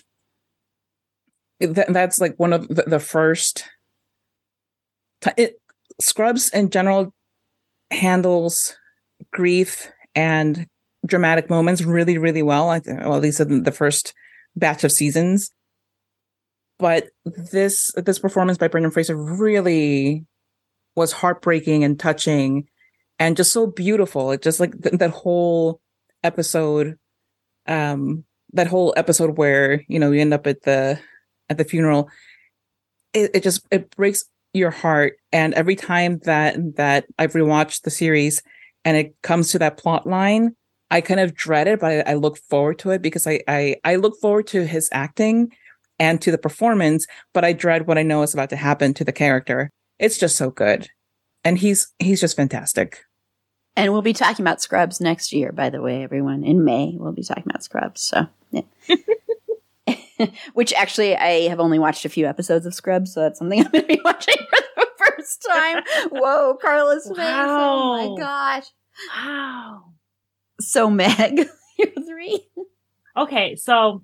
Th- 1.59 1.87
that's 1.89 2.19
like 2.19 2.35
one 2.37 2.53
of 2.53 2.67
the, 2.67 2.83
the 2.83 2.99
first. 2.99 3.65
T- 5.21 5.31
it, 5.35 5.59
Scrubs 5.99 6.49
in 6.49 6.69
general 6.69 7.13
handles 7.91 8.75
grief 9.31 9.91
and 10.15 10.67
dramatic 11.05 11.49
moments 11.49 11.83
really, 11.83 12.17
really 12.17 12.43
well. 12.43 12.69
I 12.69 12.79
think, 12.79 12.99
well, 13.01 13.15
at 13.15 13.21
least 13.21 13.39
in 13.39 13.63
the 13.63 13.71
first 13.71 14.13
batch 14.55 14.83
of 14.83 14.91
seasons. 14.91 15.51
But 16.77 17.09
this 17.25 17.91
this 17.97 18.19
performance 18.19 18.57
by 18.57 18.69
Brendan 18.69 18.91
Fraser 18.91 19.15
really 19.17 20.25
was 20.95 21.11
heartbreaking 21.11 21.83
and 21.83 21.99
touching, 21.99 22.67
and 23.19 23.35
just 23.35 23.51
so 23.51 23.67
beautiful. 23.67 24.31
It 24.31 24.41
just 24.41 24.61
like 24.61 24.81
th- 24.81 24.95
that 24.95 25.11
whole 25.11 25.81
episode, 26.23 26.97
um, 27.67 28.23
that 28.53 28.67
whole 28.67 28.93
episode 28.95 29.37
where 29.37 29.83
you 29.89 29.99
know 29.99 30.11
you 30.11 30.21
end 30.21 30.33
up 30.33 30.47
at 30.47 30.61
the 30.63 30.99
at 31.49 31.57
the 31.57 31.65
funeral. 31.65 32.09
It, 33.13 33.31
it 33.33 33.43
just 33.43 33.67
it 33.71 33.93
breaks 33.95 34.23
your 34.53 34.71
heart, 34.71 35.13
and 35.31 35.53
every 35.53 35.75
time 35.75 36.19
that 36.23 36.57
that 36.75 37.05
I've 37.17 37.33
rewatched 37.33 37.83
the 37.83 37.91
series, 37.91 38.41
and 38.85 38.97
it 38.97 39.15
comes 39.21 39.51
to 39.51 39.59
that 39.59 39.77
plot 39.77 40.07
line, 40.07 40.55
I 40.91 41.01
kind 41.01 41.19
of 41.19 41.35
dread 41.35 41.67
it, 41.67 41.79
but 41.79 42.07
I, 42.07 42.11
I 42.11 42.13
look 42.15 42.37
forward 42.37 42.79
to 42.79 42.91
it 42.91 43.01
because 43.01 43.27
I, 43.27 43.41
I 43.47 43.75
I 43.83 43.95
look 43.97 44.19
forward 44.19 44.47
to 44.47 44.65
his 44.65 44.89
acting 44.91 45.51
and 45.99 46.21
to 46.21 46.31
the 46.31 46.37
performance, 46.37 47.05
but 47.33 47.43
I 47.45 47.53
dread 47.53 47.85
what 47.87 47.97
I 47.97 48.03
know 48.03 48.23
is 48.23 48.33
about 48.33 48.49
to 48.51 48.55
happen 48.55 48.93
to 48.95 49.03
the 49.03 49.11
character. 49.11 49.69
It's 49.99 50.17
just 50.17 50.35
so 50.37 50.49
good, 50.49 50.87
and 51.43 51.57
he's 51.57 51.93
he's 51.99 52.21
just 52.21 52.35
fantastic. 52.35 52.99
and 53.75 53.91
we'll 53.93 54.01
be 54.01 54.13
talking 54.13 54.43
about 54.43 54.61
Scrubs 54.61 54.99
next 54.99 55.31
year, 55.31 55.51
by 55.51 55.69
the 55.69 55.81
way, 55.81 56.03
everyone. 56.03 56.43
In 56.43 56.65
May, 56.65 56.95
we'll 56.97 57.11
be 57.13 57.23
talking 57.23 57.43
about 57.47 57.63
Scrubs. 57.63 58.01
So, 58.01 58.27
yeah. 58.51 58.61
which 60.53 60.73
actually 60.73 61.15
I 61.15 61.47
have 61.49 61.59
only 61.59 61.79
watched 61.79 62.05
a 62.05 62.09
few 62.09 62.25
episodes 62.25 62.65
of 62.65 62.73
Scrubs, 62.73 63.13
so 63.13 63.21
that's 63.21 63.39
something 63.39 63.59
I'm 63.65 63.71
going 63.71 63.83
to 63.83 63.87
be 63.87 64.01
watching 64.03 64.35
for 64.37 64.59
the 64.75 64.87
first 64.97 65.45
time. 65.47 65.83
Whoa, 66.11 66.57
Carla's 66.61 67.05
face! 67.07 67.17
Oh 67.17 68.15
my 68.15 68.21
gosh! 68.21 68.65
wow. 69.15 69.83
So 70.59 70.89
Meg, 70.89 71.47
you're 71.77 72.05
three. 72.05 72.45
Okay, 73.15 73.55
so 73.55 74.03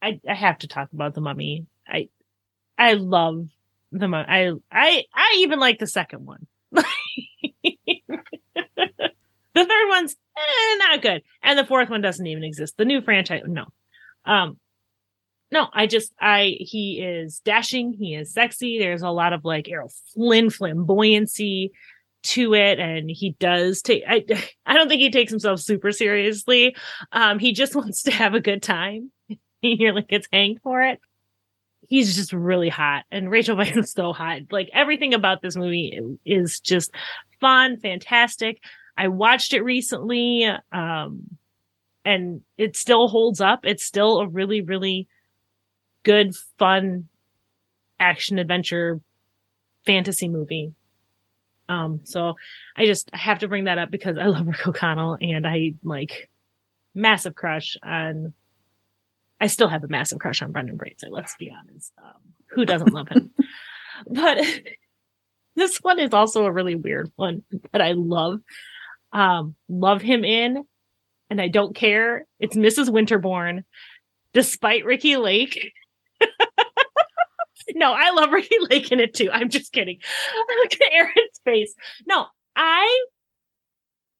I 0.00 0.20
I 0.28 0.34
have 0.34 0.58
to 0.58 0.68
talk 0.68 0.92
about 0.92 1.14
the 1.14 1.20
mummy. 1.20 1.66
I 1.86 2.08
I 2.78 2.94
love 2.94 3.46
the 3.90 4.08
mummy. 4.08 4.26
I 4.28 4.52
I 4.70 5.04
I 5.14 5.36
even 5.38 5.58
like 5.58 5.78
the 5.78 5.86
second 5.86 6.26
one. 6.26 6.46
the 6.72 6.84
third 9.54 9.88
one's 9.88 10.16
eh, 10.36 10.76
not 10.78 11.02
good, 11.02 11.22
and 11.42 11.58
the 11.58 11.66
fourth 11.66 11.90
one 11.90 12.00
doesn't 12.00 12.26
even 12.26 12.44
exist. 12.44 12.76
The 12.78 12.86
new 12.86 13.02
franchise, 13.02 13.42
no, 13.46 13.66
um, 14.24 14.58
no. 15.52 15.68
I 15.72 15.86
just 15.86 16.12
I 16.18 16.56
he 16.58 17.00
is 17.00 17.40
dashing. 17.40 17.92
He 17.92 18.14
is 18.14 18.32
sexy. 18.32 18.78
There's 18.78 19.02
a 19.02 19.10
lot 19.10 19.32
of 19.32 19.44
like 19.44 19.68
Errol 19.68 19.92
Flynn 20.14 20.48
flamboyancy 20.48 21.70
to 22.22 22.54
it, 22.54 22.80
and 22.80 23.10
he 23.10 23.36
does 23.38 23.82
take. 23.82 24.02
I 24.08 24.24
I 24.66 24.74
don't 24.74 24.88
think 24.88 25.02
he 25.02 25.10
takes 25.10 25.30
himself 25.30 25.60
super 25.60 25.92
seriously. 25.92 26.74
Um, 27.12 27.38
he 27.38 27.52
just 27.52 27.76
wants 27.76 28.02
to 28.04 28.10
have 28.10 28.34
a 28.34 28.40
good 28.40 28.62
time. 28.62 29.12
He 29.60 29.76
nearly 29.76 30.02
gets 30.02 30.26
hanged 30.32 30.58
for 30.64 30.82
it. 30.82 30.98
He's 31.86 32.16
just 32.16 32.32
really 32.32 32.68
hot, 32.68 33.04
and 33.12 33.30
Rachel 33.30 33.54
Weisz 33.54 33.76
is 33.76 33.92
so 33.92 34.12
hot. 34.12 34.40
Like 34.50 34.68
everything 34.72 35.14
about 35.14 35.40
this 35.40 35.54
movie 35.54 35.96
is 36.24 36.58
just 36.58 36.90
fun, 37.40 37.76
fantastic. 37.76 38.58
I 38.96 39.06
watched 39.06 39.52
it 39.52 39.62
recently, 39.62 40.50
um, 40.72 41.38
and 42.04 42.40
it 42.58 42.76
still 42.76 43.06
holds 43.06 43.40
up. 43.40 43.60
It's 43.62 43.84
still 43.84 44.18
a 44.18 44.26
really, 44.26 44.62
really 44.62 45.06
good, 46.02 46.34
fun 46.58 47.08
action 47.98 48.38
adventure 48.38 49.00
fantasy 49.86 50.28
movie. 50.28 50.72
Um, 51.68 52.00
so 52.04 52.34
I 52.76 52.86
just 52.86 53.10
have 53.14 53.40
to 53.40 53.48
bring 53.48 53.64
that 53.64 53.78
up 53.78 53.90
because 53.90 54.18
I 54.18 54.26
love 54.26 54.46
Rick 54.46 54.66
O'Connell 54.66 55.18
and 55.20 55.46
I 55.46 55.74
like 55.82 56.30
massive 56.94 57.34
crush 57.34 57.76
on. 57.82 58.34
I 59.40 59.46
still 59.46 59.68
have 59.68 59.82
a 59.82 59.88
massive 59.88 60.20
crush 60.20 60.42
on 60.42 60.52
Brendan 60.52 60.78
Fraser. 60.78 61.08
Let's 61.10 61.34
be 61.36 61.50
honest. 61.50 61.92
Um, 62.02 62.20
who 62.50 62.64
doesn't 62.64 62.92
love 62.92 63.08
him? 63.08 63.30
but 64.06 64.38
this 65.56 65.78
one 65.78 65.98
is 65.98 66.12
also 66.12 66.44
a 66.44 66.52
really 66.52 66.76
weird 66.76 67.10
one 67.16 67.42
that 67.72 67.82
I 67.82 67.92
love. 67.92 68.40
Um, 69.12 69.56
love 69.68 70.00
him 70.00 70.24
in, 70.24 70.64
and 71.28 71.40
I 71.40 71.48
don't 71.48 71.74
care. 71.74 72.26
It's 72.38 72.56
Mrs. 72.56 72.90
Winterbourne, 72.90 73.64
despite 74.32 74.84
Ricki 74.84 75.16
Lake. 75.16 75.72
No, 77.74 77.92
I 77.92 78.10
love 78.10 78.30
Ricki 78.32 78.56
Lake 78.70 78.90
in 78.92 79.00
it 79.00 79.14
too. 79.14 79.30
I'm 79.32 79.48
just 79.48 79.72
kidding. 79.72 79.98
Look 80.62 80.74
at 80.74 80.92
Erin's 80.92 81.40
face. 81.44 81.74
No, 82.06 82.26
I 82.56 83.04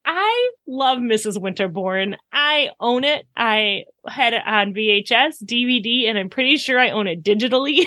I 0.04 0.50
love 0.66 0.98
Mrs. 0.98 1.40
Winterbourne. 1.40 2.16
I 2.32 2.70
own 2.80 3.04
it. 3.04 3.26
I 3.36 3.84
had 4.08 4.32
it 4.32 4.42
on 4.44 4.74
VHS, 4.74 5.44
DVD, 5.44 6.08
and 6.08 6.18
I'm 6.18 6.28
pretty 6.28 6.56
sure 6.56 6.78
I 6.78 6.90
own 6.90 7.06
it 7.06 7.22
digitally. 7.22 7.84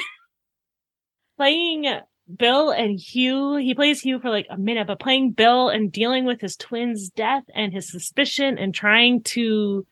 playing 1.38 1.88
Bill 2.34 2.72
and 2.72 3.00
Hugh, 3.00 3.58
he 3.58 3.76
plays 3.76 4.02
Hugh 4.02 4.20
for 4.20 4.30
like 4.30 4.48
a 4.50 4.58
minute, 4.58 4.88
but 4.88 5.00
playing 5.00 5.32
Bill 5.32 5.70
and 5.70 5.92
dealing 5.92 6.26
with 6.26 6.42
his 6.42 6.56
twin's 6.56 7.10
death 7.10 7.44
and 7.54 7.74
his 7.74 7.92
suspicion 7.92 8.58
and 8.58 8.74
trying 8.74 9.22
to 9.24 9.86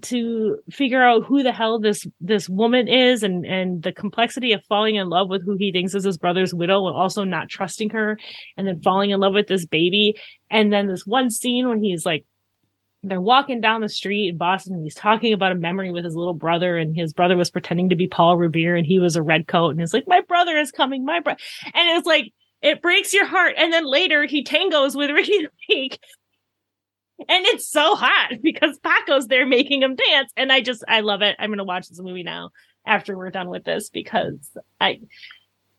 to 0.00 0.58
figure 0.70 1.02
out 1.02 1.24
who 1.26 1.42
the 1.42 1.52
hell 1.52 1.78
this 1.78 2.06
this 2.20 2.48
woman 2.48 2.88
is 2.88 3.22
and 3.22 3.44
and 3.44 3.82
the 3.82 3.92
complexity 3.92 4.52
of 4.52 4.64
falling 4.64 4.94
in 4.94 5.10
love 5.10 5.28
with 5.28 5.44
who 5.44 5.54
he 5.56 5.70
thinks 5.70 5.94
is 5.94 6.04
his 6.04 6.16
brother's 6.16 6.54
widow 6.54 6.86
and 6.86 6.96
also 6.96 7.24
not 7.24 7.50
trusting 7.50 7.90
her 7.90 8.18
and 8.56 8.66
then 8.66 8.80
falling 8.80 9.10
in 9.10 9.20
love 9.20 9.34
with 9.34 9.48
this 9.48 9.66
baby. 9.66 10.14
And 10.50 10.72
then 10.72 10.86
this 10.86 11.06
one 11.06 11.30
scene 11.30 11.68
when 11.68 11.82
he's 11.82 12.06
like 12.06 12.24
they're 13.02 13.20
walking 13.20 13.60
down 13.60 13.80
the 13.80 13.88
street 13.88 14.28
in 14.28 14.36
Boston 14.38 14.74
and 14.74 14.84
he's 14.84 14.94
talking 14.94 15.32
about 15.32 15.52
a 15.52 15.56
memory 15.56 15.90
with 15.90 16.04
his 16.04 16.14
little 16.14 16.34
brother 16.34 16.78
and 16.78 16.96
his 16.96 17.12
brother 17.12 17.36
was 17.36 17.50
pretending 17.50 17.88
to 17.88 17.96
be 17.96 18.06
Paul 18.06 18.36
Revere 18.36 18.76
and 18.76 18.86
he 18.86 18.98
was 18.98 19.16
a 19.16 19.22
red 19.22 19.46
coat 19.46 19.70
and 19.70 19.80
he's 19.80 19.92
like 19.92 20.08
my 20.08 20.22
brother 20.22 20.56
is 20.56 20.70
coming 20.70 21.04
my 21.04 21.20
brother 21.20 21.40
and 21.74 21.98
it's 21.98 22.06
like 22.06 22.32
it 22.62 22.80
breaks 22.80 23.12
your 23.12 23.26
heart. 23.26 23.54
And 23.58 23.72
then 23.72 23.84
later 23.84 24.24
he 24.24 24.42
tangos 24.42 24.96
with 24.96 25.10
Ricki 25.14 25.48
Lake 25.68 25.98
and 27.18 27.46
it's 27.46 27.68
so 27.68 27.94
hot 27.94 28.34
because 28.42 28.78
Paco's 28.78 29.26
there 29.28 29.46
making 29.46 29.82
him 29.82 29.96
dance. 29.96 30.32
And 30.36 30.52
I 30.52 30.60
just, 30.60 30.84
I 30.88 31.00
love 31.00 31.22
it. 31.22 31.36
I'm 31.38 31.54
to 31.56 31.64
watch 31.64 31.88
this 31.88 32.00
movie 32.00 32.22
now 32.22 32.50
after 32.86 33.16
we're 33.16 33.30
done 33.30 33.48
with 33.48 33.64
this 33.64 33.90
because 33.90 34.50
I, 34.80 35.00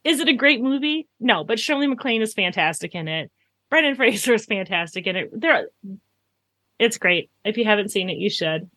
is 0.04 0.20
it 0.20 0.28
a 0.30 0.34
great 0.34 0.62
movie? 0.62 1.08
No, 1.20 1.44
but 1.44 1.60
Shirley 1.60 1.88
MacLaine 1.88 2.22
is 2.22 2.34
fantastic 2.34 2.96
in 2.96 3.08
it. 3.08 3.32
Brendan 3.70 3.96
Fraser 3.98 4.34
is 4.34 4.46
fantastic 4.46 5.08
in 5.08 5.16
it. 5.16 5.30
There, 5.34 5.68
it's 6.80 6.98
great. 6.98 7.30
If 7.44 7.58
you 7.58 7.66
haven't 7.66 7.92
seen 7.92 8.10
it, 8.10 8.18
you 8.18 8.30
should. 8.30 8.70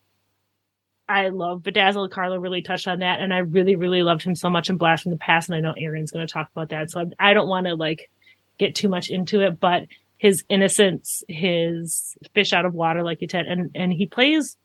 I 1.09 1.29
love 1.29 1.63
Bedazzled. 1.63 2.11
Carlo 2.11 2.39
really 2.39 2.63
touched 2.63 2.89
on 2.89 2.99
that, 2.99 3.21
and 3.21 3.33
I 3.33 3.39
really, 3.39 3.77
really 3.77 4.03
loved 4.03 4.23
him 4.23 4.35
so 4.35 4.51
much 4.51 4.69
in 4.69 4.77
Blast 4.77 5.05
from 5.05 5.13
the 5.13 5.19
Past. 5.19 5.49
And 5.49 5.57
I 5.57 5.61
know 5.61 5.75
Erin's 5.79 6.11
going 6.11 6.27
to 6.27 6.33
talk 6.33 6.51
about 6.51 6.71
that, 6.71 6.91
so 6.91 7.01
I, 7.01 7.31
I 7.31 7.35
don't 7.35 7.49
want 7.49 7.67
to 7.67 7.77
like 7.77 8.11
get 8.59 8.75
too 8.75 8.89
much 8.89 9.09
into 9.09 9.41
it. 9.41 9.61
But 9.61 9.87
his 10.19 10.45
innocence, 10.49 11.23
his 11.29 12.17
fish 12.35 12.53
out 12.53 12.65
of 12.65 12.75
water, 12.75 13.03
like 13.03 13.21
you 13.21 13.29
said, 13.31 13.47
and 13.47 13.71
and 13.75 13.93
he 13.93 14.07
plays 14.07 14.57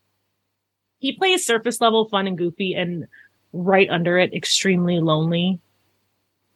he 0.98 1.12
plays 1.16 1.44
surface 1.44 1.80
level 1.80 2.08
fun 2.08 2.26
and 2.26 2.38
goofy, 2.38 2.74
and 2.74 3.06
right 3.52 3.88
under 3.90 4.18
it, 4.18 4.32
extremely 4.32 5.00
lonely, 5.00 5.60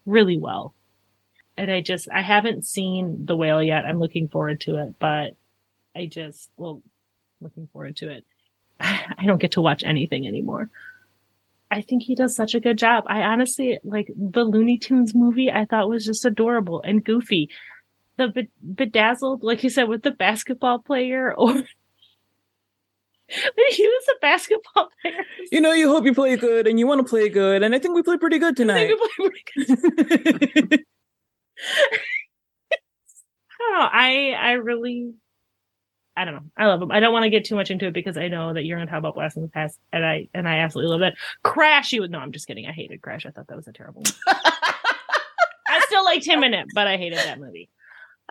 really 0.07 0.39
well. 0.39 0.75
And 1.57 1.71
I 1.71 1.81
just 1.81 2.09
I 2.13 2.23
haven't 2.23 2.65
seen 2.65 3.27
the 3.27 3.37
whale 3.37 3.63
yet. 3.63 3.85
I'm 3.85 3.99
looking 3.99 4.29
forward 4.29 4.61
to 4.63 4.77
it, 4.77 4.95
but 4.99 5.37
I 5.95 6.07
just 6.07 6.51
well 6.57 6.83
looking 7.41 7.69
forward 7.73 7.97
to 7.97 8.11
it. 8.11 8.25
I 8.81 9.25
don't 9.27 9.41
get 9.41 9.53
to 9.53 9.63
watch 9.63 9.83
anything 9.85 10.27
anymore. 10.27 10.71
I 11.71 11.83
think 11.83 12.03
he 12.03 12.15
does 12.15 12.37
such 12.37 12.55
a 12.55 12.61
good 12.61 12.79
job. 12.79 13.05
I 13.09 13.23
honestly 13.23 13.79
like 13.83 14.09
the 14.17 14.45
Looney 14.45 14.79
Tunes 14.79 15.15
movie. 15.15 15.51
I 15.51 15.65
thought 15.65 15.89
was 15.89 16.07
just 16.07 16.25
adorable 16.25 16.81
and 16.83 17.05
goofy. 17.05 17.51
The 18.19 18.29
be- 18.29 18.51
bedazzled, 18.75 19.43
like 19.43 19.63
you 19.63 19.71
said, 19.71 19.89
with 19.89 20.03
the 20.03 20.11
basketball 20.11 20.79
player, 20.79 21.35
or 21.39 21.53
he 23.29 23.87
was 23.87 24.05
a 24.09 24.21
basketball 24.21 24.89
player. 25.03 25.25
You 25.51 25.61
know, 25.61 25.73
you 25.73 25.89
hope 25.89 26.05
you 26.05 26.15
play 26.15 26.37
good, 26.37 26.67
and 26.67 26.79
you 26.79 26.87
want 26.87 27.01
to 27.01 27.09
play 27.09 27.29
good, 27.29 27.63
and 27.63 27.75
I 27.75 27.79
think 27.79 27.95
we 27.95 28.03
played 28.03 28.21
pretty 28.21 28.39
good 28.39 28.57
tonight. 28.57 28.91
I 29.19 29.19
don't 33.59 33.73
know. 33.73 33.89
I 33.93 34.37
I 34.39 34.53
really 34.53 35.15
I 36.17 36.25
don't 36.25 36.35
know. 36.35 36.45
I 36.57 36.67
love 36.67 36.81
them. 36.81 36.91
I 36.91 37.01
don't 37.01 37.13
want 37.13 37.25
to 37.25 37.31
get 37.31 37.45
too 37.45 37.57
much 37.57 37.71
into 37.71 37.87
it 37.87 37.93
because 37.93 38.17
I 38.17 38.29
know 38.29 38.55
that 38.55 38.65
you're 38.65 38.79
going 38.79 38.87
to 38.87 38.91
talk 38.91 39.01
about 39.01 39.15
Blast 39.15 39.37
in 39.37 39.43
the 39.43 39.49
Past, 39.49 39.79
and 39.93 40.05
I 40.05 40.29
and 40.33 40.49
I 40.49 40.59
absolutely 40.59 40.91
love 40.93 41.01
that. 41.01 41.17
Crash, 41.43 41.93
you 41.93 42.01
would 42.01 42.11
no. 42.11 42.19
I'm 42.19 42.33
just 42.33 42.47
kidding. 42.47 42.67
I 42.67 42.73
hated 42.73 43.03
Crash. 43.03 43.27
I 43.27 43.31
thought 43.31 43.49
that 43.49 43.57
was 43.57 43.69
a 43.69 43.73
terrible. 43.73 44.03
movie. 44.03 44.17
I 45.69 45.81
still 45.87 46.05
liked 46.05 46.27
him 46.27 46.43
in 46.43 46.55
it, 46.55 46.69
but 46.75 46.87
I 46.87 46.97
hated 46.97 47.19
that 47.19 47.39
movie. 47.39 47.69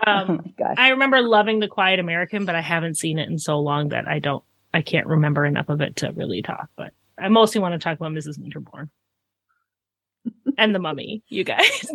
Um, 0.05 0.25
oh 0.29 0.33
my 0.33 0.53
gosh. 0.57 0.75
I 0.77 0.89
remember 0.89 1.21
loving 1.21 1.59
The 1.59 1.67
Quiet 1.67 1.99
American, 1.99 2.45
but 2.45 2.55
I 2.55 2.61
haven't 2.61 2.97
seen 2.97 3.19
it 3.19 3.29
in 3.29 3.39
so 3.39 3.59
long 3.59 3.89
that 3.89 4.07
I 4.07 4.19
don't. 4.19 4.43
I 4.73 4.81
can't 4.81 5.07
remember 5.07 5.45
enough 5.45 5.69
of 5.69 5.79
it 5.81 5.95
to 5.97 6.11
really 6.11 6.41
talk. 6.41 6.69
But 6.75 6.93
I 7.17 7.29
mostly 7.29 7.61
want 7.61 7.73
to 7.73 7.79
talk 7.79 7.97
about 7.97 8.11
Mrs. 8.11 8.37
Winterbourne 8.37 8.89
and 10.57 10.75
the 10.75 10.79
Mummy. 10.79 11.23
You 11.29 11.43
guys. 11.43 11.91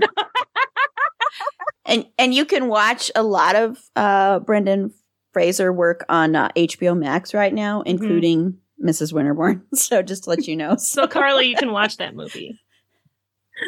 and 1.85 2.07
and 2.19 2.35
you 2.35 2.45
can 2.45 2.69
watch 2.69 3.11
a 3.15 3.23
lot 3.23 3.55
of 3.57 3.79
uh 3.97 4.39
Brendan 4.41 4.95
Fraser 5.33 5.73
work 5.73 6.05
on 6.09 6.35
uh, 6.35 6.49
HBO 6.57 6.99
Max 6.99 7.35
right 7.35 7.55
now, 7.55 7.83
including 7.83 8.59
Mrs. 8.83 9.13
Winterbourne. 9.13 9.63
So 9.75 10.03
just 10.03 10.25
to 10.25 10.31
let 10.31 10.47
you 10.49 10.57
know. 10.57 10.77
so 10.77 11.07
Carly, 11.07 11.49
you 11.49 11.57
can 11.57 11.73
watch 11.73 11.99
that 11.99 12.15
movie. 12.15 12.59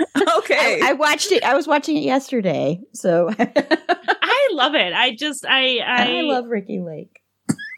okay. 0.39 0.81
I, 0.83 0.91
I 0.91 0.93
watched 0.95 1.33
it. 1.33 1.43
I 1.45 1.55
was 1.55 1.67
watching 1.67 1.97
it 1.97 2.03
yesterday. 2.05 2.81
So 2.93 3.31
I 3.39 4.49
love 4.53 4.75
it. 4.75 4.93
I 4.93 5.15
just 5.15 5.45
I 5.47 5.79
I, 5.79 6.19
I 6.19 6.21
love 6.23 6.47
Ricki 6.47 6.81
Lake. 6.81 7.21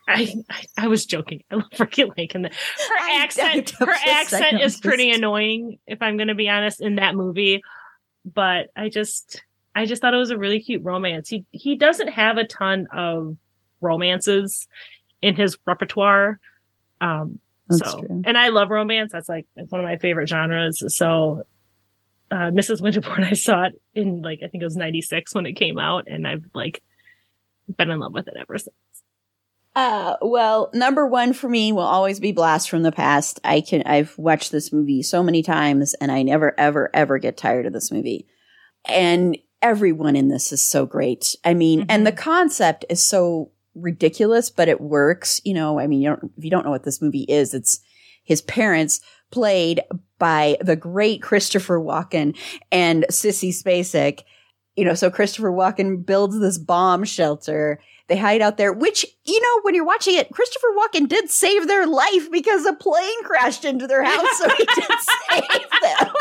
I, 0.06 0.34
I 0.50 0.64
I 0.78 0.86
was 0.88 1.06
joking. 1.06 1.42
I 1.50 1.56
love 1.56 1.70
Ricki 1.78 2.04
Lake 2.16 2.34
and 2.34 2.44
the, 2.44 2.48
her 2.50 2.98
I- 3.00 3.20
accent. 3.22 3.72
I 3.80 3.84
her 3.86 3.94
accent 4.06 4.60
is 4.60 4.78
pretty 4.78 5.10
annoying, 5.10 5.78
if 5.86 6.02
I'm 6.02 6.16
going 6.16 6.28
to 6.28 6.34
be 6.34 6.48
honest, 6.48 6.80
in 6.80 6.96
that 6.96 7.14
movie. 7.14 7.62
But 8.24 8.68
I 8.76 8.88
just 8.88 9.42
I 9.74 9.86
just 9.86 10.02
thought 10.02 10.14
it 10.14 10.18
was 10.18 10.30
a 10.30 10.38
really 10.38 10.60
cute 10.60 10.84
romance. 10.84 11.28
He 11.28 11.44
he 11.50 11.76
doesn't 11.76 12.08
have 12.08 12.36
a 12.36 12.44
ton 12.46 12.86
of 12.92 13.36
romances 13.80 14.66
in 15.22 15.34
his 15.36 15.56
repertoire. 15.66 16.38
Um, 17.00 17.38
That's 17.68 17.90
so 17.90 18.00
true. 18.00 18.22
and 18.24 18.36
I 18.38 18.48
love 18.48 18.70
romance. 18.70 19.12
That's 19.12 19.28
like 19.28 19.46
one 19.68 19.80
of 19.80 19.84
my 19.84 19.96
favorite 19.96 20.28
genres. 20.28 20.82
So 20.94 21.44
uh 22.30 22.50
Mrs. 22.50 22.80
Winterbourne, 22.80 23.24
I 23.24 23.34
saw 23.34 23.64
it 23.64 23.80
in 23.94 24.22
like 24.22 24.40
I 24.44 24.48
think 24.48 24.62
it 24.62 24.66
was 24.66 24.76
ninety 24.76 25.02
six 25.02 25.34
when 25.34 25.46
it 25.46 25.54
came 25.54 25.78
out, 25.78 26.04
and 26.06 26.26
I've 26.26 26.44
like 26.54 26.82
been 27.76 27.90
in 27.90 28.00
love 28.00 28.12
with 28.12 28.28
it 28.28 28.34
ever 28.38 28.58
since. 28.58 28.74
Uh, 29.76 30.14
well, 30.22 30.70
number 30.72 31.06
one 31.06 31.32
for 31.32 31.48
me 31.48 31.72
will 31.72 31.80
always 31.80 32.20
be 32.20 32.32
Blast 32.32 32.70
from 32.70 32.82
the 32.82 32.92
Past. 32.92 33.40
I 33.42 33.60
can, 33.60 33.82
I've 33.86 34.16
watched 34.16 34.52
this 34.52 34.72
movie 34.72 35.02
so 35.02 35.22
many 35.22 35.42
times 35.42 35.94
and 35.94 36.12
I 36.12 36.22
never, 36.22 36.58
ever, 36.58 36.90
ever 36.94 37.18
get 37.18 37.36
tired 37.36 37.66
of 37.66 37.72
this 37.72 37.90
movie. 37.90 38.28
And 38.84 39.36
everyone 39.60 40.14
in 40.14 40.28
this 40.28 40.52
is 40.52 40.62
so 40.62 40.86
great. 40.86 41.34
I 41.44 41.54
mean, 41.54 41.86
and 41.88 42.06
the 42.06 42.12
concept 42.12 42.84
is 42.88 43.04
so 43.04 43.50
ridiculous, 43.74 44.48
but 44.48 44.68
it 44.68 44.80
works. 44.80 45.40
You 45.44 45.54
know, 45.54 45.80
I 45.80 45.88
mean, 45.88 46.00
you 46.02 46.10
don't, 46.10 46.32
if 46.36 46.44
you 46.44 46.50
don't 46.50 46.64
know 46.64 46.70
what 46.70 46.84
this 46.84 47.02
movie 47.02 47.24
is, 47.24 47.52
it's 47.52 47.80
his 48.22 48.42
parents 48.42 49.00
played 49.32 49.80
by 50.18 50.56
the 50.60 50.76
great 50.76 51.22
Christopher 51.22 51.78
Walken 51.78 52.36
and 52.70 53.06
Sissy 53.10 53.50
Spacek. 53.50 54.24
You 54.76 54.84
know, 54.84 54.94
so 54.94 55.10
Christopher 55.10 55.52
Walken 55.52 56.04
builds 56.04 56.38
this 56.40 56.58
bomb 56.58 57.04
shelter 57.04 57.80
they 58.08 58.16
hide 58.18 58.42
out 58.42 58.58
there, 58.58 58.72
which, 58.72 59.06
you 59.24 59.40
know, 59.40 59.60
when 59.62 59.74
you're 59.74 59.84
watching 59.84 60.14
it, 60.14 60.30
Christopher 60.30 60.66
Walken 60.76 61.08
did 61.08 61.30
save 61.30 61.66
their 61.66 61.86
life 61.86 62.30
because 62.30 62.66
a 62.66 62.74
plane 62.74 63.24
crashed 63.24 63.64
into 63.64 63.86
their 63.86 64.04
house. 64.04 64.38
So 64.38 64.48
he 64.50 64.64
did 64.74 64.84
save 65.30 65.70
them. 65.82 66.12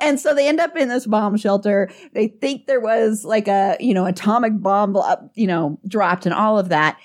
and 0.00 0.18
so 0.18 0.34
they 0.34 0.48
end 0.48 0.58
up 0.58 0.76
in 0.76 0.88
this 0.88 1.06
bomb 1.06 1.36
shelter. 1.36 1.90
They 2.12 2.26
think 2.26 2.66
there 2.66 2.80
was 2.80 3.24
like 3.24 3.46
a, 3.46 3.76
you 3.78 3.94
know, 3.94 4.04
atomic 4.04 4.60
bomb, 4.60 4.96
uh, 4.96 5.16
you 5.34 5.46
know, 5.46 5.78
dropped 5.86 6.26
and 6.26 6.34
all 6.34 6.58
of 6.58 6.70
that. 6.70 6.98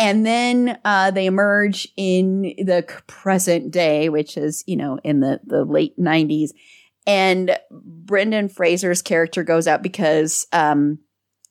And 0.00 0.24
then 0.24 0.78
uh, 0.82 1.10
they 1.10 1.26
emerge 1.26 1.86
in 1.94 2.54
the 2.56 2.84
present 3.06 3.70
day, 3.70 4.08
which 4.08 4.38
is, 4.38 4.64
you 4.66 4.74
know, 4.74 4.98
in 5.04 5.20
the, 5.20 5.40
the 5.44 5.62
late 5.62 5.98
90s. 5.98 6.52
And 7.06 7.58
Brendan 7.70 8.48
Fraser's 8.48 9.02
character 9.02 9.44
goes 9.44 9.68
out 9.68 9.82
because 9.82 10.46
um, 10.54 11.00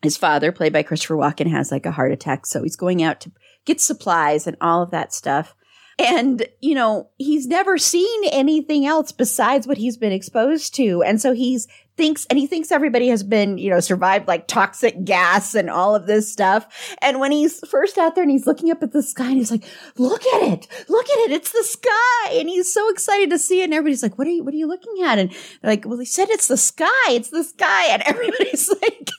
his 0.01 0.17
father, 0.17 0.51
played 0.51 0.73
by 0.73 0.81
Christopher 0.81 1.15
Walken, 1.15 1.47
has 1.51 1.71
like 1.71 1.85
a 1.85 1.91
heart 1.91 2.11
attack. 2.11 2.47
So 2.47 2.63
he's 2.63 2.75
going 2.75 3.03
out 3.03 3.21
to 3.21 3.31
get 3.65 3.79
supplies 3.79 4.47
and 4.47 4.57
all 4.61 4.81
of 4.81 4.89
that 4.89 5.13
stuff. 5.13 5.55
And, 5.99 6.47
you 6.59 6.73
know, 6.73 7.11
he's 7.17 7.45
never 7.45 7.77
seen 7.77 8.23
anything 8.31 8.87
else 8.87 9.11
besides 9.11 9.67
what 9.67 9.77
he's 9.77 9.97
been 9.97 10.13
exposed 10.13 10.73
to. 10.75 11.03
And 11.03 11.21
so 11.21 11.33
he's 11.33 11.67
thinks, 11.99 12.25
and 12.27 12.39
he 12.39 12.47
thinks 12.47 12.71
everybody 12.71 13.09
has 13.09 13.23
been, 13.23 13.57
you 13.57 13.69
know, 13.69 13.81
survived 13.81 14.25
like 14.25 14.47
toxic 14.47 15.03
gas 15.03 15.53
and 15.53 15.69
all 15.69 15.93
of 15.93 16.05
this 16.05 16.31
stuff. 16.31 16.95
And 17.01 17.19
when 17.19 17.33
he's 17.33 17.59
first 17.67 17.97
out 17.97 18.15
there 18.15 18.21
and 18.21 18.31
he's 18.31 18.47
looking 18.47 18.71
up 18.71 18.81
at 18.81 18.93
the 18.93 19.03
sky 19.03 19.27
and 19.27 19.37
he's 19.37 19.51
like, 19.51 19.65
look 19.97 20.25
at 20.25 20.43
it, 20.43 20.67
look 20.87 21.09
at 21.09 21.17
it, 21.17 21.31
it's 21.31 21.51
the 21.51 21.63
sky. 21.63 22.39
And 22.39 22.47
he's 22.47 22.73
so 22.73 22.89
excited 22.89 23.29
to 23.31 23.37
see 23.37 23.59
it. 23.59 23.65
And 23.65 23.73
everybody's 23.73 24.01
like, 24.01 24.17
what 24.17 24.27
are 24.27 24.31
you, 24.31 24.45
what 24.45 24.53
are 24.53 24.57
you 24.57 24.65
looking 24.65 25.03
at? 25.03 25.19
And 25.19 25.35
like, 25.61 25.85
well, 25.85 25.99
he 25.99 26.05
said 26.05 26.29
it's 26.29 26.47
the 26.47 26.55
sky, 26.55 27.09
it's 27.09 27.31
the 27.31 27.43
sky. 27.43 27.87
And 27.87 28.01
everybody's 28.05 28.69
like 28.81 29.09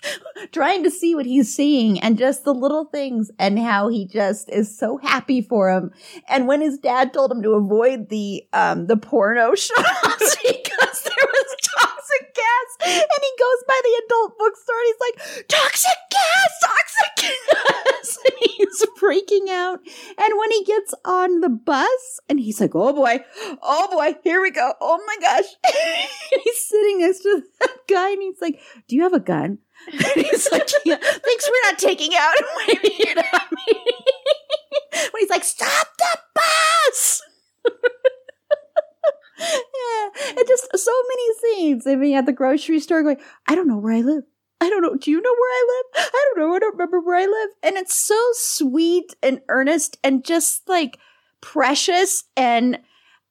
trying 0.51 0.83
to 0.83 0.91
see 0.91 1.15
what 1.15 1.27
he's 1.27 1.55
seeing 1.55 2.01
and 2.01 2.17
just 2.17 2.45
the 2.45 2.55
little 2.55 2.87
things 2.87 3.31
and 3.39 3.59
how 3.59 3.89
he 3.89 4.07
just 4.07 4.49
is 4.49 4.75
so 4.75 4.97
happy 4.97 5.43
for 5.43 5.71
him. 5.71 5.93
And 6.31 6.49
when 6.49 6.63
his 6.63 6.79
dad 6.79 7.13
told 7.13 7.31
him 7.31 7.43
to 7.43 7.51
avoid 7.51 8.09
the, 8.09 8.43
um, 8.55 8.87
the 8.87 8.97
porno 8.97 9.55
shops 9.55 10.37
because 10.43 11.03
there 11.03 11.27
was 11.27 11.57
toxic 12.01 12.35
gas 12.35 12.69
and 12.87 13.23
he 13.23 13.33
goes 13.39 13.65
by 13.67 13.81
the 13.83 14.03
adult 14.05 14.39
bookstore 14.39 14.77
and 14.77 14.87
he's 14.87 15.01
like, 15.01 15.49
toxic 15.49 15.99
gas, 16.11 16.51
toxic 16.65 17.17
gas. 17.17 18.19
and 18.25 18.35
he's 18.41 18.87
freaking 18.99 19.49
out. 19.51 19.81
And 20.19 20.39
when 20.39 20.51
he 20.51 20.65
gets 20.65 20.95
on 21.05 21.41
the 21.41 21.49
bus 21.49 22.21
and 22.29 22.41
he's 22.41 22.61
like, 22.61 22.75
oh 22.75 22.93
boy, 22.93 23.21
oh 23.63 23.89
boy, 23.91 24.19
here 24.23 24.41
we 24.41 24.51
go. 24.51 24.73
Oh 24.81 25.03
my 25.07 25.17
gosh. 25.21 25.45
he's 26.45 26.67
sitting 26.67 27.01
next 27.01 27.21
to 27.21 27.43
that 27.61 27.77
guy 27.89 28.11
and 28.11 28.23
he's 28.23 28.41
like, 28.41 28.61
do 28.89 28.97
you 28.97 29.03
have 29.03 29.15
a 29.15 29.21
gun? 29.21 29.59
And 29.93 30.27
he's 30.27 30.51
like, 30.53 30.69
yeah, 30.85 30.99
thanks 31.01 31.47
for 31.47 31.55
not 31.65 31.79
taking 31.79 32.11
out 32.15 32.35
and 32.37 32.47
when 35.13 35.21
he's 35.21 35.31
like, 35.31 35.43
stop 35.45 35.87
the 35.99 36.19
bus. 36.35 37.23
Yeah, 39.41 40.35
and 40.37 40.49
just 40.49 40.69
so 40.77 40.93
many 41.09 41.35
scenes. 41.41 41.87
I 41.87 41.97
mean, 41.97 42.17
at 42.17 42.27
the 42.27 42.33
grocery 42.33 42.81
store, 42.81 43.03
going, 43.03 43.21
I 43.49 43.55
don't 43.55 43.69
know 43.69 43.79
where 43.79 43.95
I 43.95 44.01
live. 44.01 44.25
I 44.61 44.69
don't 44.69 44.83
know. 44.83 44.95
Do 44.97 45.11
you 45.11 45.21
know 45.21 45.35
where 45.39 45.51
I 45.51 45.67
live? 45.69 46.11
I 46.15 46.25
don't 46.29 46.39
know. 46.39 46.55
I 46.55 46.59
don't 46.59 46.75
remember 46.75 47.01
where 47.01 47.17
I 47.17 47.27
live. 47.27 47.51
And 47.63 47.77
it's 47.77 47.97
so 47.97 48.19
sweet 48.33 49.15
and 49.23 49.41
earnest 49.49 49.99
and 50.05 50.25
just 50.25 50.69
like 50.69 50.99
precious 51.41 52.25
and 52.37 52.79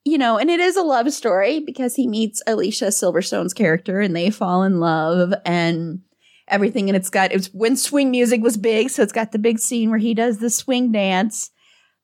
you 0.04 0.16
know, 0.16 0.38
and 0.38 0.50
it 0.50 0.60
is 0.60 0.76
a 0.76 0.82
love 0.82 1.12
story 1.12 1.60
because 1.60 1.94
he 1.94 2.08
meets 2.08 2.42
Alicia 2.46 2.86
Silverstone's 2.86 3.52
character 3.52 4.00
and 4.00 4.16
they 4.16 4.30
fall 4.30 4.62
in 4.62 4.80
love 4.80 5.34
and 5.44 6.00
everything. 6.48 6.88
And 6.88 6.96
it's 6.96 7.10
got, 7.10 7.32
it's 7.32 7.48
when 7.48 7.76
swing 7.76 8.10
music 8.10 8.42
was 8.42 8.56
big. 8.56 8.88
So 8.90 9.02
it's 9.02 9.12
got 9.12 9.32
the 9.32 9.38
big 9.38 9.58
scene 9.58 9.90
where 9.90 9.98
he 9.98 10.14
does 10.14 10.38
the 10.38 10.48
swing 10.48 10.90
dance, 10.90 11.50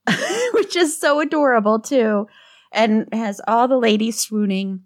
which 0.53 0.77
is 0.77 1.01
so 1.01 1.21
adorable 1.21 1.81
too. 1.81 2.27
And 2.73 3.09
has 3.13 3.41
all 3.47 3.69
the 3.69 3.79
ladies 3.79 4.21
swooning. 4.21 4.83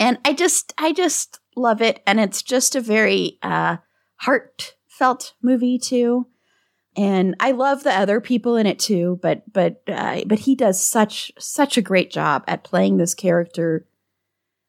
And 0.00 0.18
I 0.24 0.32
just, 0.32 0.72
I 0.78 0.92
just 0.92 1.40
love 1.56 1.82
it. 1.82 2.02
And 2.06 2.20
it's 2.20 2.42
just 2.42 2.74
a 2.74 2.80
very, 2.80 3.38
uh, 3.42 3.78
heartfelt 4.18 5.34
movie 5.42 5.78
too. 5.78 6.26
And 6.96 7.36
I 7.38 7.52
love 7.52 7.84
the 7.84 7.96
other 7.96 8.20
people 8.20 8.56
in 8.56 8.66
it 8.66 8.78
too, 8.78 9.20
but 9.22 9.52
but 9.52 9.82
uh, 9.86 10.22
but 10.26 10.40
he 10.40 10.56
does 10.56 10.84
such 10.84 11.30
such 11.38 11.76
a 11.76 11.82
great 11.82 12.10
job 12.10 12.42
at 12.48 12.64
playing 12.64 12.96
this 12.96 13.14
character 13.14 13.86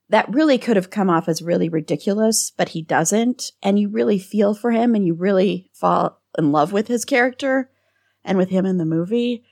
that 0.09 0.31
really 0.33 0.57
could 0.57 0.75
have 0.75 0.89
come 0.89 1.09
off 1.09 1.27
as 1.27 1.41
really 1.41 1.69
ridiculous, 1.69 2.51
but 2.55 2.69
he 2.69 2.81
doesn't. 2.81 3.51
And 3.63 3.79
you 3.79 3.89
really 3.89 4.19
feel 4.19 4.53
for 4.53 4.71
him 4.71 4.95
and 4.95 5.05
you 5.05 5.13
really 5.13 5.69
fall 5.73 6.21
in 6.37 6.51
love 6.51 6.71
with 6.71 6.87
his 6.87 7.05
character 7.05 7.69
and 8.23 8.37
with 8.37 8.49
him 8.49 8.65
in 8.65 8.77
the 8.77 8.85
movie. 8.85 9.43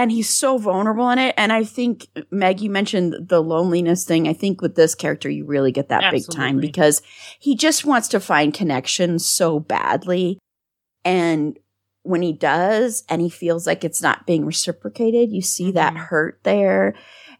And 0.00 0.10
he's 0.10 0.30
so 0.30 0.56
vulnerable 0.56 1.10
in 1.10 1.18
it. 1.18 1.34
And 1.36 1.52
I 1.52 1.62
think, 1.62 2.08
Meg, 2.30 2.62
you 2.62 2.70
mentioned 2.70 3.28
the 3.28 3.42
loneliness 3.42 4.06
thing. 4.06 4.26
I 4.26 4.32
think 4.32 4.62
with 4.62 4.74
this 4.74 4.94
character, 4.94 5.28
you 5.28 5.44
really 5.44 5.72
get 5.72 5.90
that 5.90 6.04
Absolutely. 6.04 6.26
big 6.26 6.36
time 6.38 6.58
because 6.58 7.02
he 7.38 7.54
just 7.54 7.84
wants 7.84 8.08
to 8.08 8.18
find 8.18 8.54
connection 8.54 9.18
so 9.18 9.60
badly. 9.60 10.38
And 11.04 11.58
when 12.02 12.22
he 12.22 12.32
does, 12.32 13.04
and 13.10 13.20
he 13.20 13.28
feels 13.28 13.66
like 13.66 13.84
it's 13.84 14.00
not 14.00 14.26
being 14.26 14.46
reciprocated, 14.46 15.30
you 15.30 15.42
see 15.42 15.70
that 15.72 15.92
Mhm. 15.92 15.98
hurt 15.98 16.40
there 16.44 16.94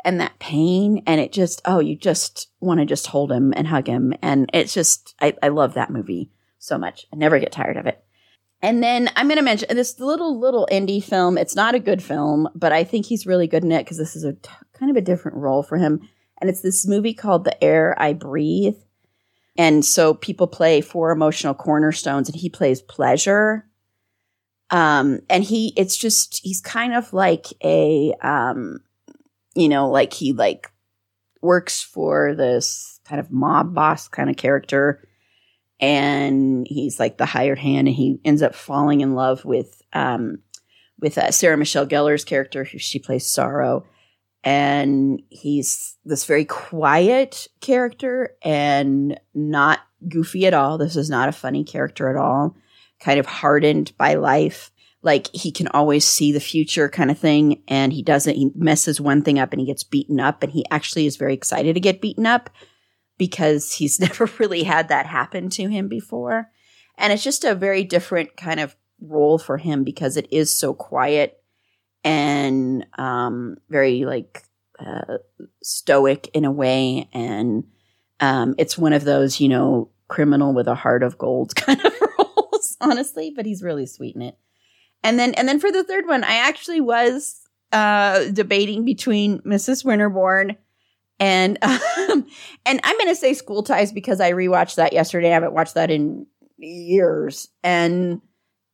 and 0.05 0.21
that 0.21 0.39
pain. 0.39 1.03
And 1.07 1.19
it 1.19 1.33
just, 1.33 1.63
oh, 1.65 1.81
you 1.81 1.97
just 1.97 2.49
want 2.61 2.81
to 2.81 2.85
just 2.85 3.07
hold 3.07 3.33
him 3.33 3.55
and 3.57 3.69
hug 3.69 3.87
him. 3.87 4.13
And 4.21 4.51
it's 4.53 4.75
just, 4.75 5.15
I, 5.19 5.33
I 5.43 5.49
love 5.49 5.73
that 5.75 5.89
movie 5.89 6.31
so 6.59 6.77
much. 6.77 7.07
I 7.11 7.17
never 7.17 7.39
get 7.39 7.53
tired 7.53 7.79
of 7.79 7.87
it. 7.87 8.05
And 8.63 8.83
then 8.83 9.09
I'm 9.17 9.27
going 9.27 9.39
to 9.39 9.43
mention 9.43 9.75
this 9.75 9.99
little, 9.99 10.39
little 10.39 10.69
indie 10.71 11.03
film. 11.03 11.39
It's 11.39 11.57
not 11.57 11.75
a 11.75 11.81
good 11.81 12.03
film, 12.03 12.49
but 12.55 12.73
I 12.73 12.85
think 12.85 13.07
he's 13.07 13.27
really 13.27 13.47
good 13.47 13.65
in 13.65 13.73
it 13.73 13.85
because 13.85 13.97
this 13.97 14.15
is 14.15 14.25
a 14.25 14.35
t- 14.35 14.51
kind 14.75 14.91
of 14.91 14.97
a 14.97 15.01
different 15.01 15.39
role 15.39 15.63
for 15.63 15.79
him. 15.79 16.01
And 16.41 16.51
it's 16.51 16.61
this 16.61 16.87
movie 16.87 17.15
called 17.15 17.45
The 17.45 17.63
Air 17.63 17.95
I 17.99 18.13
Breathe. 18.13 18.77
And 19.57 19.85
so 19.85 20.15
people 20.15 20.47
play 20.47 20.81
four 20.81 21.11
emotional 21.11 21.55
cornerstones 21.55 22.29
and 22.29 22.37
he 22.37 22.49
plays 22.51 22.83
pleasure. 22.83 23.67
Um, 24.71 25.21
and 25.29 25.43
he, 25.43 25.73
it's 25.77 25.97
just, 25.97 26.41
he's 26.43 26.61
kind 26.61 26.95
of 26.95 27.13
like 27.13 27.47
a, 27.65 28.15
um, 28.23 28.81
you 29.55 29.69
know, 29.69 29.91
like 29.91 30.13
he 30.13 30.33
like 30.33 30.71
works 31.43 31.83
for 31.83 32.35
this 32.35 33.01
kind 33.05 33.21
of 33.21 33.31
mob 33.31 33.75
boss 33.75 34.07
kind 34.07 34.31
of 34.31 34.37
character. 34.37 35.07
And 35.81 36.67
he's 36.69 37.01
like 37.01 37.17
the 37.17 37.27
hired 37.27 37.59
hand 37.59 37.89
and 37.89 37.97
he 37.97 38.21
ends 38.25 38.43
up 38.43 38.55
falling 38.55 39.01
in 39.01 39.15
love 39.15 39.45
with, 39.45 39.81
um, 39.93 40.39
with 41.01 41.17
uh, 41.17 41.31
Sarah 41.31 41.57
Michelle 41.57 41.87
Gellar's 41.87 42.25
character, 42.25 42.65
who 42.65 42.79
she 42.79 42.99
plays 42.99 43.27
Sorrow. 43.27 43.85
And 44.45 45.23
he's 45.29 45.97
this 46.05 46.25
very 46.25 46.45
quiet 46.45 47.49
character 47.61 48.37
and 48.43 49.19
not 49.35 49.81
goofy 50.09 50.47
at 50.47 50.55
all. 50.55 50.79
This 50.79 50.97
is 50.97 51.11
not 51.11 51.29
a 51.29 51.33
funny 51.33 51.65
character 51.65 52.09
at 52.09 52.17
all. 52.17 52.57
Kind 53.01 53.19
of 53.19 53.27
hardened 53.27 53.93
by 53.97 54.15
life. 54.15 54.71
Like 55.03 55.29
he 55.35 55.51
can 55.51 55.69
always 55.69 56.07
see 56.07 56.31
the 56.33 56.41
future 56.41 56.91
kind 56.91 57.11
of 57.11 57.19
thing. 57.19 57.63
And 57.69 57.93
he 57.93 58.03
doesn't, 58.03 58.37
he 58.37 58.51
messes 58.55 59.01
one 59.01 59.23
thing 59.23 59.39
up 59.39 59.53
and 59.53 59.61
he 59.61 59.67
gets 59.67 59.85
beaten 59.85 60.21
up. 60.21 60.43
And 60.43 60.53
he 60.53 60.65
actually 60.71 61.07
is 61.07 61.17
very 61.17 61.33
excited 61.33 61.75
to 61.75 61.81
get 61.81 62.03
beaten 62.03 62.27
up 62.27 62.51
because 63.21 63.71
he's 63.71 64.01
never 64.01 64.29
really 64.39 64.65
had 64.65 64.89
that 64.89 65.07
happen 65.07 65.51
to 65.51 65.69
him 65.69 65.87
before. 65.87 66.51
And 66.97 67.13
it's 67.13 67.23
just 67.23 67.45
a 67.45 67.55
very 67.55 67.85
different 67.85 68.37
kind 68.37 68.59
of 68.59 68.75
role 69.01 69.39
for 69.39 69.59
him 69.59 69.85
because 69.85 70.17
it 70.17 70.27
is 70.33 70.51
so 70.51 70.75
quiet 70.75 71.39
and 72.03 72.87
um, 72.99 73.59
very 73.69 74.07
like 74.07 74.43
uh, 74.79 75.19
stoic 75.63 76.31
in 76.33 76.47
a 76.47 76.51
way. 76.51 77.09
And 77.13 77.65
um, 78.21 78.55
it's 78.59 78.79
one 78.79 78.95
of 78.95 79.05
those, 79.05 79.39
you 79.39 79.51
know, 79.51 79.91
criminal 80.09 80.55
with 80.55 80.67
a 80.67 80.75
heart 80.75 81.03
of 81.03 81.19
gold 81.19 81.55
kind 81.57 81.85
of 81.85 81.93
roles, 82.19 82.77
honestly, 82.81 83.33
but 83.37 83.45
he's 83.45 83.63
really 83.63 83.87
sweet 83.87 84.17
in 84.17 84.23
it. 84.23 84.39
And 85.03 85.19
then, 85.19 85.35
and 85.35 85.47
then 85.47 85.61
for 85.61 85.71
the 85.71 85.85
third 85.85 86.07
one, 86.07 86.25
I 86.25 86.37
actually 86.37 86.81
was 86.81 87.43
uh, 87.73 88.25
debating 88.33 88.85
between 88.85 89.41
Mrs. 89.41 89.85
Winterbourne 89.85 90.57
and 91.21 91.59
um, 91.63 92.27
and 92.67 92.81
I'm 92.83 92.97
going 92.97 93.09
to 93.09 93.15
say 93.15 93.35
School 93.35 93.63
Ties 93.63 93.93
because 93.93 94.21
I 94.21 94.33
rewatched 94.33 94.77
that 94.77 94.93
yesterday. 94.93 95.31
I 95.31 95.35
haven't 95.35 95.55
watched 95.55 95.75
that 95.75 95.91
in 95.91 96.27
years, 96.57 97.49
and 97.63 98.21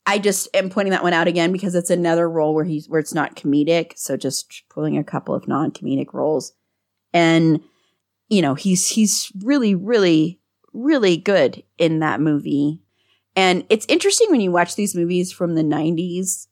I 0.07 0.19
just 0.19 0.49
am 0.55 0.71
pointing 0.71 0.93
that 0.93 1.03
one 1.03 1.13
out 1.13 1.27
again 1.27 1.53
because 1.53 1.75
it's 1.75 1.91
another 1.91 2.31
role 2.31 2.55
where 2.55 2.65
he's 2.65 2.89
where 2.89 3.01
it's 3.01 3.15
not 3.15 3.37
comedic. 3.37 3.93
So 3.97 4.17
just 4.17 4.63
pulling 4.71 4.97
a 4.97 5.05
couple 5.05 5.35
of 5.35 5.49
non 5.49 5.73
comedic 5.73 6.15
roles, 6.15 6.53
and 7.13 7.61
you 8.29 8.41
know 8.41 8.55
he's 8.55 8.89
he's 8.89 9.31
really 9.43 9.75
really 9.75 10.41
really 10.73 11.17
good 11.17 11.63
in 11.79 11.99
that 11.99 12.21
movie. 12.21 12.81
And 13.35 13.67
it's 13.69 13.87
interesting 13.89 14.29
when 14.31 14.41
you 14.41 14.51
watch 14.51 14.77
these 14.77 14.95
movies 14.95 15.33
from 15.33 15.55
the 15.55 15.63
90s. 15.63 16.47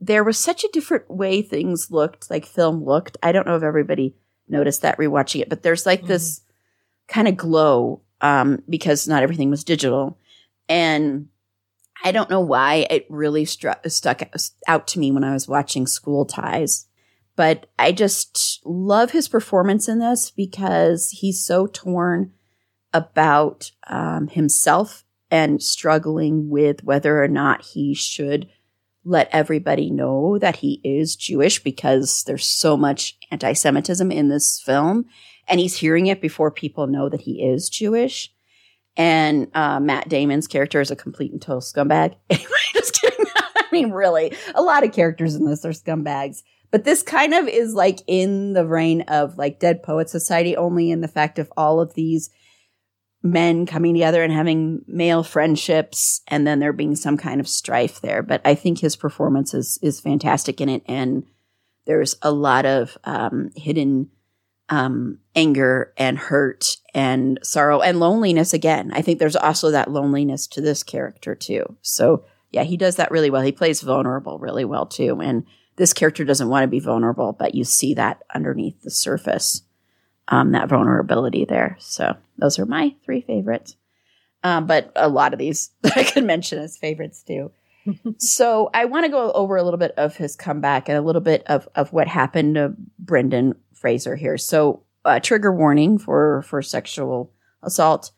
There 0.00 0.24
was 0.24 0.38
such 0.38 0.64
a 0.64 0.70
different 0.72 1.10
way 1.10 1.42
things 1.42 1.90
looked, 1.90 2.30
like 2.30 2.46
film 2.46 2.84
looked. 2.84 3.16
I 3.22 3.32
don't 3.32 3.46
know 3.46 3.56
if 3.56 3.62
everybody 3.62 4.14
noticed 4.48 4.82
that 4.82 4.98
rewatching 4.98 5.40
it, 5.40 5.48
but 5.48 5.62
there's 5.62 5.86
like 5.86 6.06
this 6.06 6.42
kind 7.08 7.28
of 7.28 7.36
glow 7.36 8.02
um, 8.20 8.62
because 8.68 9.06
not 9.06 9.22
everything 9.22 9.50
was 9.50 9.64
digital. 9.64 10.18
And 10.68 11.28
I 12.02 12.12
don't 12.12 12.30
know 12.30 12.40
why 12.40 12.86
it 12.90 13.06
really 13.08 13.44
struck, 13.44 13.86
stuck 13.88 14.22
out 14.66 14.86
to 14.88 14.98
me 14.98 15.12
when 15.12 15.24
I 15.24 15.32
was 15.32 15.48
watching 15.48 15.86
School 15.86 16.24
Ties. 16.24 16.86
But 17.36 17.66
I 17.78 17.92
just 17.92 18.60
love 18.64 19.10
his 19.10 19.28
performance 19.28 19.88
in 19.88 19.98
this 19.98 20.30
because 20.30 21.10
he's 21.10 21.44
so 21.44 21.66
torn 21.66 22.32
about 22.92 23.72
um, 23.88 24.28
himself 24.28 25.04
and 25.30 25.60
struggling 25.60 26.48
with 26.48 26.84
whether 26.84 27.22
or 27.22 27.28
not 27.28 27.62
he 27.62 27.92
should 27.92 28.48
let 29.04 29.28
everybody 29.32 29.90
know 29.90 30.38
that 30.38 30.56
he 30.56 30.80
is 30.82 31.16
Jewish 31.16 31.62
because 31.62 32.24
there's 32.24 32.46
so 32.46 32.76
much 32.76 33.16
anti 33.30 33.52
Semitism 33.52 34.10
in 34.10 34.28
this 34.28 34.60
film. 34.64 35.06
And 35.46 35.60
he's 35.60 35.76
hearing 35.76 36.06
it 36.06 36.20
before 36.20 36.50
people 36.50 36.86
know 36.86 37.08
that 37.08 37.22
he 37.22 37.42
is 37.42 37.68
Jewish. 37.68 38.32
And 38.96 39.48
uh, 39.54 39.80
Matt 39.80 40.08
Damon's 40.08 40.46
character 40.46 40.80
is 40.80 40.90
a 40.90 40.96
complete 40.96 41.32
and 41.32 41.42
total 41.42 41.60
scumbag. 41.60 42.14
Just 42.72 43.00
kidding. 43.00 43.26
I 43.36 43.64
mean, 43.72 43.90
really, 43.90 44.34
a 44.54 44.62
lot 44.62 44.84
of 44.84 44.92
characters 44.92 45.34
in 45.34 45.44
this 45.44 45.64
are 45.64 45.70
scumbags. 45.70 46.42
But 46.70 46.84
this 46.84 47.02
kind 47.02 47.34
of 47.34 47.46
is 47.46 47.74
like 47.74 48.00
in 48.06 48.52
the 48.52 48.64
vein 48.64 49.02
of 49.02 49.36
like 49.36 49.60
Dead 49.60 49.82
Poet 49.82 50.08
Society, 50.08 50.56
only 50.56 50.90
in 50.90 51.02
the 51.02 51.08
fact 51.08 51.38
of 51.38 51.52
all 51.56 51.80
of 51.80 51.94
these 51.94 52.30
men 53.24 53.64
coming 53.64 53.94
together 53.94 54.22
and 54.22 54.32
having 54.32 54.84
male 54.86 55.22
friendships 55.22 56.20
and 56.28 56.46
then 56.46 56.60
there 56.60 56.74
being 56.74 56.94
some 56.94 57.16
kind 57.16 57.40
of 57.40 57.48
strife 57.48 58.00
there. 58.02 58.22
But 58.22 58.42
i 58.44 58.54
think 58.54 58.78
his 58.78 58.94
performance 58.94 59.54
is 59.54 59.78
is 59.82 59.98
fantastic 59.98 60.60
in 60.60 60.68
it. 60.68 60.82
And 60.86 61.24
there's 61.86 62.16
a 62.22 62.30
lot 62.30 62.66
of 62.66 62.96
um, 63.04 63.50
hidden 63.56 64.10
um, 64.68 65.18
anger 65.34 65.92
and 65.96 66.18
hurt 66.18 66.76
and 66.94 67.38
sorrow 67.42 67.80
and 67.80 67.98
loneliness 67.98 68.52
again. 68.52 68.92
I 68.92 69.00
think 69.00 69.18
there's 69.18 69.36
also 69.36 69.70
that 69.70 69.90
loneliness 69.90 70.46
to 70.48 70.60
this 70.60 70.82
character 70.82 71.34
too. 71.34 71.76
So 71.80 72.26
yeah 72.52 72.62
he 72.62 72.76
does 72.76 72.96
that 72.96 73.10
really 73.10 73.30
well. 73.30 73.42
He 73.42 73.52
plays 73.52 73.80
vulnerable 73.80 74.38
really 74.38 74.66
well 74.66 74.84
too. 74.84 75.20
And 75.20 75.44
this 75.76 75.94
character 75.94 76.24
doesn't 76.24 76.50
want 76.50 76.64
to 76.64 76.68
be 76.68 76.78
vulnerable 76.78 77.32
but 77.32 77.54
you 77.54 77.64
see 77.64 77.94
that 77.94 78.22
underneath 78.34 78.82
the 78.82 78.90
surface 78.90 79.62
um, 80.28 80.52
that 80.52 80.68
vulnerability 80.68 81.44
there. 81.44 81.76
So 81.78 82.16
those 82.38 82.58
are 82.58 82.66
my 82.66 82.94
three 83.04 83.20
favorites. 83.20 83.76
Um, 84.42 84.66
but 84.66 84.92
a 84.94 85.08
lot 85.08 85.32
of 85.32 85.38
these 85.38 85.70
I 85.96 86.04
could 86.04 86.24
mention 86.24 86.58
as 86.58 86.76
favorites 86.76 87.22
too. 87.22 87.50
so 88.18 88.70
I 88.72 88.86
want 88.86 89.04
to 89.04 89.10
go 89.10 89.32
over 89.32 89.56
a 89.56 89.62
little 89.62 89.78
bit 89.78 89.92
of 89.92 90.16
his 90.16 90.36
comeback 90.36 90.88
and 90.88 90.96
a 90.96 91.02
little 91.02 91.20
bit 91.20 91.42
of, 91.46 91.68
of 91.74 91.92
what 91.92 92.08
happened 92.08 92.54
to 92.54 92.74
Brendan 92.98 93.54
Fraser 93.74 94.16
here. 94.16 94.38
So 94.38 94.82
uh, 95.04 95.20
trigger 95.20 95.52
warning 95.52 95.98
for, 95.98 96.42
for 96.42 96.62
sexual 96.62 97.32
assault. 97.62 98.10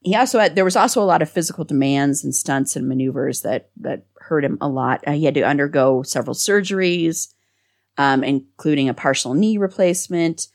He 0.00 0.14
also 0.14 0.38
had, 0.38 0.54
there 0.54 0.64
was 0.64 0.76
also 0.76 1.02
a 1.02 1.04
lot 1.04 1.22
of 1.22 1.30
physical 1.30 1.64
demands 1.64 2.22
and 2.22 2.34
stunts 2.34 2.76
and 2.76 2.86
maneuvers 2.86 3.40
that, 3.42 3.70
that 3.78 4.04
hurt 4.18 4.44
him 4.44 4.58
a 4.60 4.68
lot. 4.68 5.02
Uh, 5.06 5.12
he 5.12 5.24
had 5.24 5.34
to 5.34 5.42
undergo 5.42 6.02
several 6.02 6.34
surgeries, 6.34 7.32
um, 7.96 8.22
including 8.22 8.88
a 8.88 8.94
partial 8.94 9.34
knee 9.34 9.56
replacement 9.56 10.48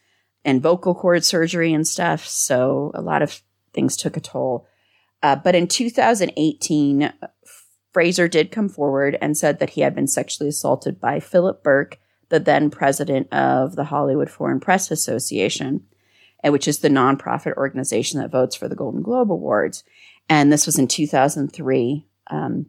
and 0.43 0.61
vocal 0.61 0.95
cord 0.95 1.23
surgery 1.23 1.73
and 1.73 1.87
stuff. 1.87 2.25
So 2.25 2.91
a 2.93 3.01
lot 3.01 3.21
of 3.21 3.41
things 3.73 3.95
took 3.95 4.17
a 4.17 4.21
toll. 4.21 4.67
Uh, 5.23 5.35
but 5.35 5.55
in 5.55 5.67
2018, 5.67 7.13
Fraser 7.93 8.27
did 8.27 8.51
come 8.51 8.69
forward 8.69 9.17
and 9.21 9.37
said 9.37 9.59
that 9.59 9.71
he 9.71 9.81
had 9.81 9.93
been 9.93 10.07
sexually 10.07 10.49
assaulted 10.49 10.99
by 10.99 11.19
Philip 11.19 11.63
Berk, 11.63 11.99
the 12.29 12.39
then 12.39 12.69
president 12.69 13.31
of 13.31 13.75
the 13.75 13.85
Hollywood 13.85 14.29
Foreign 14.29 14.59
Press 14.59 14.89
Association, 14.89 15.85
which 16.43 16.67
is 16.67 16.79
the 16.79 16.89
nonprofit 16.89 17.55
organization 17.55 18.19
that 18.19 18.31
votes 18.31 18.55
for 18.55 18.67
the 18.67 18.75
Golden 18.75 19.01
Globe 19.01 19.31
Awards. 19.31 19.83
And 20.29 20.51
this 20.51 20.65
was 20.65 20.79
in 20.79 20.87
2003. 20.87 22.07
Um, 22.27 22.67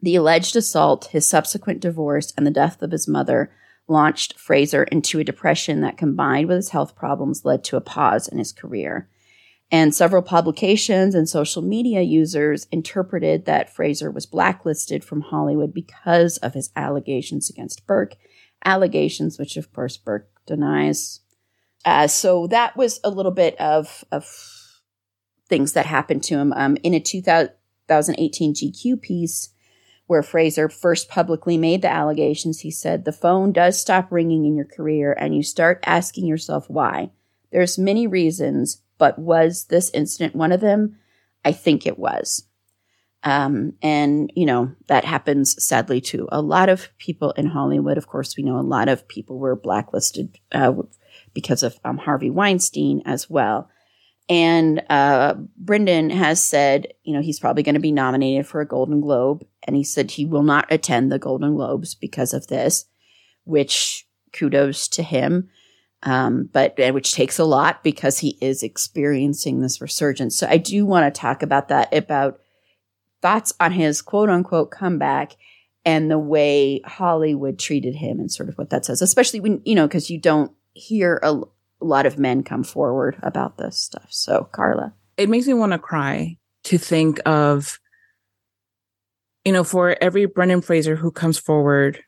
the 0.00 0.14
alleged 0.14 0.54
assault, 0.54 1.06
his 1.06 1.28
subsequent 1.28 1.80
divorce, 1.80 2.32
and 2.36 2.46
the 2.46 2.52
death 2.52 2.82
of 2.82 2.92
his 2.92 3.08
mother 3.08 3.50
launched 3.88 4.38
Fraser 4.38 4.84
into 4.84 5.18
a 5.18 5.24
depression 5.24 5.80
that 5.80 5.96
combined 5.96 6.48
with 6.48 6.56
his 6.56 6.70
health 6.70 6.94
problems 6.94 7.44
led 7.44 7.64
to 7.64 7.76
a 7.76 7.80
pause 7.80 8.28
in 8.28 8.38
his 8.38 8.52
career. 8.52 9.08
And 9.70 9.94
several 9.94 10.22
publications 10.22 11.14
and 11.14 11.28
social 11.28 11.60
media 11.60 12.00
users 12.00 12.66
interpreted 12.72 13.44
that 13.44 13.74
Fraser 13.74 14.10
was 14.10 14.24
blacklisted 14.24 15.04
from 15.04 15.20
Hollywood 15.20 15.74
because 15.74 16.38
of 16.38 16.54
his 16.54 16.70
allegations 16.74 17.50
against 17.50 17.86
Berk, 17.86 18.16
allegations 18.64 19.38
which, 19.38 19.56
of 19.56 19.72
course, 19.72 19.98
Berk 19.98 20.30
denies. 20.46 21.20
Uh, 21.84 22.06
so 22.06 22.46
that 22.46 22.76
was 22.76 22.98
a 23.04 23.10
little 23.10 23.32
bit 23.32 23.58
of, 23.60 24.04
of 24.10 24.26
things 25.48 25.72
that 25.74 25.86
happened 25.86 26.22
to 26.24 26.38
him. 26.38 26.52
Um, 26.54 26.78
in 26.82 26.94
a 26.94 27.00
2018 27.00 28.54
GQ 28.54 29.02
piece, 29.02 29.50
where 30.08 30.22
Fraser 30.22 30.68
first 30.68 31.08
publicly 31.08 31.56
made 31.56 31.82
the 31.82 31.92
allegations, 31.92 32.60
he 32.60 32.70
said, 32.70 33.04
The 33.04 33.12
phone 33.12 33.52
does 33.52 33.78
stop 33.80 34.10
ringing 34.10 34.46
in 34.46 34.56
your 34.56 34.64
career 34.64 35.12
and 35.12 35.36
you 35.36 35.42
start 35.42 35.84
asking 35.86 36.26
yourself 36.26 36.68
why. 36.68 37.10
There's 37.52 37.78
many 37.78 38.06
reasons, 38.06 38.82
but 38.96 39.18
was 39.18 39.66
this 39.66 39.90
incident 39.92 40.34
one 40.34 40.50
of 40.50 40.60
them? 40.60 40.96
I 41.44 41.52
think 41.52 41.86
it 41.86 41.98
was. 41.98 42.44
Um, 43.22 43.74
and, 43.82 44.32
you 44.34 44.46
know, 44.46 44.72
that 44.86 45.04
happens 45.04 45.62
sadly 45.62 46.00
to 46.02 46.26
a 46.32 46.40
lot 46.40 46.70
of 46.70 46.88
people 46.98 47.32
in 47.32 47.46
Hollywood. 47.46 47.98
Of 47.98 48.06
course, 48.06 48.36
we 48.36 48.44
know 48.44 48.58
a 48.58 48.62
lot 48.62 48.88
of 48.88 49.08
people 49.08 49.38
were 49.38 49.56
blacklisted 49.56 50.38
uh, 50.52 50.72
because 51.34 51.62
of 51.62 51.78
um, 51.84 51.98
Harvey 51.98 52.30
Weinstein 52.30 53.02
as 53.04 53.28
well. 53.28 53.68
And 54.28 54.82
uh, 54.90 55.34
Brendan 55.56 56.10
has 56.10 56.42
said, 56.42 56.88
you 57.02 57.14
know, 57.14 57.22
he's 57.22 57.40
probably 57.40 57.62
going 57.62 57.76
to 57.76 57.80
be 57.80 57.92
nominated 57.92 58.46
for 58.46 58.60
a 58.60 58.66
Golden 58.66 59.00
Globe. 59.00 59.46
And 59.62 59.74
he 59.74 59.84
said 59.84 60.10
he 60.10 60.26
will 60.26 60.42
not 60.42 60.66
attend 60.70 61.10
the 61.10 61.18
Golden 61.18 61.54
Globes 61.54 61.94
because 61.94 62.34
of 62.34 62.46
this, 62.48 62.84
which 63.44 64.06
kudos 64.32 64.88
to 64.88 65.02
him. 65.02 65.48
Um, 66.04 66.48
but 66.52 66.76
which 66.78 67.12
takes 67.12 67.40
a 67.40 67.44
lot 67.44 67.82
because 67.82 68.20
he 68.20 68.38
is 68.40 68.62
experiencing 68.62 69.60
this 69.60 69.80
resurgence. 69.80 70.36
So 70.36 70.46
I 70.46 70.56
do 70.56 70.86
want 70.86 71.12
to 71.12 71.20
talk 71.20 71.42
about 71.42 71.68
that, 71.68 71.92
about 71.92 72.38
thoughts 73.20 73.52
on 73.58 73.72
his 73.72 74.00
quote 74.00 74.30
unquote 74.30 74.70
comeback 74.70 75.32
and 75.84 76.10
the 76.10 76.18
way 76.18 76.80
Hollywood 76.84 77.58
treated 77.58 77.96
him 77.96 78.20
and 78.20 78.30
sort 78.30 78.48
of 78.48 78.56
what 78.56 78.70
that 78.70 78.84
says, 78.84 79.02
especially 79.02 79.40
when, 79.40 79.60
you 79.64 79.74
know, 79.74 79.88
because 79.88 80.10
you 80.10 80.20
don't 80.20 80.52
hear 80.74 81.18
a, 81.22 81.40
a 81.80 81.84
lot 81.84 82.06
of 82.06 82.18
men 82.18 82.42
come 82.42 82.64
forward 82.64 83.18
about 83.22 83.56
this 83.56 83.78
stuff. 83.78 84.08
So, 84.10 84.48
Carla. 84.52 84.94
It 85.16 85.28
makes 85.28 85.46
me 85.46 85.54
want 85.54 85.72
to 85.72 85.78
cry 85.78 86.36
to 86.64 86.78
think 86.78 87.20
of, 87.26 87.78
you 89.44 89.52
know, 89.52 89.64
for 89.64 89.96
every 90.00 90.26
Brendan 90.26 90.60
Fraser 90.60 90.96
who 90.96 91.10
comes 91.10 91.38
forward 91.38 92.00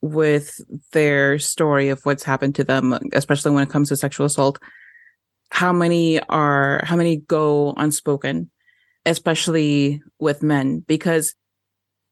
with 0.00 0.60
their 0.92 1.38
story 1.38 1.88
of 1.88 2.04
what's 2.04 2.24
happened 2.24 2.56
to 2.56 2.64
them, 2.64 2.98
especially 3.12 3.52
when 3.52 3.62
it 3.62 3.70
comes 3.70 3.88
to 3.88 3.96
sexual 3.96 4.26
assault, 4.26 4.58
how 5.50 5.72
many 5.72 6.20
are, 6.24 6.82
how 6.84 6.96
many 6.96 7.18
go 7.18 7.74
unspoken, 7.76 8.50
especially 9.06 10.02
with 10.18 10.42
men? 10.42 10.80
Because, 10.80 11.34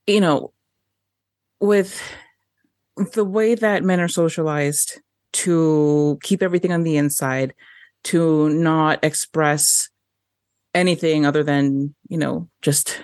you 0.07 0.20
know, 0.20 0.53
with 1.61 2.01
the 3.14 3.24
way 3.24 3.55
that 3.55 3.82
men 3.82 4.01
are 4.01 4.09
socialized 4.09 5.01
to 5.33 6.18
keep 6.22 6.43
everything 6.43 6.72
on 6.72 6.83
the 6.83 6.97
inside, 6.97 7.55
to 8.05 8.49
not 8.51 9.05
express 9.05 9.89
anything 10.74 11.26
other 11.26 11.43
than, 11.43 11.95
you 12.09 12.18
know, 12.18 12.49
just 12.62 13.03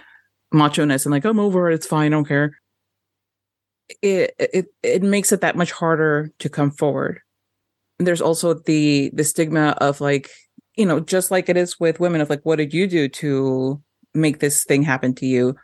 macho 0.52 0.84
ness 0.84 1.04
and 1.04 1.12
like, 1.12 1.24
I'm 1.24 1.40
over 1.40 1.70
it, 1.70 1.74
it's 1.74 1.86
fine, 1.86 2.12
I 2.12 2.16
don't 2.16 2.28
care. 2.28 2.58
It 4.02 4.34
it 4.38 4.66
it 4.82 5.02
makes 5.02 5.30
it 5.30 5.40
that 5.42 5.56
much 5.56 5.70
harder 5.70 6.32
to 6.40 6.48
come 6.48 6.70
forward. 6.70 7.20
There's 7.98 8.20
also 8.20 8.54
the 8.54 9.10
the 9.14 9.24
stigma 9.24 9.76
of 9.80 10.00
like, 10.00 10.30
you 10.76 10.86
know, 10.86 11.00
just 11.00 11.30
like 11.30 11.48
it 11.48 11.56
is 11.56 11.78
with 11.78 12.00
women 12.00 12.20
of 12.20 12.28
like, 12.28 12.42
what 12.42 12.56
did 12.56 12.74
you 12.74 12.86
do 12.88 13.08
to 13.08 13.80
make 14.14 14.40
this 14.40 14.64
thing 14.64 14.82
happen 14.82 15.14
to 15.16 15.26
you? 15.26 15.54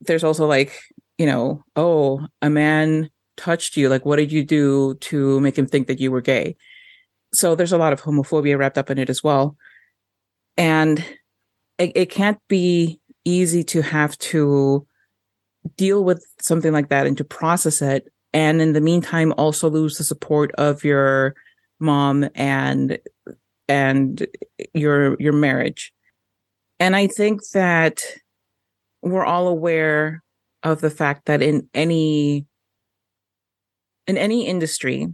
There's 0.00 0.22
also 0.22 0.46
like, 0.46 0.78
you 1.18 1.26
know, 1.26 1.64
oh, 1.74 2.26
a 2.40 2.48
man 2.48 3.10
touched 3.38 3.76
you? 3.76 3.88
Like, 3.88 4.04
what 4.04 4.16
did 4.16 4.30
you 4.30 4.44
do 4.44 4.94
to 4.94 5.40
make 5.40 5.56
him 5.56 5.66
think 5.66 5.86
that 5.86 6.00
you 6.00 6.10
were 6.10 6.20
gay? 6.20 6.56
So 7.32 7.54
there's 7.54 7.72
a 7.72 7.78
lot 7.78 7.92
of 7.92 8.02
homophobia 8.02 8.58
wrapped 8.58 8.76
up 8.76 8.90
in 8.90 8.98
it 8.98 9.08
as 9.08 9.22
well. 9.22 9.56
And 10.56 10.98
it, 11.78 11.92
it 11.94 12.10
can't 12.10 12.38
be 12.48 13.00
easy 13.24 13.62
to 13.64 13.82
have 13.82 14.18
to 14.18 14.86
deal 15.76 16.04
with 16.04 16.24
something 16.40 16.72
like 16.72 16.88
that 16.88 17.06
and 17.06 17.16
to 17.16 17.24
process 17.24 17.80
it. 17.80 18.12
And 18.32 18.60
in 18.60 18.72
the 18.72 18.80
meantime, 18.80 19.32
also 19.38 19.70
lose 19.70 19.96
the 19.96 20.04
support 20.04 20.52
of 20.58 20.84
your 20.84 21.34
mom 21.80 22.28
and, 22.34 22.98
and 23.68 24.26
your, 24.74 25.16
your 25.20 25.32
marriage. 25.32 25.92
And 26.80 26.94
I 26.94 27.06
think 27.06 27.40
that 27.50 28.00
we're 29.02 29.24
all 29.24 29.48
aware 29.48 30.22
of 30.62 30.80
the 30.80 30.90
fact 30.90 31.26
that 31.26 31.42
in 31.42 31.68
any 31.74 32.46
in 34.08 34.16
any 34.16 34.46
industry, 34.46 35.06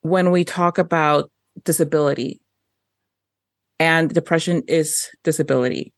when 0.00 0.32
we 0.32 0.44
talk 0.44 0.78
about 0.78 1.30
disability, 1.64 2.40
and 3.78 4.12
depression 4.12 4.62
is 4.66 5.08
disability, 5.22 5.92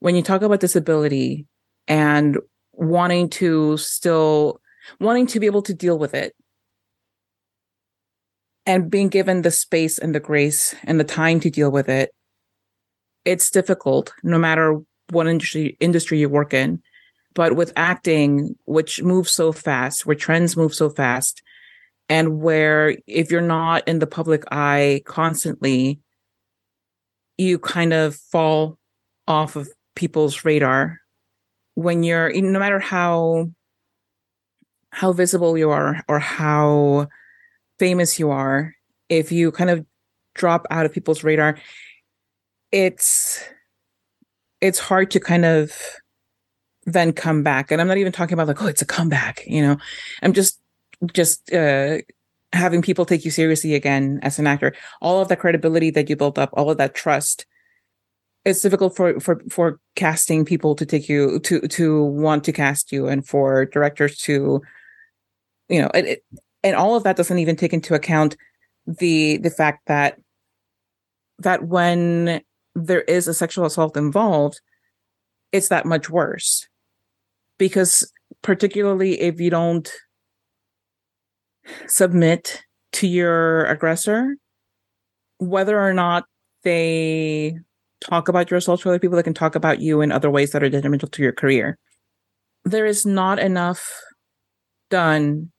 when 0.00 0.14
you 0.14 0.22
talk 0.22 0.42
about 0.42 0.60
disability 0.60 1.46
and 1.88 2.38
wanting 2.72 3.30
to 3.30 3.76
still 3.78 4.60
wanting 5.00 5.26
to 5.26 5.40
be 5.40 5.46
able 5.46 5.62
to 5.62 5.74
deal 5.74 5.98
with 5.98 6.14
it 6.14 6.34
and 8.66 8.90
being 8.90 9.08
given 9.08 9.42
the 9.42 9.50
space 9.50 9.98
and 9.98 10.14
the 10.14 10.20
grace 10.20 10.74
and 10.84 11.00
the 11.00 11.04
time 11.04 11.40
to 11.40 11.50
deal 11.50 11.70
with 11.70 11.88
it 11.88 12.10
it's 13.24 13.50
difficult 13.50 14.12
no 14.22 14.38
matter 14.38 14.78
what 15.10 15.26
industry 15.26 15.76
industry 15.80 16.18
you 16.18 16.28
work 16.28 16.52
in 16.52 16.80
but 17.36 17.54
with 17.54 17.70
acting, 17.76 18.56
which 18.64 19.02
moves 19.02 19.30
so 19.30 19.52
fast, 19.52 20.06
where 20.06 20.16
trends 20.16 20.56
move 20.56 20.74
so 20.74 20.88
fast, 20.88 21.42
and 22.08 22.40
where 22.40 22.96
if 23.06 23.30
you're 23.30 23.42
not 23.42 23.86
in 23.86 23.98
the 23.98 24.06
public 24.06 24.42
eye 24.50 25.02
constantly, 25.04 26.00
you 27.36 27.58
kind 27.58 27.92
of 27.92 28.16
fall 28.16 28.78
off 29.28 29.54
of 29.54 29.68
people's 29.94 30.46
radar. 30.46 30.98
When 31.74 32.02
you're 32.02 32.32
no 32.32 32.58
matter 32.58 32.80
how 32.80 33.50
how 34.90 35.12
visible 35.12 35.58
you 35.58 35.68
are 35.68 36.02
or 36.08 36.18
how 36.18 37.06
famous 37.78 38.18
you 38.18 38.30
are 38.30 38.72
if 39.10 39.30
you 39.30 39.52
kind 39.52 39.68
of 39.68 39.84
drop 40.34 40.66
out 40.70 40.86
of 40.86 40.92
people's 40.92 41.22
radar 41.22 41.58
it's 42.72 43.44
it's 44.62 44.78
hard 44.78 45.10
to 45.10 45.20
kind 45.20 45.44
of 45.44 45.78
then 46.86 47.12
come 47.12 47.42
back. 47.42 47.70
And 47.70 47.80
I'm 47.80 47.88
not 47.88 47.98
even 47.98 48.12
talking 48.12 48.34
about 48.34 48.46
like, 48.46 48.62
oh, 48.62 48.66
it's 48.66 48.82
a 48.82 48.86
comeback, 48.86 49.44
you 49.46 49.60
know. 49.60 49.76
I'm 50.22 50.32
just 50.32 50.60
just 51.12 51.52
uh 51.52 51.98
having 52.52 52.80
people 52.80 53.04
take 53.04 53.24
you 53.24 53.30
seriously 53.30 53.74
again 53.74 54.20
as 54.22 54.38
an 54.38 54.46
actor. 54.46 54.72
All 55.02 55.20
of 55.20 55.28
that 55.28 55.40
credibility 55.40 55.90
that 55.90 56.08
you 56.08 56.16
built 56.16 56.38
up, 56.38 56.50
all 56.54 56.70
of 56.70 56.78
that 56.78 56.94
trust. 56.94 57.44
It's 58.44 58.62
difficult 58.62 58.96
for 58.96 59.18
for 59.18 59.42
for 59.50 59.80
casting 59.96 60.44
people 60.44 60.76
to 60.76 60.86
take 60.86 61.08
you 61.08 61.40
to 61.40 61.60
to 61.60 62.04
want 62.04 62.44
to 62.44 62.52
cast 62.52 62.92
you 62.92 63.08
and 63.08 63.26
for 63.26 63.66
directors 63.66 64.18
to 64.18 64.62
you 65.68 65.82
know, 65.82 65.90
it, 65.92 66.22
and 66.62 66.76
all 66.76 66.94
of 66.94 67.02
that 67.02 67.16
doesn't 67.16 67.38
even 67.40 67.56
take 67.56 67.72
into 67.72 67.94
account 67.94 68.36
the 68.86 69.38
the 69.38 69.50
fact 69.50 69.88
that 69.88 70.20
that 71.40 71.64
when 71.64 72.40
there 72.76 73.02
is 73.02 73.26
a 73.26 73.34
sexual 73.34 73.64
assault 73.64 73.96
involved, 73.96 74.60
it's 75.50 75.68
that 75.68 75.84
much 75.84 76.08
worse 76.08 76.68
because 77.58 78.10
particularly 78.42 79.20
if 79.20 79.40
you 79.40 79.50
don't 79.50 79.90
submit 81.86 82.62
to 82.92 83.06
your 83.06 83.64
aggressor, 83.66 84.36
whether 85.38 85.78
or 85.78 85.92
not 85.92 86.24
they 86.62 87.58
talk 88.00 88.28
about 88.28 88.50
your 88.50 88.58
assault 88.58 88.80
to 88.82 88.88
other 88.88 88.98
people, 88.98 89.16
they 89.16 89.22
can 89.22 89.34
talk 89.34 89.54
about 89.54 89.80
you 89.80 90.00
in 90.00 90.12
other 90.12 90.30
ways 90.30 90.52
that 90.52 90.62
are 90.62 90.70
detrimental 90.70 91.08
to 91.08 91.22
your 91.22 91.32
career. 91.32 91.78
There 92.64 92.86
is 92.86 93.06
not 93.06 93.38
enough 93.38 93.92
done 94.90 95.50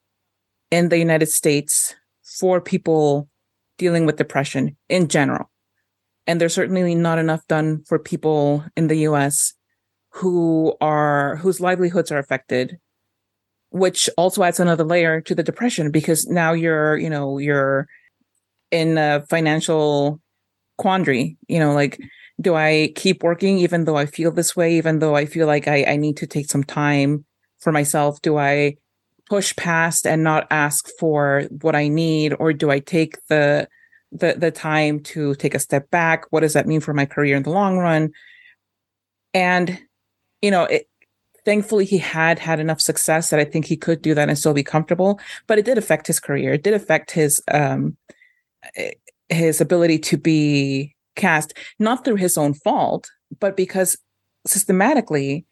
in 0.72 0.90
the 0.90 0.98
United 0.98 1.28
States 1.28 1.96
for 2.40 2.60
people 2.62 3.30
dealing 3.78 4.06
with 4.06 4.18
depression 4.18 4.76
in 4.90 5.08
general. 5.08 5.50
And 6.26 6.42
there's 6.42 6.54
certainly 6.54 6.96
not 6.96 7.20
enough 7.20 7.48
done 7.48 7.84
for 7.88 8.00
people 8.00 8.66
in 8.76 8.88
the 8.88 8.98
US 9.10 9.54
who 10.18 10.76
are 10.82 11.38
whose 11.38 11.60
livelihoods 11.62 12.12
are 12.12 12.18
affected 12.18 12.78
which 13.70 14.10
also 14.18 14.44
adds 14.44 14.60
another 14.60 14.84
layer 14.84 15.20
to 15.22 15.36
the 15.36 15.44
depression 15.44 15.92
because 15.92 16.26
now 16.28 16.54
you're 16.54 16.98
you 16.98 17.10
know 17.10 17.38
you're 17.38 17.88
in 18.72 18.98
a 18.98 19.26
financial 19.30 20.22
quandary 20.78 21.38
you 21.48 21.60
know 21.60 21.74
like 21.74 22.00
do 22.40 22.56
i 22.56 22.92
keep 22.96 23.24
working 23.24 23.58
even 23.58 23.86
though 23.86 23.98
i 23.98 24.06
feel 24.06 24.32
this 24.32 24.56
way 24.56 24.78
even 24.78 25.00
though 25.00 25.16
i 25.16 25.26
feel 25.26 25.48
like 25.48 25.68
i, 25.68 25.84
I 25.84 25.96
need 25.98 26.18
to 26.18 26.28
take 26.28 26.50
some 26.50 26.64
time 26.64 27.26
for 27.60 27.72
myself 27.72 28.22
do 28.22 28.38
i 28.38 28.76
push 29.30 29.56
past 29.56 30.08
and 30.08 30.24
not 30.24 30.48
ask 30.52 30.88
for 31.00 31.44
what 31.62 31.76
i 31.76 31.88
need 31.88 32.34
or 32.40 32.54
do 32.54 32.70
i 32.70 32.80
take 32.80 33.18
the 33.28 33.68
the 34.12 34.36
the 34.38 34.52
time 34.52 35.00
to 35.02 35.36
take 35.36 35.54
a 35.54 35.60
step 35.60 35.90
back. 35.90 36.26
What 36.30 36.42
does 36.42 36.54
that 36.54 36.68
mean 36.68 36.80
for 36.80 36.94
my 36.94 37.06
career 37.06 37.36
in 37.36 37.44
the 37.44 37.50
long 37.50 37.78
run? 37.78 38.12
And 39.34 39.80
you 40.42 40.52
know, 40.52 40.64
it, 40.64 40.88
thankfully 41.46 41.86
he 41.86 41.98
had 41.98 42.40
had 42.40 42.60
enough 42.60 42.82
success 42.82 43.30
that 43.30 43.40
I 43.40 43.46
think 43.46 43.66
he 43.66 43.78
could 43.78 44.02
do 44.02 44.14
that 44.14 44.30
and 44.30 44.38
still 44.38 44.54
be 44.54 44.64
comfortable. 44.64 45.20
But 45.48 45.58
it 45.58 45.66
did 45.66 45.78
affect 45.78 46.08
his 46.08 46.20
career. 46.20 46.54
It 46.54 46.64
did 46.64 46.74
affect 46.74 47.12
his 47.12 47.42
um 47.52 47.98
his 49.30 49.62
ability 49.62 50.00
to 50.00 50.18
be 50.18 50.96
cast, 51.16 51.54
not 51.80 52.04
through 52.04 52.16
his 52.16 52.38
own 52.38 52.54
fault, 52.54 53.10
but 53.40 53.58
because 53.58 53.98
systematically 54.46 55.46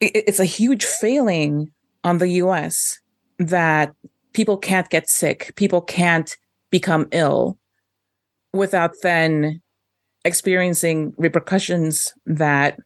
it, 0.00 0.12
it's 0.14 0.40
a 0.40 0.44
huge 0.44 0.84
failing 0.84 1.70
on 2.04 2.18
the 2.18 2.28
US 2.42 2.98
that 3.38 3.92
people 4.32 4.56
can't 4.56 4.88
get 4.90 5.08
sick, 5.08 5.52
people 5.56 5.80
can't 5.80 6.36
become 6.70 7.08
ill 7.12 7.58
without 8.52 8.94
then 9.02 9.60
experiencing 10.24 11.14
repercussions 11.16 12.12
that 12.26 12.78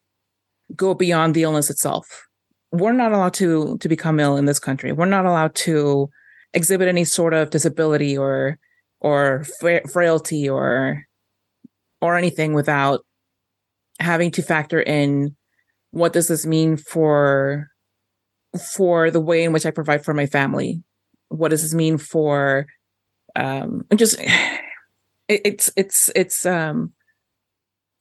go 0.74 0.94
beyond 0.94 1.34
the 1.34 1.42
illness 1.42 1.70
itself. 1.70 2.26
We're 2.70 2.92
not 2.92 3.12
allowed 3.12 3.34
to 3.34 3.76
to 3.78 3.88
become 3.88 4.18
ill 4.18 4.36
in 4.36 4.46
this 4.46 4.58
country. 4.58 4.92
We're 4.92 5.06
not 5.06 5.26
allowed 5.26 5.54
to 5.56 6.08
exhibit 6.54 6.88
any 6.88 7.04
sort 7.04 7.34
of 7.34 7.50
disability 7.50 8.16
or 8.16 8.58
or 9.00 9.44
fra- 9.60 9.86
frailty 9.88 10.48
or 10.48 11.04
or 12.00 12.16
anything 12.16 12.54
without 12.54 13.04
having 14.00 14.30
to 14.32 14.42
factor 14.42 14.80
in 14.80 15.36
what 15.90 16.12
does 16.12 16.28
this 16.28 16.46
mean 16.46 16.76
for 16.76 17.68
for 18.74 19.10
the 19.10 19.20
way 19.20 19.44
in 19.44 19.52
which 19.52 19.66
I 19.66 19.70
provide 19.70 20.04
for 20.04 20.14
my 20.14 20.26
family? 20.26 20.82
What 21.28 21.50
does 21.50 21.62
this 21.62 21.74
mean 21.74 21.98
for 21.98 22.66
um 23.36 23.82
just 23.96 24.18
it, 25.28 25.40
it's 25.44 25.70
it's 25.76 26.10
it's 26.14 26.46
um 26.46 26.92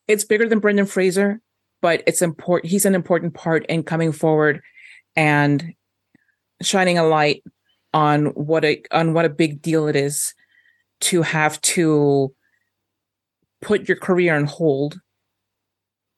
it's 0.08 0.26
bigger 0.26 0.48
than 0.48 0.60
Brendan 0.60 0.86
Fraser, 0.86 1.42
but 1.82 2.04
it's 2.08 2.22
important 2.22 2.72
he's 2.72 2.86
an 2.86 2.96
important 2.96 3.34
part 3.34 3.66
in 3.68 3.84
coming 3.84 4.12
forward 4.12 4.62
and 5.16 5.74
shining 6.62 6.98
a 6.98 7.04
light 7.04 7.44
on 7.94 8.28
what 8.28 8.64
a 8.64 8.82
on 8.92 9.14
what 9.14 9.26
a 9.26 9.30
big 9.30 9.62
deal 9.62 9.88
it 9.88 9.96
is 9.96 10.34
to 11.00 11.22
have 11.22 11.60
to 11.62 12.34
put 13.62 13.88
your 13.88 13.98
career 13.98 14.36
on 14.36 14.46
hold 14.46 15.00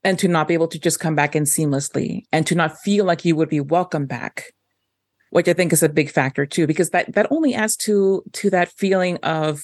and 0.03 0.20
to 0.20 0.28
not 0.28 0.47
be 0.47 0.53
able 0.53 0.68
to 0.68 0.80
just 0.80 0.99
come 0.99 1.16
back 1.16 1.36
in 1.36 1.43
seamlessly 1.43 2.24
and 2.32 2.45
to 2.45 2.55
not 2.55 2.78
feel 2.80 3.05
like 3.05 3.24
you 3.26 3.36
would 3.36 3.49
be 3.49 3.61
welcome 3.61 4.05
back 4.05 4.53
which 5.32 5.47
i 5.47 5.53
think 5.53 5.74
is 5.74 5.84
a 5.84 5.89
big 5.89 6.11
factor 6.11 6.45
too 6.45 6.68
because 6.68 6.91
that 6.91 7.11
that 7.14 7.28
only 7.32 7.53
adds 7.53 7.76
to 7.76 8.24
to 8.34 8.49
that 8.49 8.72
feeling 8.72 9.18
of 9.24 9.64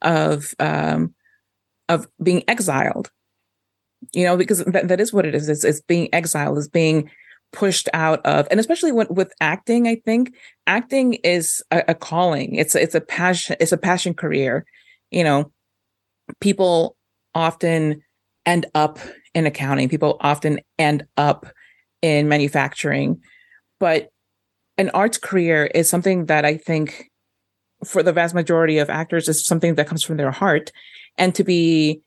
of 0.00 0.54
um 0.58 1.14
of 1.88 2.06
being 2.22 2.42
exiled 2.48 3.10
you 4.12 4.24
know 4.24 4.36
because 4.36 4.64
that, 4.64 4.88
that 4.88 5.00
is 5.00 5.12
what 5.12 5.26
it 5.26 5.34
is 5.34 5.48
it's, 5.48 5.64
it's 5.64 5.80
being 5.82 6.08
exiled 6.12 6.58
is 6.58 6.68
being 6.68 7.10
pushed 7.52 7.88
out 7.92 8.24
of 8.24 8.48
and 8.50 8.58
especially 8.58 8.92
when, 8.92 9.06
with 9.10 9.32
acting 9.40 9.86
i 9.86 9.94
think 9.94 10.34
acting 10.66 11.14
is 11.24 11.62
a, 11.70 11.82
a 11.88 11.94
calling 11.94 12.54
it's 12.54 12.74
it's 12.74 12.94
a 12.94 13.00
passion 13.00 13.56
it's 13.60 13.72
a 13.72 13.76
passion 13.76 14.14
career 14.14 14.64
you 15.10 15.22
know 15.22 15.52
people 16.40 16.96
often 17.34 18.02
end 18.46 18.66
up 18.74 18.98
in 19.34 19.46
accounting. 19.46 19.88
People 19.88 20.16
often 20.20 20.60
end 20.78 21.04
up 21.16 21.46
in 22.00 22.28
manufacturing. 22.28 23.20
But 23.80 24.10
an 24.78 24.90
arts 24.90 25.18
career 25.18 25.66
is 25.66 25.88
something 25.88 26.26
that 26.26 26.44
I 26.44 26.56
think 26.56 27.10
for 27.84 28.02
the 28.02 28.12
vast 28.12 28.34
majority 28.34 28.78
of 28.78 28.90
actors 28.90 29.28
is 29.28 29.44
something 29.44 29.74
that 29.74 29.86
comes 29.86 30.02
from 30.02 30.16
their 30.16 30.30
heart. 30.30 30.70
And 31.18 31.34
to 31.34 31.44
be 31.44 32.00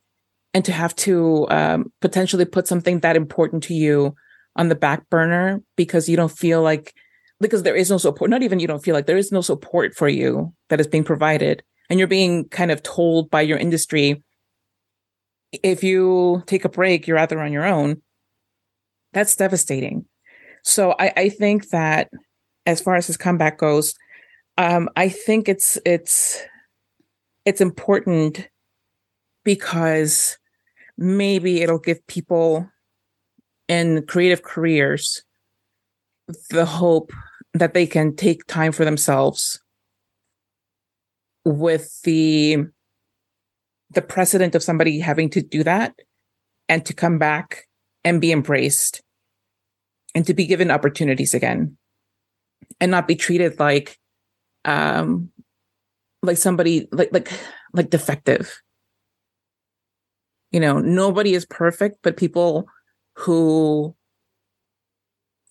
and 0.56 0.66
to 0.66 0.72
have 0.72 0.95
to 0.95 1.47
um, 1.49 1.91
potentially 2.01 2.45
put 2.45 2.68
something 2.68 3.01
that 3.01 3.16
important 3.16 3.62
to 3.64 3.76
you 3.76 4.16
on 4.56 4.70
the 4.70 4.76
back 4.76 5.08
burner 5.12 5.62
because 5.76 6.10
you 6.10 6.18
don't 6.18 6.32
feel 6.32 6.64
like 6.64 6.95
because 7.39 7.62
there 7.64 7.76
is 7.76 7.91
no 7.91 7.97
support 7.97 8.32
not 8.32 8.41
even 8.41 8.60
you 8.60 8.68
don't 8.68 8.84
feel 8.84 8.95
like 8.95 9.06
there 9.06 9.18
is 9.18 9.32
no 9.32 9.41
support 9.41 9.93
for 9.93 10.08
you 10.08 10.53
that 10.70 10.80
is 10.80 10.88
being 10.88 11.03
provided 11.03 11.62
and 11.89 11.99
you're 11.99 12.08
being 12.08 12.47
kind 12.49 12.72
of 12.72 12.82
told 12.82 13.30
by 13.30 13.41
your 13.41 13.58
industry 13.58 14.24
if 15.64 15.84
you 15.84 16.43
take 16.45 16.66
a 16.66 16.70
break, 16.70 17.08
you're 17.08 17.18
either 17.18 17.39
on 17.39 17.51
your 17.51 17.66
own. 17.66 18.01
That's 19.14 19.36
devastating. 19.36 20.06
So 20.64 20.95
I, 20.99 21.14
I 21.16 21.30
think 21.30 21.70
that 21.70 22.10
as 22.66 22.82
far 22.82 22.95
as 22.95 23.08
his 23.08 23.18
comeback 23.18 23.58
goes, 23.58 23.93
um, 24.58 24.89
I 24.95 25.10
think 25.10 25.47
it's 25.47 25.78
it's 25.86 26.41
it's 27.45 27.62
important 27.62 28.47
because 29.43 30.38
maybe 30.97 31.61
it'll 31.61 31.79
give 31.79 32.05
people 32.07 32.69
in 33.67 34.05
creative 34.05 34.43
careers 34.43 35.23
the 36.49 36.65
hope 36.65 37.11
that 37.53 37.73
they 37.73 37.85
can 37.85 38.15
take 38.15 38.45
time 38.47 38.71
for 38.71 38.85
themselves 38.85 39.59
with 41.43 42.01
the 42.03 42.65
the 43.91 44.01
precedent 44.01 44.55
of 44.55 44.63
somebody 44.63 44.99
having 44.99 45.29
to 45.29 45.41
do 45.41 45.63
that 45.63 45.93
and 46.67 46.85
to 46.85 46.93
come 46.93 47.17
back 47.17 47.67
and 48.03 48.19
be 48.19 48.31
embraced 48.31 49.01
and 50.13 50.25
to 50.25 50.33
be 50.33 50.45
given 50.45 50.71
opportunities 50.71 51.33
again 51.33 51.77
and 52.79 52.91
not 52.91 53.07
be 53.07 53.15
treated 53.15 53.59
like 53.59 53.97
um 54.65 55.29
like 56.23 56.37
somebody 56.37 56.87
like 56.91 57.09
like 57.13 57.31
like 57.73 57.89
defective 57.89 58.59
you 60.56 60.60
know 60.60 60.80
nobody 60.80 61.34
is 61.34 61.45
perfect 61.45 61.97
but 62.01 62.18
people 62.18 62.66
who 63.14 63.93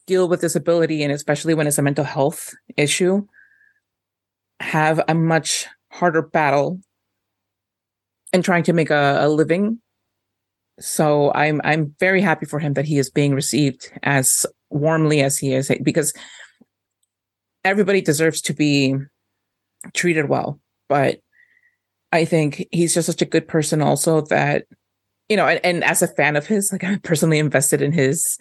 deal 0.07 0.29
with 0.29 0.41
disability 0.41 1.03
and 1.03 1.13
especially 1.13 1.55
when 1.55 1.67
it's 1.67 1.79
a 1.79 1.83
mental 1.83 2.05
health 2.05 2.55
issue 2.77 3.25
have 4.61 5.01
a 5.09 5.15
much 5.15 5.67
harder 5.91 6.23
battle 6.23 6.81
in 8.33 8.43
trying 8.43 8.65
to 8.65 8.73
make 8.73 8.91
a, 8.91 9.19
a 9.21 9.29
living. 9.29 9.79
So 10.81 11.33
I'm 11.35 11.61
I'm 11.65 11.95
very 12.01 12.21
happy 12.21 12.47
for 12.47 12.59
him 12.59 12.73
that 12.75 12.85
he 12.85 12.99
is 12.99 13.11
being 13.11 13.35
received 13.35 13.93
as 14.03 14.45
warmly 14.71 15.21
as 15.21 15.39
he 15.39 15.55
is 15.55 15.71
because 15.83 16.13
everybody 17.65 18.01
deserves 18.01 18.41
to 18.43 18.55
be 18.55 18.97
treated 19.93 20.29
well. 20.29 20.59
But 20.89 21.21
I 22.11 22.25
think 22.25 22.67
he's 22.73 22.95
just 22.95 23.07
such 23.07 23.23
a 23.23 23.27
good 23.27 23.47
person 23.47 23.81
also 23.83 24.23
that 24.23 24.65
you 25.29 25.37
know, 25.37 25.47
and, 25.47 25.61
and 25.65 25.85
as 25.85 26.03
a 26.03 26.09
fan 26.09 26.37
of 26.37 26.47
his, 26.47 26.71
like 26.73 26.85
I'm 26.85 27.01
personally 27.01 27.39
invested 27.39 27.83
in 27.83 27.93
his 27.93 28.39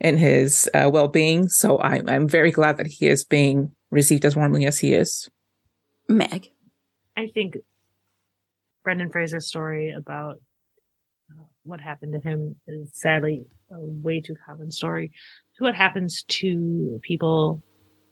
in 0.00 0.16
his 0.16 0.70
uh, 0.74 0.88
well-being. 0.92 1.48
So 1.48 1.80
I'm 1.80 2.08
I'm 2.08 2.28
very 2.28 2.50
glad 2.50 2.76
that 2.76 2.86
he 2.86 3.08
is 3.08 3.24
being 3.24 3.72
received 3.90 4.24
as 4.24 4.36
warmly 4.36 4.66
as 4.66 4.78
he 4.78 4.94
is. 4.94 5.28
Meg, 6.08 6.50
I 7.16 7.28
think 7.28 7.56
Brendan 8.84 9.10
Fraser's 9.10 9.48
story 9.48 9.90
about 9.90 10.36
uh, 11.30 11.44
what 11.64 11.80
happened 11.80 12.12
to 12.12 12.20
him 12.20 12.56
is 12.66 12.90
sadly 12.94 13.44
a 13.70 13.76
way 13.78 14.20
too 14.20 14.36
common 14.46 14.70
story 14.70 15.12
to 15.56 15.64
what 15.64 15.74
happens 15.74 16.22
to 16.22 17.00
people, 17.02 17.62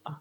uh, 0.05 0.15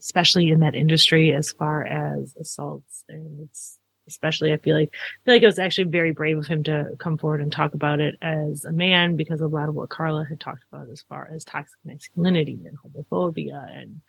especially 0.00 0.50
in 0.50 0.60
that 0.60 0.74
industry, 0.74 1.32
as 1.32 1.52
far 1.52 1.84
as 1.84 2.34
assaults. 2.40 3.04
And 3.08 3.40
it's 3.48 3.79
especially, 4.10 4.52
I 4.52 4.58
feel 4.58 4.76
like, 4.76 4.90
I 4.92 5.18
feel 5.24 5.34
like 5.34 5.42
it 5.42 5.46
was 5.46 5.58
actually 5.58 5.84
very 5.84 6.12
brave 6.12 6.38
of 6.38 6.46
him 6.46 6.62
to 6.64 6.90
come 6.98 7.16
forward 7.16 7.40
and 7.40 7.50
talk 7.50 7.74
about 7.74 8.00
it 8.00 8.16
as 8.20 8.64
a 8.64 8.72
man 8.72 9.16
because 9.16 9.40
of 9.40 9.52
a 9.52 9.56
lot 9.56 9.68
of 9.68 9.74
what 9.74 9.88
Carla 9.88 10.24
had 10.28 10.40
talked 10.40 10.64
about 10.70 10.88
as 10.90 11.02
far 11.08 11.30
as 11.32 11.44
toxic 11.44 11.78
masculinity 11.84 12.58
and 12.66 12.76
homophobia 12.78 13.76
and, 13.76 14.00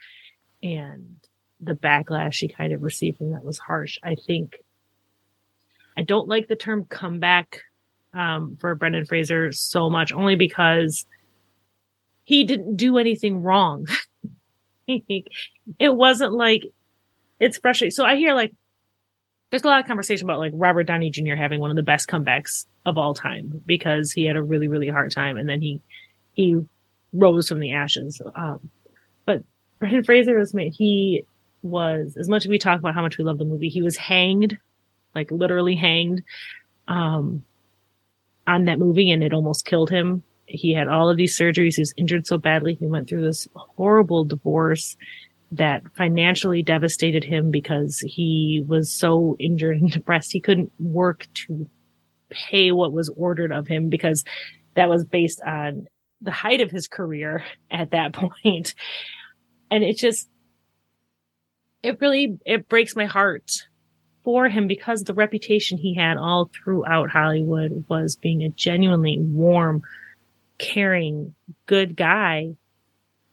and 0.64 1.16
the 1.62 1.74
backlash 1.74 2.34
she 2.34 2.48
kind 2.48 2.74
of 2.74 2.82
received 2.82 3.18
from 3.18 3.32
that 3.32 3.44
was 3.44 3.60
harsh. 3.60 3.98
I 4.04 4.16
think 4.16 4.58
I 5.96 6.04
don't 6.04 6.28
like 6.28 6.48
the 6.48 6.56
term 6.56 6.86
comeback 6.86 7.62
um, 8.14 8.58
for 8.60 8.76
Brendan 8.76 9.06
Fraser 9.06 9.52
so 9.52 9.90
much, 9.90 10.12
only 10.12 10.36
because 10.36 11.06
he 12.24 12.44
didn't 12.44 12.78
do 12.78 12.98
anything 12.98 13.42
wrong. 13.42 13.88
it 14.88 15.26
wasn't 15.80 16.34
like 16.34 16.66
it's 17.40 17.58
frustrating. 17.58 17.92
So 17.92 18.06
I 18.06 18.16
hear 18.16 18.34
like 18.34 18.54
there's 19.52 19.64
a 19.64 19.68
lot 19.68 19.80
of 19.80 19.86
conversation 19.86 20.26
about 20.26 20.40
like 20.40 20.54
Robert 20.56 20.84
Downey 20.84 21.12
Jr. 21.12 21.36
having 21.36 21.60
one 21.60 21.70
of 21.70 21.76
the 21.76 21.84
best 21.84 22.08
comebacks 22.10 22.66
of 22.86 22.98
all 22.98 23.14
time 23.14 23.62
because 23.66 24.12
he 24.12 24.26
had 24.26 24.36
a 24.36 24.42
really 24.42 24.68
really 24.68 24.88
hard 24.88 25.12
time 25.12 25.38
and 25.38 25.48
then 25.48 25.62
he 25.62 25.82
he 26.34 26.58
rose 27.14 27.50
from 27.50 27.60
the 27.60 27.74
ashes. 27.74 28.22
Um, 28.36 28.70
but 29.26 29.44
Brendan 29.80 30.04
Fraser 30.04 30.38
was 30.38 30.54
made 30.54 30.74
he 30.74 31.26
was 31.64 32.18
as 32.18 32.28
much 32.28 32.46
as 32.46 32.50
we 32.50 32.58
talk 32.58 32.80
about 32.80 32.96
how 32.96 33.02
much 33.02 33.18
we 33.18 33.24
love 33.24 33.38
the 33.38 33.46
movie, 33.46 33.70
he 33.70 33.82
was 33.82 33.98
hanged, 33.98 34.58
like 35.14 35.32
literally 35.32 35.76
hanged, 35.76 36.24
um, 36.88 37.44
on 38.48 38.66
that 38.66 38.80
movie, 38.80 39.12
and 39.12 39.24
it 39.24 39.34
almost 39.34 39.66
killed 39.66 39.90
him. 39.90 40.24
He 40.46 40.74
had 40.74 40.88
all 40.88 41.10
of 41.10 41.18
these 41.18 41.38
surgeries. 41.38 41.76
He 41.76 41.82
was 41.82 41.94
injured 41.98 42.28
so 42.28 42.38
badly. 42.38 42.76
He 42.76 42.88
went 42.88 43.08
through 43.08 43.24
this 43.24 43.48
horrible 43.56 44.26
divorce, 44.26 44.98
that 45.52 45.84
financially 45.96 46.64
devastated 46.64 47.24
him 47.24 47.52
because 47.52 48.00
he 48.00 48.64
was 48.68 48.92
so 48.92 49.36
injured 49.40 49.78
and 49.78 49.92
depressed 49.94 50.32
he 50.32 50.40
couldn't 50.40 50.72
work 50.80 51.28
to 51.34 51.70
pay 52.30 52.72
what 52.72 52.94
was 52.94 53.10
ordered 53.16 53.52
of 53.52 53.68
him 53.68 53.90
because 53.90 54.24
that 54.76 54.90
was 54.90 55.04
based 55.04 55.42
on 55.42 55.86
the 56.22 56.32
height 56.32 56.62
of 56.62 56.72
his 56.72 56.88
career 56.88 57.44
at 57.72 57.92
that 57.92 58.14
point. 58.36 58.74
And 59.70 59.84
it 59.84 59.98
just 59.98 60.30
it 61.84 62.00
really 62.00 62.38
it 62.46 62.70
breaks 62.70 62.96
my 62.96 63.06
heart 63.06 63.52
for 64.24 64.48
him 64.48 64.68
because 64.68 65.04
the 65.04 65.14
reputation 65.14 65.78
he 65.78 65.96
had 65.96 66.18
all 66.18 66.52
throughout 66.54 67.10
Hollywood 67.10 67.86
was 67.90 68.16
being 68.16 68.44
a 68.44 68.50
genuinely 68.50 69.18
warm, 69.20 69.82
caring, 70.60 71.34
good 71.66 71.96
guy. 71.96 72.56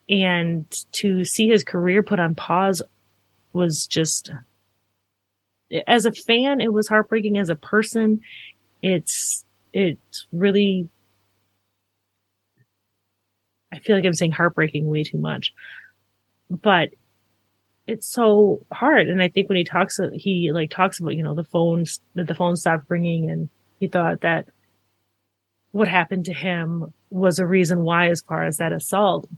And 0.08 0.64
to 0.92 1.24
see 1.24 1.48
his 1.48 1.64
career 1.64 2.02
put 2.02 2.18
on 2.18 2.34
pause 2.34 2.82
was 3.52 3.86
just, 3.86 4.30
as 5.86 6.06
a 6.06 6.12
fan, 6.12 6.60
it 6.60 6.72
was 6.72 6.88
heartbreaking. 6.88 7.36
As 7.36 7.50
a 7.50 7.56
person, 7.56 8.20
it's, 8.82 9.44
it's 9.72 10.26
really, 10.32 10.88
I 13.72 13.78
feel 13.80 13.96
like 13.96 14.06
I'm 14.06 14.14
saying 14.14 14.32
heartbreaking 14.32 14.86
way 14.86 15.04
too 15.04 15.18
much, 15.18 15.52
but 16.48 16.90
it's 17.86 18.06
so 18.06 18.64
hard. 18.72 19.08
And 19.08 19.22
I 19.22 19.28
think 19.28 19.48
when 19.48 19.56
he 19.56 19.64
talks, 19.64 20.00
he 20.14 20.52
like 20.52 20.70
talks 20.70 21.00
about, 21.00 21.16
you 21.16 21.22
know, 21.22 21.34
the 21.34 21.44
phones, 21.44 22.00
that 22.14 22.26
the 22.26 22.34
phone 22.34 22.56
stopped 22.56 22.84
ringing 22.88 23.30
and 23.30 23.48
he 23.80 23.88
thought 23.88 24.22
that 24.22 24.46
what 25.72 25.88
happened 25.88 26.24
to 26.26 26.32
him 26.32 26.92
was 27.10 27.38
a 27.38 27.46
reason 27.46 27.82
why, 27.82 28.08
as 28.08 28.22
far 28.22 28.44
as 28.44 28.56
that 28.56 28.72
assault, 28.72 29.28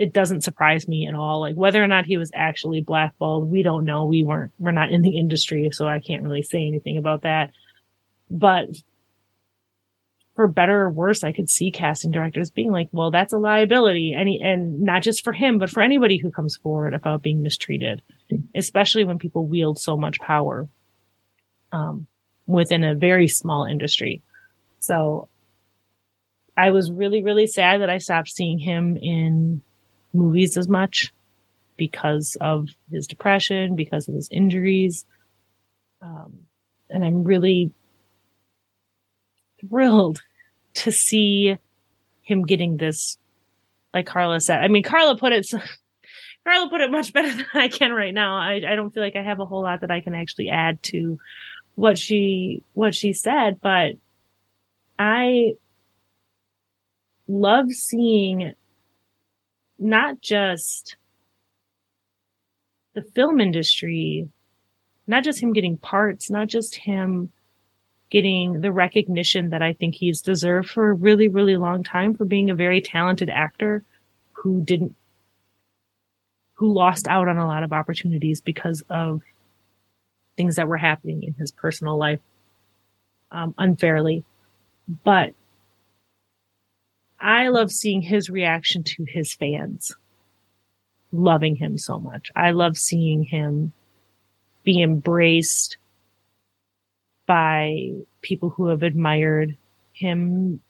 it 0.00 0.14
doesn't 0.14 0.40
surprise 0.40 0.88
me 0.88 1.06
at 1.06 1.14
all. 1.14 1.40
Like 1.40 1.56
whether 1.56 1.84
or 1.84 1.86
not 1.86 2.06
he 2.06 2.16
was 2.16 2.30
actually 2.34 2.80
blackballed, 2.80 3.50
we 3.50 3.62
don't 3.62 3.84
know. 3.84 4.06
We 4.06 4.24
weren't, 4.24 4.50
we're 4.58 4.70
not 4.70 4.90
in 4.90 5.02
the 5.02 5.18
industry, 5.18 5.68
so 5.74 5.86
I 5.86 6.00
can't 6.00 6.22
really 6.22 6.42
say 6.42 6.66
anything 6.66 6.96
about 6.96 7.20
that. 7.20 7.50
But 8.30 8.70
for 10.36 10.48
better 10.48 10.80
or 10.80 10.90
worse, 10.90 11.22
I 11.22 11.32
could 11.32 11.50
see 11.50 11.70
casting 11.70 12.12
directors 12.12 12.50
being 12.50 12.72
like, 12.72 12.88
well, 12.92 13.10
that's 13.10 13.34
a 13.34 13.38
liability. 13.38 14.14
And, 14.14 14.30
and 14.42 14.80
not 14.80 15.02
just 15.02 15.22
for 15.22 15.34
him, 15.34 15.58
but 15.58 15.68
for 15.68 15.82
anybody 15.82 16.16
who 16.16 16.30
comes 16.30 16.56
forward 16.56 16.94
about 16.94 17.20
being 17.20 17.42
mistreated, 17.42 18.00
especially 18.54 19.04
when 19.04 19.18
people 19.18 19.44
wield 19.44 19.78
so 19.78 19.98
much 19.98 20.18
power, 20.18 20.66
um, 21.72 22.06
within 22.46 22.84
a 22.84 22.94
very 22.94 23.28
small 23.28 23.66
industry. 23.66 24.22
So 24.78 25.28
I 26.56 26.70
was 26.70 26.90
really, 26.90 27.22
really 27.22 27.46
sad 27.46 27.82
that 27.82 27.90
I 27.90 27.98
stopped 27.98 28.30
seeing 28.30 28.58
him 28.58 28.96
in 28.96 29.60
movies 30.12 30.56
as 30.56 30.68
much 30.68 31.12
because 31.76 32.36
of 32.40 32.68
his 32.90 33.06
depression, 33.06 33.74
because 33.74 34.08
of 34.08 34.14
his 34.14 34.28
injuries. 34.30 35.06
Um, 36.02 36.40
and 36.90 37.04
I'm 37.04 37.24
really 37.24 37.72
thrilled 39.60 40.20
to 40.74 40.92
see 40.92 41.56
him 42.22 42.44
getting 42.44 42.76
this, 42.76 43.18
like 43.94 44.06
Carla 44.06 44.40
said. 44.40 44.60
I 44.60 44.68
mean, 44.68 44.82
Carla 44.82 45.16
put 45.16 45.32
it, 45.32 45.50
Carla 46.44 46.68
put 46.68 46.80
it 46.80 46.90
much 46.90 47.12
better 47.12 47.32
than 47.34 47.46
I 47.54 47.68
can 47.68 47.92
right 47.92 48.14
now. 48.14 48.36
I, 48.36 48.56
I 48.56 48.76
don't 48.76 48.92
feel 48.92 49.02
like 49.02 49.16
I 49.16 49.22
have 49.22 49.40
a 49.40 49.46
whole 49.46 49.62
lot 49.62 49.80
that 49.80 49.90
I 49.90 50.00
can 50.00 50.14
actually 50.14 50.50
add 50.50 50.82
to 50.84 51.18
what 51.76 51.98
she, 51.98 52.62
what 52.74 52.94
she 52.94 53.12
said, 53.12 53.60
but 53.60 53.92
I 54.98 55.54
love 57.26 57.70
seeing 57.70 58.52
not 59.80 60.20
just 60.20 60.96
the 62.94 63.02
film 63.02 63.40
industry, 63.40 64.28
not 65.06 65.24
just 65.24 65.40
him 65.42 65.52
getting 65.52 65.78
parts, 65.78 66.30
not 66.30 66.48
just 66.48 66.74
him 66.74 67.32
getting 68.10 68.60
the 68.60 68.72
recognition 68.72 69.50
that 69.50 69.62
I 69.62 69.72
think 69.72 69.94
he's 69.94 70.20
deserved 70.20 70.70
for 70.70 70.90
a 70.90 70.94
really, 70.94 71.28
really 71.28 71.56
long 71.56 71.82
time 71.82 72.14
for 72.14 72.24
being 72.24 72.50
a 72.50 72.54
very 72.54 72.80
talented 72.80 73.30
actor 73.30 73.84
who 74.32 74.62
didn't, 74.62 74.94
who 76.54 76.72
lost 76.72 77.08
out 77.08 77.28
on 77.28 77.38
a 77.38 77.46
lot 77.46 77.62
of 77.62 77.72
opportunities 77.72 78.40
because 78.40 78.82
of 78.90 79.22
things 80.36 80.56
that 80.56 80.68
were 80.68 80.76
happening 80.76 81.22
in 81.22 81.34
his 81.34 81.52
personal 81.52 81.96
life 81.96 82.20
um, 83.30 83.54
unfairly. 83.58 84.24
But 85.04 85.34
I 87.20 87.48
love 87.48 87.70
seeing 87.70 88.02
his 88.02 88.30
reaction 88.30 88.82
to 88.84 89.04
his 89.04 89.34
fans 89.34 89.94
loving 91.12 91.56
him 91.56 91.76
so 91.76 91.98
much. 91.98 92.30
I 92.36 92.52
love 92.52 92.76
seeing 92.76 93.24
him 93.24 93.72
be 94.62 94.82
embraced 94.82 95.76
by 97.26 97.92
people 98.22 98.50
who 98.50 98.66
have 98.66 98.82
admired 98.82 99.56
him. 99.92 100.60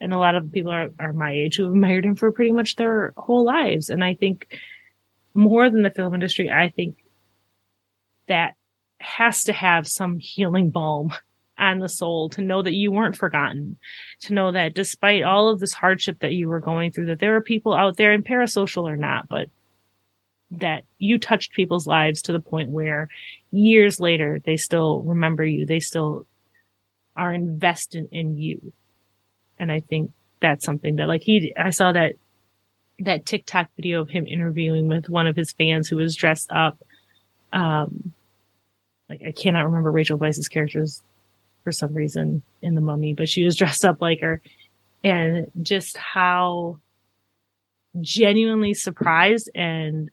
And 0.00 0.12
a 0.12 0.18
lot 0.18 0.34
of 0.34 0.52
people 0.52 0.72
are, 0.72 0.90
are 0.98 1.12
my 1.12 1.32
age 1.32 1.56
who 1.56 1.64
have 1.64 1.72
admired 1.72 2.04
him 2.04 2.16
for 2.16 2.32
pretty 2.32 2.52
much 2.52 2.76
their 2.76 3.12
whole 3.16 3.44
lives. 3.44 3.88
And 3.88 4.02
I 4.02 4.14
think 4.14 4.58
more 5.34 5.70
than 5.70 5.82
the 5.82 5.90
film 5.90 6.14
industry, 6.14 6.50
I 6.50 6.70
think 6.70 6.96
that 8.28 8.54
has 8.98 9.44
to 9.44 9.52
have 9.52 9.86
some 9.86 10.18
healing 10.18 10.70
balm 10.70 11.12
on 11.62 11.78
the 11.78 11.88
soul 11.88 12.28
to 12.30 12.42
know 12.42 12.60
that 12.60 12.74
you 12.74 12.90
weren't 12.90 13.16
forgotten, 13.16 13.78
to 14.20 14.34
know 14.34 14.52
that 14.52 14.74
despite 14.74 15.22
all 15.22 15.48
of 15.48 15.60
this 15.60 15.72
hardship 15.72 16.18
that 16.20 16.32
you 16.32 16.48
were 16.48 16.60
going 16.60 16.90
through, 16.90 17.06
that 17.06 17.20
there 17.20 17.36
are 17.36 17.40
people 17.40 17.72
out 17.72 17.96
there 17.96 18.12
and 18.12 18.24
parasocial 18.24 18.82
or 18.82 18.96
not, 18.96 19.28
but 19.28 19.48
that 20.50 20.84
you 20.98 21.18
touched 21.18 21.52
people's 21.52 21.86
lives 21.86 22.20
to 22.22 22.32
the 22.32 22.40
point 22.40 22.68
where 22.68 23.08
years 23.52 24.00
later 24.00 24.40
they 24.44 24.56
still 24.56 25.00
remember 25.02 25.44
you 25.44 25.64
they 25.64 25.80
still 25.80 26.26
are 27.16 27.32
invested 27.32 28.08
in 28.12 28.36
you. 28.36 28.72
And 29.58 29.72
i 29.72 29.80
think 29.80 30.10
that's 30.40 30.64
something 30.64 30.96
that 30.96 31.08
like 31.08 31.22
he 31.22 31.54
i 31.56 31.70
saw 31.70 31.92
that 31.92 32.16
that 32.98 33.24
tiktok 33.24 33.68
video 33.76 34.02
of 34.02 34.10
him 34.10 34.26
interviewing 34.26 34.88
with 34.88 35.08
one 35.08 35.26
of 35.26 35.36
his 35.36 35.52
fans 35.52 35.88
who 35.88 35.96
was 35.96 36.16
dressed 36.16 36.50
up 36.50 36.78
um 37.52 38.12
like 39.08 39.22
i 39.26 39.32
cannot 39.32 39.64
remember 39.64 39.90
rachel 39.90 40.18
weisz's 40.18 40.48
characters 40.48 41.02
for 41.64 41.72
some 41.72 41.94
reason 41.94 42.42
in 42.60 42.74
the 42.74 42.80
mummy 42.80 43.14
but 43.14 43.28
she 43.28 43.44
was 43.44 43.56
dressed 43.62 43.84
up 43.84 44.00
like 44.00 44.20
her. 44.20 44.40
And 45.04 45.50
just 45.62 45.96
how 45.96 46.78
genuinely 48.00 48.72
surprised 48.72 49.50
and 49.54 50.10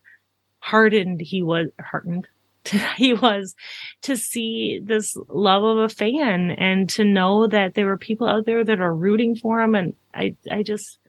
hardened 0.60 1.22
he 1.22 1.42
was 1.42 1.68
heartened 1.80 2.28
he 2.98 3.14
was 3.14 3.56
to 4.02 4.18
see 4.18 4.80
this 4.84 5.18
love 5.30 5.64
of 5.64 5.78
a 5.78 5.90
fan 5.90 6.52
and 6.52 6.90
to 6.90 7.04
know 7.04 7.48
that 7.48 7.74
there 7.74 7.86
were 7.86 7.98
people 7.98 8.28
out 8.28 8.46
there 8.46 8.64
that 8.64 8.82
are 8.82 8.94
rooting 8.94 9.36
for 9.36 9.62
him. 9.62 9.76
And 9.76 9.96
i 10.14 10.36
i 10.52 10.64
just 10.64 11.00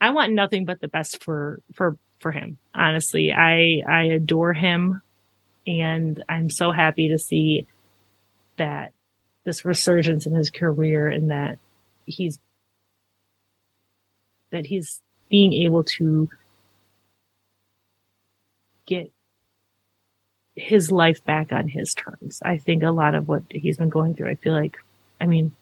i 0.00 0.10
want 0.10 0.32
nothing 0.32 0.64
but 0.64 0.80
the 0.80 0.88
best 0.88 1.22
for 1.22 1.60
for 1.74 1.96
for 2.20 2.32
him 2.32 2.58
honestly. 2.74 3.32
I 3.32 3.82
i 3.88 4.04
adore 4.04 4.52
him 4.52 5.02
and 5.66 6.22
i'm 6.28 6.50
so 6.50 6.72
happy 6.72 7.08
to 7.08 7.18
see 7.18 7.66
that 8.56 8.92
this 9.44 9.64
resurgence 9.64 10.26
in 10.26 10.34
his 10.34 10.50
career 10.50 11.08
and 11.08 11.30
that 11.30 11.58
he's 12.06 12.38
that 14.50 14.66
he's 14.66 15.00
being 15.28 15.52
able 15.52 15.84
to 15.84 16.28
get 18.86 19.12
his 20.56 20.90
life 20.90 21.24
back 21.24 21.52
on 21.52 21.68
his 21.68 21.94
terms. 21.94 22.40
I 22.44 22.58
think 22.58 22.82
a 22.82 22.90
lot 22.90 23.14
of 23.14 23.28
what 23.28 23.44
he's 23.50 23.78
been 23.78 23.88
going 23.88 24.14
through, 24.14 24.30
I 24.30 24.34
feel 24.34 24.52
like, 24.52 24.76
I 25.20 25.26
mean, 25.26 25.52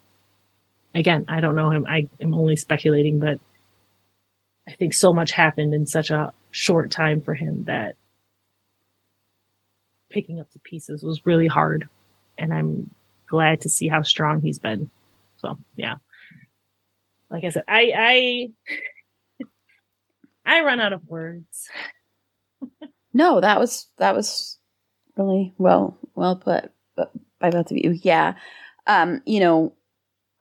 again, 0.95 1.27
I 1.29 1.41
don't 1.41 1.55
know 1.55 1.71
him. 1.71 1.87
I 1.87 2.09
am 2.21 2.35
only 2.35 2.57
speculating, 2.57 3.21
but 3.21 3.39
I 4.67 4.73
think 4.73 4.95
so 4.95 5.13
much 5.13 5.33
happened 5.33 5.75
in 5.75 5.87
such 5.87 6.11
a 6.11 6.33
short 6.51 6.91
time 6.91 7.21
for 7.21 7.35
him 7.35 7.65
that 7.65 7.97
picking 10.11 10.41
up 10.41 10.51
the 10.53 10.59
pieces 10.61 11.03
was 11.03 11.27
really 11.27 11.47
hard. 11.47 11.89
And 12.39 12.53
I'm 12.53 12.91
glad 13.29 13.61
to 13.63 13.69
see 13.69 13.89
how 13.89 14.03
strong 14.03 14.41
he's 14.41 14.59
been. 14.59 14.91
So 15.37 15.59
yeah. 15.77 15.97
Like 17.31 17.45
I 17.45 17.51
said, 17.51 17.65
I 17.69 17.93
I 17.97 19.45
I 20.47 20.63
run 20.63 20.81
out 20.81 20.93
of 20.93 21.07
words. 21.07 21.69
No, 23.13 23.41
that 23.41 23.59
was 23.59 23.87
that 23.99 24.15
was 24.15 24.59
really 25.17 25.55
well 25.59 25.99
well 26.15 26.37
put 26.37 26.71
by 27.39 27.51
both 27.51 27.71
of 27.71 27.77
you. 27.77 27.99
Yeah, 28.03 28.35
um, 28.87 29.23
you 29.27 29.41
know, 29.41 29.75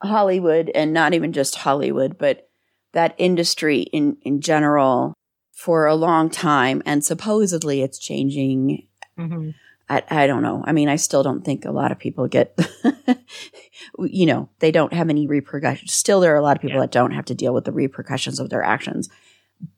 Hollywood, 0.02 0.70
and 0.74 0.92
not 0.92 1.14
even 1.14 1.32
just 1.32 1.56
Hollywood, 1.56 2.18
but 2.18 2.48
that 2.92 3.14
industry 3.18 3.82
in 3.82 4.16
in 4.22 4.40
general 4.40 5.14
for 5.52 5.86
a 5.86 5.94
long 5.94 6.30
time, 6.30 6.82
and 6.86 7.04
supposedly 7.04 7.82
it's 7.82 7.98
changing. 7.98 8.86
Mm-hmm. 9.18 9.50
I, 9.88 10.02
I 10.08 10.26
don't 10.26 10.42
know. 10.42 10.62
I 10.66 10.72
mean, 10.72 10.88
I 10.88 10.96
still 10.96 11.22
don't 11.22 11.44
think 11.44 11.64
a 11.64 11.70
lot 11.70 11.92
of 11.92 11.98
people 11.98 12.28
get, 12.28 12.58
you 13.98 14.26
know, 14.26 14.48
they 14.58 14.70
don't 14.70 14.92
have 14.92 15.08
any 15.08 15.26
repercussions. 15.26 15.92
Still, 15.92 16.20
there 16.20 16.34
are 16.34 16.38
a 16.38 16.42
lot 16.42 16.56
of 16.56 16.62
people 16.62 16.76
yeah. 16.76 16.82
that 16.82 16.92
don't 16.92 17.12
have 17.12 17.24
to 17.26 17.34
deal 17.34 17.54
with 17.54 17.64
the 17.64 17.72
repercussions 17.72 18.38
of 18.38 18.50
their 18.50 18.62
actions. 18.62 19.08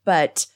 But 0.05 0.47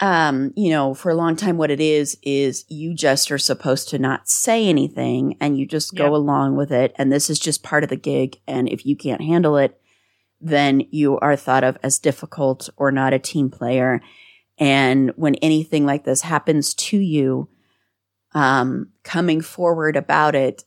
um, 0.00 0.52
you 0.56 0.70
know, 0.70 0.94
for 0.94 1.10
a 1.10 1.14
long 1.14 1.34
time, 1.34 1.56
what 1.56 1.70
it 1.70 1.80
is, 1.80 2.16
is 2.22 2.64
you 2.68 2.94
just 2.94 3.30
are 3.32 3.38
supposed 3.38 3.88
to 3.88 3.98
not 3.98 4.28
say 4.28 4.68
anything 4.68 5.36
and 5.40 5.58
you 5.58 5.66
just 5.66 5.96
go 5.96 6.04
Yep. 6.04 6.12
along 6.12 6.56
with 6.56 6.70
it. 6.70 6.94
And 6.96 7.10
this 7.12 7.28
is 7.28 7.38
just 7.38 7.64
part 7.64 7.82
of 7.82 7.90
the 7.90 7.96
gig. 7.96 8.38
And 8.46 8.68
if 8.68 8.86
you 8.86 8.94
can't 8.96 9.20
handle 9.20 9.56
it, 9.56 9.80
then 10.40 10.86
you 10.90 11.18
are 11.18 11.34
thought 11.34 11.64
of 11.64 11.78
as 11.82 11.98
difficult 11.98 12.70
or 12.76 12.92
not 12.92 13.12
a 13.12 13.18
team 13.18 13.50
player. 13.50 14.00
And 14.56 15.10
when 15.16 15.34
anything 15.36 15.84
like 15.84 16.04
this 16.04 16.20
happens 16.20 16.74
to 16.74 16.96
you, 16.96 17.48
um, 18.32 18.90
coming 19.04 19.40
forward 19.40 19.96
about 19.96 20.34
it 20.34 20.64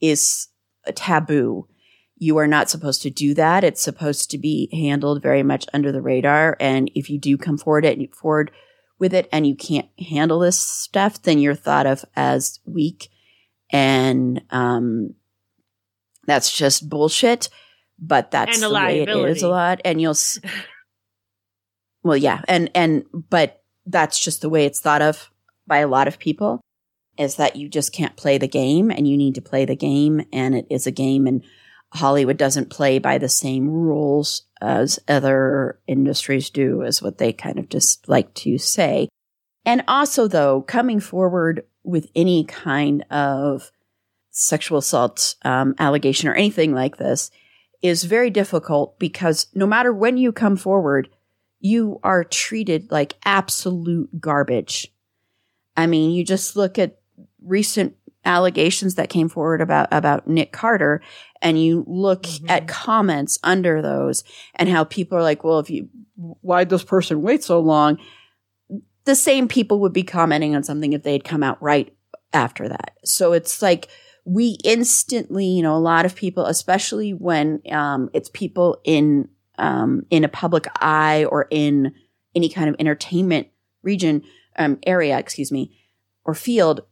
is 0.00 0.48
a 0.86 0.92
taboo. 0.92 1.68
You 2.16 2.36
are 2.38 2.46
not 2.46 2.70
supposed 2.70 3.02
to 3.02 3.10
do 3.10 3.34
that. 3.34 3.64
It's 3.64 3.82
supposed 3.82 4.30
to 4.30 4.38
be 4.38 4.68
handled 4.72 5.22
very 5.22 5.42
much 5.42 5.66
under 5.72 5.92
the 5.92 6.00
radar. 6.02 6.56
And 6.60 6.90
if 6.94 7.10
you 7.10 7.18
do 7.18 7.36
come 7.36 7.58
forward 7.58 7.84
it 7.84 8.14
forward 8.14 8.50
with 8.98 9.12
it 9.12 9.28
and 9.32 9.46
you 9.46 9.56
can't 9.56 9.88
handle 9.98 10.38
this 10.38 10.60
stuff, 10.60 11.20
then 11.22 11.38
you're 11.38 11.54
thought 11.54 11.86
of 11.86 12.04
as 12.14 12.60
weak. 12.64 13.08
And 13.70 14.42
um, 14.50 15.14
that's 16.26 16.56
just 16.56 16.88
bullshit. 16.88 17.48
But 17.98 18.30
that's 18.30 18.58
the 18.60 18.74
way 18.88 19.00
it 19.02 19.08
is 19.26 19.42
a 19.42 19.48
lot. 19.48 19.80
And 19.84 20.00
you'll, 20.00 20.10
s- 20.12 20.38
well, 22.02 22.16
yeah, 22.16 22.42
and 22.48 22.70
and 22.74 23.04
but 23.30 23.62
that's 23.86 24.18
just 24.18 24.40
the 24.40 24.48
way 24.48 24.66
it's 24.66 24.80
thought 24.80 25.02
of 25.02 25.30
by 25.66 25.78
a 25.78 25.88
lot 25.88 26.08
of 26.08 26.18
people 26.18 26.60
is 27.16 27.36
that 27.36 27.56
you 27.56 27.68
just 27.68 27.92
can't 27.92 28.16
play 28.16 28.38
the 28.38 28.48
game 28.48 28.90
and 28.90 29.06
you 29.06 29.16
need 29.16 29.36
to 29.36 29.40
play 29.40 29.64
the 29.64 29.76
game 29.76 30.26
and 30.32 30.54
it 30.54 30.66
is 30.70 30.86
a 30.86 30.90
game 30.90 31.26
and 31.26 31.42
Hollywood 31.92 32.36
doesn't 32.36 32.70
play 32.70 32.98
by 32.98 33.18
the 33.18 33.28
same 33.28 33.68
rules 33.68 34.42
as 34.60 34.98
other 35.06 35.78
industries 35.86 36.50
do 36.50 36.82
is 36.82 37.00
what 37.00 37.18
they 37.18 37.32
kind 37.32 37.58
of 37.58 37.68
just 37.68 38.08
like 38.08 38.34
to 38.34 38.58
say. 38.58 39.08
And 39.64 39.84
also 39.86 40.26
though, 40.26 40.62
coming 40.62 40.98
forward 40.98 41.64
with 41.84 42.10
any 42.16 42.44
kind 42.44 43.04
of 43.10 43.70
sexual 44.30 44.78
assault 44.78 45.36
um, 45.44 45.76
allegation 45.78 46.28
or 46.28 46.34
anything 46.34 46.74
like 46.74 46.96
this 46.96 47.30
is 47.80 48.04
very 48.04 48.30
difficult 48.30 48.98
because 48.98 49.46
no 49.54 49.66
matter 49.66 49.92
when 49.92 50.16
you 50.16 50.32
come 50.32 50.56
forward, 50.56 51.08
you 51.60 52.00
are 52.02 52.24
treated 52.24 52.90
like 52.90 53.14
absolute 53.24 54.20
garbage. 54.20 54.92
I 55.76 55.86
mean, 55.86 56.10
you 56.10 56.24
just 56.24 56.56
look 56.56 56.78
at 56.78 56.98
recent 57.42 57.96
allegations 58.24 58.94
that 58.94 59.10
came 59.10 59.28
forward 59.28 59.60
about 59.60 59.86
about 59.92 60.26
Nick 60.26 60.50
Carter 60.52 61.02
and 61.42 61.62
you 61.62 61.84
look 61.86 62.22
Mhm. 62.22 62.48
at 62.50 62.66
comments 62.66 63.38
under 63.42 63.82
those 63.82 64.24
and 64.54 64.68
how 64.68 64.84
people 64.84 65.18
are 65.18 65.22
like, 65.22 65.44
well, 65.44 65.58
if 65.58 65.68
you 65.68 65.88
why'd 66.16 66.70
this 66.70 66.84
person 66.84 67.22
wait 67.22 67.42
so 67.44 67.60
long? 67.60 67.98
The 69.04 69.14
same 69.14 69.48
people 69.48 69.80
would 69.80 69.92
be 69.92 70.02
commenting 70.04 70.56
on 70.56 70.62
something 70.62 70.94
if 70.94 71.02
they 71.02 71.12
had 71.12 71.24
come 71.24 71.42
out 71.42 71.62
right 71.62 71.94
after 72.32 72.68
that. 72.68 72.94
So 73.04 73.32
it's 73.34 73.60
like 73.60 73.88
we 74.24 74.56
instantly, 74.64 75.44
you 75.44 75.62
know, 75.62 75.76
a 75.76 75.78
lot 75.78 76.06
of 76.06 76.14
people, 76.14 76.46
especially 76.46 77.12
when 77.12 77.60
um, 77.70 78.08
it's 78.14 78.30
people 78.32 78.80
in 78.84 79.28
um, 79.58 80.06
in 80.10 80.24
a 80.24 80.28
public 80.28 80.66
eye 80.80 81.26
or 81.26 81.46
in 81.50 81.92
any 82.34 82.48
kind 82.48 82.68
of 82.70 82.76
entertainment 82.78 83.48
region 83.82 84.22
um, 84.56 84.78
area, 84.86 85.18
excuse 85.18 85.52
me, 85.52 85.76
or 86.24 86.34
field, 86.34 86.82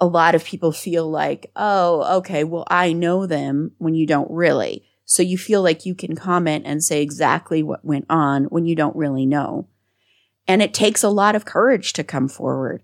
a 0.00 0.06
lot 0.06 0.34
of 0.34 0.44
people 0.44 0.72
feel 0.72 1.08
like, 1.08 1.50
oh, 1.56 2.18
okay, 2.18 2.44
well, 2.44 2.64
I 2.68 2.92
know 2.92 3.26
them 3.26 3.72
when 3.78 3.94
you 3.94 4.06
don't 4.06 4.30
really. 4.30 4.84
So 5.04 5.22
you 5.22 5.38
feel 5.38 5.62
like 5.62 5.86
you 5.86 5.94
can 5.94 6.16
comment 6.16 6.64
and 6.66 6.82
say 6.82 7.02
exactly 7.02 7.62
what 7.62 7.84
went 7.84 8.06
on 8.08 8.44
when 8.44 8.66
you 8.66 8.74
don't 8.74 8.96
really 8.96 9.26
know. 9.26 9.68
And 10.46 10.62
it 10.62 10.74
takes 10.74 11.02
a 11.02 11.08
lot 11.08 11.36
of 11.36 11.44
courage 11.44 11.92
to 11.94 12.04
come 12.04 12.28
forward 12.28 12.82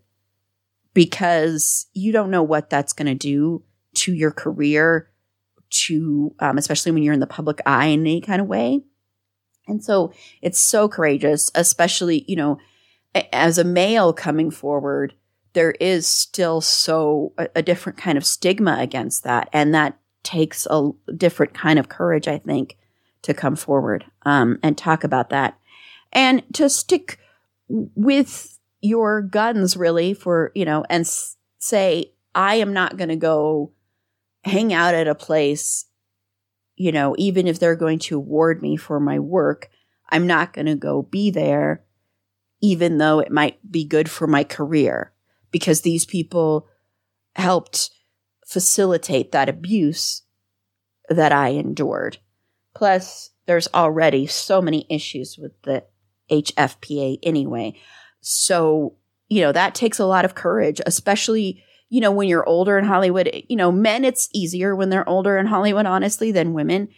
because 0.95 1.87
you 1.93 2.13
don't 2.13 2.31
know 2.31 2.43
what 2.43 2.71
that's 2.71 2.93
going 2.93 3.07
to 3.07 3.15
do 3.15 3.63
to 3.95 4.13
your 4.13 4.31
career, 4.31 5.11
to 5.71 6.35
um, 6.41 6.59
especially 6.59 6.93
when 6.93 7.03
you're 7.03 7.15
in 7.15 7.21
the 7.21 7.27
public 7.27 7.61
eye 7.67 7.87
in 7.87 8.01
any 8.01 8.21
kind 8.21 8.41
of 8.41 8.49
way. 8.49 8.83
And 9.67 9.85
so 9.85 10.13
it's 10.43 10.59
so 10.59 10.89
courageous, 10.89 11.51
especially, 11.55 12.25
you 12.27 12.37
know, 12.37 12.59
as 13.15 13.59
a 13.59 13.65
male 13.65 14.13
coming 14.13 14.51
forward, 14.51 15.15
there 15.53 15.73
is 15.73 16.07
still 16.07 16.61
so 16.61 17.33
a, 17.39 17.49
a 17.57 17.63
different 17.63 17.99
kind 17.99 18.17
of 18.17 18.25
stigma 18.25 18.77
against 18.79 19.25
that. 19.25 19.49
And 19.53 19.75
that 19.75 19.99
takes 20.23 20.67
a 20.71 20.91
different 21.17 21.55
kind 21.55 21.79
of 21.79 21.89
courage, 21.89 22.29
I 22.29 22.39
think, 22.39 22.77
to 23.23 23.35
come 23.35 23.57
forward 23.57 24.05
um, 24.23 24.59
and 24.63 24.77
talk 24.77 25.05
about 25.05 25.31
that. 25.31 25.59
And 26.13 26.43
to 26.55 26.69
stick 26.69 27.19
with 27.69 28.59
your 28.81 29.23
guns, 29.23 29.77
really, 29.77 30.15
for, 30.15 30.53
you 30.55 30.65
know, 30.65 30.85
and 30.89 31.03
s- 31.03 31.37
say, 31.59 32.13
I 32.35 32.57
am 32.57 32.73
not 32.73 32.97
going 32.97 33.09
to 33.09 33.17
go 33.17 33.73
hang 34.45 34.73
out 34.73 34.95
at 34.95 35.09
a 35.09 35.15
place, 35.15 35.87
you 36.77 36.93
know, 36.93 37.15
even 37.19 37.47
if 37.47 37.59
they're 37.59 37.77
going 37.77 37.99
to 38.01 38.17
award 38.17 38.63
me 38.63 38.77
for 38.77 38.99
my 38.99 39.19
work, 39.19 39.71
I'm 40.09 40.27
not 40.27 40.53
going 40.53 40.67
to 40.67 40.75
go 40.75 41.03
be 41.03 41.31
there, 41.31 41.85
even 42.61 42.99
though 42.99 43.19
it 43.19 43.33
might 43.33 43.59
be 43.71 43.85
good 43.85 44.11
for 44.11 44.27
my 44.27 44.45
career, 44.45 45.13
because 45.51 45.81
these 45.81 46.05
people 46.05 46.69
helped 47.35 47.91
facilitate 48.47 49.33
that 49.33 49.49
abuse 49.49 50.23
that 51.09 51.33
I 51.33 51.49
endured. 51.51 52.19
Plus, 52.75 53.31
there's 53.47 53.69
already 53.75 54.27
so 54.27 54.61
many 54.63 54.87
issues 54.89 55.39
with 55.39 55.53
the 55.63 55.85
HFPA 56.31 57.19
anyway. 57.23 57.75
So, 58.21 58.97
you 59.29 59.41
know, 59.41 59.53
that 59.53 59.75
takes 59.75 59.99
a 59.99 60.07
lot 60.07 60.25
of 60.25 60.35
courage, 60.35 60.81
especially, 60.87 61.63
you 61.89 62.01
know, 62.01 62.13
when 62.13 62.29
you're 62.29 62.49
older 62.49 62.79
in 62.79 62.85
Hollywood. 62.85 63.31
You 63.49 63.57
know, 63.57 63.73
men, 63.73 64.05
it's 64.05 64.29
easier 64.33 64.77
when 64.77 64.91
they're 64.91 65.09
older 65.09 65.37
in 65.37 65.47
Hollywood, 65.47 65.87
honestly, 65.87 66.31
than 66.31 66.53
women. 66.53 66.89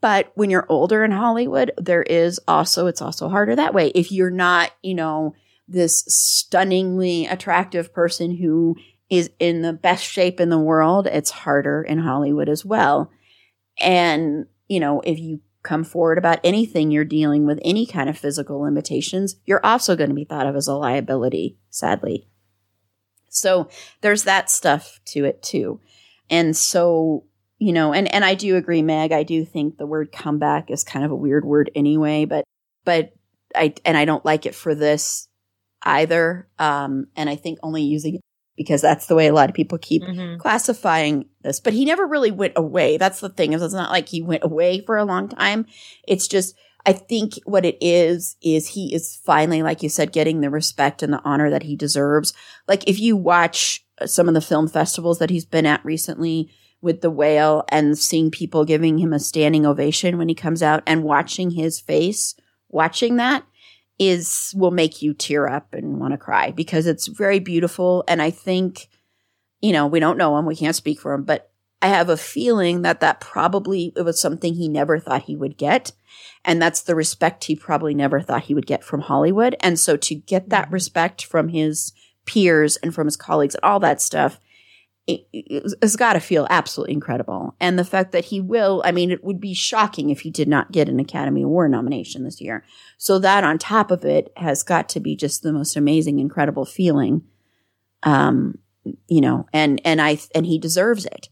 But 0.00 0.30
when 0.34 0.50
you're 0.50 0.66
older 0.68 1.04
in 1.04 1.10
Hollywood, 1.10 1.72
there 1.76 2.02
is 2.02 2.40
also, 2.46 2.86
it's 2.86 3.02
also 3.02 3.28
harder 3.28 3.56
that 3.56 3.74
way. 3.74 3.88
If 3.94 4.12
you're 4.12 4.30
not, 4.30 4.70
you 4.82 4.94
know, 4.94 5.34
this 5.66 6.04
stunningly 6.06 7.26
attractive 7.26 7.92
person 7.92 8.36
who 8.36 8.76
is 9.10 9.30
in 9.38 9.62
the 9.62 9.72
best 9.72 10.04
shape 10.04 10.40
in 10.40 10.50
the 10.50 10.58
world, 10.58 11.06
it's 11.06 11.30
harder 11.30 11.82
in 11.82 11.98
Hollywood 11.98 12.48
as 12.48 12.64
well. 12.64 13.10
And, 13.80 14.46
you 14.68 14.80
know, 14.80 15.00
if 15.00 15.18
you 15.18 15.40
come 15.62 15.84
forward 15.84 16.18
about 16.18 16.40
anything 16.44 16.90
you're 16.90 17.04
dealing 17.04 17.46
with, 17.46 17.58
any 17.64 17.86
kind 17.86 18.08
of 18.08 18.18
physical 18.18 18.60
limitations, 18.60 19.36
you're 19.44 19.64
also 19.64 19.96
going 19.96 20.10
to 20.10 20.14
be 20.14 20.24
thought 20.24 20.46
of 20.46 20.56
as 20.56 20.68
a 20.68 20.74
liability, 20.74 21.58
sadly. 21.70 22.28
So 23.28 23.68
there's 24.00 24.24
that 24.24 24.50
stuff 24.50 25.00
to 25.06 25.24
it 25.24 25.42
too. 25.42 25.80
And 26.30 26.56
so, 26.56 27.24
you 27.58 27.72
know, 27.72 27.92
and, 27.92 28.12
and 28.12 28.24
I 28.24 28.34
do 28.34 28.56
agree, 28.56 28.82
Meg, 28.82 29.12
I 29.12 29.22
do 29.22 29.44
think 29.44 29.76
the 29.76 29.86
word 29.86 30.12
comeback 30.12 30.70
is 30.70 30.84
kind 30.84 31.04
of 31.04 31.10
a 31.10 31.16
weird 31.16 31.44
word 31.44 31.70
anyway, 31.74 32.24
but, 32.24 32.44
but 32.84 33.12
I, 33.54 33.74
and 33.84 33.96
I 33.96 34.04
don't 34.04 34.24
like 34.24 34.46
it 34.46 34.54
for 34.54 34.74
this 34.74 35.28
either. 35.82 36.48
Um, 36.58 37.06
and 37.16 37.28
I 37.28 37.36
think 37.36 37.58
only 37.62 37.82
using 37.82 38.16
it 38.16 38.20
because 38.56 38.80
that's 38.82 39.06
the 39.06 39.14
way 39.14 39.28
a 39.28 39.32
lot 39.32 39.48
of 39.48 39.54
people 39.54 39.78
keep 39.78 40.02
Mhm. 40.02 40.38
classifying 40.38 41.26
this, 41.42 41.60
but 41.60 41.72
he 41.72 41.84
never 41.84 42.06
really 42.06 42.32
went 42.32 42.54
away. 42.56 42.96
That's 42.96 43.20
the 43.20 43.28
thing 43.28 43.52
is 43.52 43.62
it's 43.62 43.72
not 43.74 43.92
like 43.92 44.08
he 44.08 44.20
went 44.20 44.42
away 44.42 44.80
for 44.80 44.96
a 44.96 45.04
long 45.04 45.28
time. 45.28 45.66
It's 46.06 46.26
just, 46.26 46.56
I 46.84 46.92
think 46.92 47.34
what 47.44 47.64
it 47.64 47.78
is, 47.80 48.36
is 48.42 48.68
he 48.68 48.92
is 48.92 49.20
finally, 49.24 49.62
like 49.62 49.82
you 49.82 49.88
said, 49.88 50.10
getting 50.12 50.40
the 50.40 50.50
respect 50.50 51.02
and 51.02 51.12
the 51.12 51.22
honor 51.24 51.50
that 51.50 51.62
he 51.62 51.76
deserves. 51.76 52.32
Like 52.66 52.88
if 52.88 52.98
you 52.98 53.16
watch 53.16 53.84
some 54.06 54.26
of 54.28 54.34
the 54.34 54.40
film 54.40 54.68
festivals 54.68 55.18
that 55.18 55.30
he's 55.30 55.46
been 55.46 55.66
at 55.66 55.84
recently 55.84 56.50
with 56.80 57.00
the 57.00 57.10
whale 57.10 57.64
and 57.68 57.98
seeing 57.98 58.30
people 58.30 58.64
giving 58.64 58.98
him 58.98 59.12
a 59.12 59.18
standing 59.18 59.66
ovation 59.66 60.18
when 60.18 60.28
he 60.28 60.34
comes 60.34 60.62
out 60.62 60.82
and 60.86 61.02
watching 61.02 61.50
his 61.50 61.80
face, 61.80 62.34
watching 62.68 63.16
that 63.16 63.44
is 63.98 64.54
will 64.56 64.70
make 64.70 65.02
you 65.02 65.12
tear 65.12 65.48
up 65.48 65.74
and 65.74 65.98
want 65.98 66.12
to 66.12 66.18
cry 66.18 66.52
because 66.52 66.86
it's 66.86 67.08
very 67.08 67.40
beautiful. 67.40 68.04
And 68.06 68.22
I 68.22 68.30
think, 68.30 68.88
you 69.60 69.72
know, 69.72 69.86
we 69.86 69.98
don't 69.98 70.18
know 70.18 70.38
him, 70.38 70.46
we 70.46 70.54
can't 70.54 70.76
speak 70.76 71.00
for 71.00 71.12
him, 71.12 71.24
but 71.24 71.50
I 71.82 71.88
have 71.88 72.08
a 72.08 72.16
feeling 72.16 72.82
that 72.82 73.00
that 73.00 73.20
probably 73.20 73.92
it 73.96 74.02
was 74.02 74.20
something 74.20 74.54
he 74.54 74.68
never 74.68 74.98
thought 74.98 75.24
he 75.24 75.36
would 75.36 75.56
get. 75.56 75.92
And 76.44 76.60
that's 76.62 76.82
the 76.82 76.94
respect 76.94 77.44
he 77.44 77.56
probably 77.56 77.94
never 77.94 78.20
thought 78.20 78.44
he 78.44 78.54
would 78.54 78.66
get 78.66 78.84
from 78.84 79.02
Hollywood. 79.02 79.56
And 79.60 79.78
so 79.78 79.96
to 79.96 80.14
get 80.14 80.48
that 80.48 80.66
mm-hmm. 80.66 80.74
respect 80.74 81.24
from 81.24 81.48
his 81.48 81.92
peers 82.24 82.76
and 82.78 82.94
from 82.94 83.06
his 83.06 83.16
colleagues 83.16 83.54
and 83.54 83.64
all 83.64 83.80
that 83.80 84.00
stuff, 84.00 84.40
it's 85.08 85.96
got 85.96 86.12
to 86.12 86.20
feel 86.20 86.46
absolutely 86.50 86.92
incredible. 86.92 87.54
And 87.60 87.78
the 87.78 87.84
fact 87.84 88.12
that 88.12 88.26
he 88.26 88.40
will, 88.40 88.82
I 88.84 88.92
mean, 88.92 89.10
it 89.10 89.24
would 89.24 89.40
be 89.40 89.54
shocking 89.54 90.10
if 90.10 90.20
he 90.20 90.30
did 90.30 90.48
not 90.48 90.70
get 90.70 90.88
an 90.88 91.00
Academy 91.00 91.42
Award 91.42 91.70
nomination 91.70 92.24
this 92.24 92.40
year. 92.42 92.62
So 92.98 93.18
that 93.20 93.42
on 93.42 93.56
top 93.56 93.90
of 93.90 94.04
it 94.04 94.30
has 94.36 94.62
got 94.62 94.88
to 94.90 95.00
be 95.00 95.16
just 95.16 95.42
the 95.42 95.52
most 95.52 95.76
amazing, 95.76 96.18
incredible 96.18 96.66
feeling. 96.66 97.22
Um, 98.02 98.58
you 99.08 99.20
know, 99.22 99.46
and, 99.52 99.80
and 99.84 100.00
I, 100.00 100.18
and 100.34 100.44
he 100.44 100.58
deserves 100.58 101.06
it. 101.06 101.30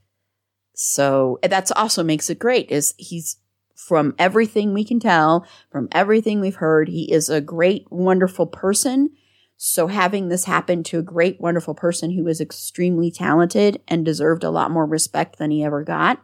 So 0.74 1.38
that's 1.42 1.70
also 1.70 2.02
makes 2.02 2.30
it 2.30 2.38
great 2.38 2.70
is 2.70 2.94
he's 2.96 3.36
from 3.74 4.14
everything 4.18 4.72
we 4.72 4.84
can 4.84 5.00
tell, 5.00 5.46
from 5.70 5.88
everything 5.92 6.40
we've 6.40 6.56
heard, 6.56 6.88
he 6.88 7.12
is 7.12 7.28
a 7.28 7.42
great, 7.42 7.86
wonderful 7.90 8.46
person. 8.46 9.10
So 9.56 9.86
having 9.86 10.28
this 10.28 10.44
happen 10.44 10.82
to 10.84 10.98
a 10.98 11.02
great, 11.02 11.40
wonderful 11.40 11.74
person 11.74 12.10
who 12.10 12.24
was 12.24 12.40
extremely 12.40 13.10
talented 13.10 13.80
and 13.88 14.04
deserved 14.04 14.44
a 14.44 14.50
lot 14.50 14.70
more 14.70 14.86
respect 14.86 15.38
than 15.38 15.50
he 15.50 15.64
ever 15.64 15.82
got 15.82 16.22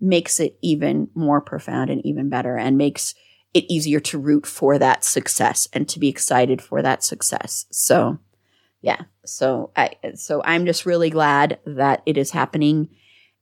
makes 0.00 0.40
it 0.40 0.56
even 0.62 1.08
more 1.14 1.40
profound 1.40 1.90
and 1.90 2.04
even 2.06 2.28
better 2.28 2.56
and 2.56 2.78
makes 2.78 3.14
it 3.52 3.64
easier 3.68 4.00
to 4.00 4.18
root 4.18 4.46
for 4.46 4.78
that 4.78 5.04
success 5.04 5.68
and 5.72 5.88
to 5.88 5.98
be 5.98 6.08
excited 6.08 6.62
for 6.62 6.80
that 6.80 7.02
success. 7.02 7.66
So 7.70 8.18
yeah. 8.82 9.02
So 9.26 9.72
I 9.76 9.90
so 10.14 10.40
I'm 10.44 10.64
just 10.64 10.86
really 10.86 11.10
glad 11.10 11.58
that 11.66 12.02
it 12.06 12.16
is 12.16 12.30
happening 12.30 12.88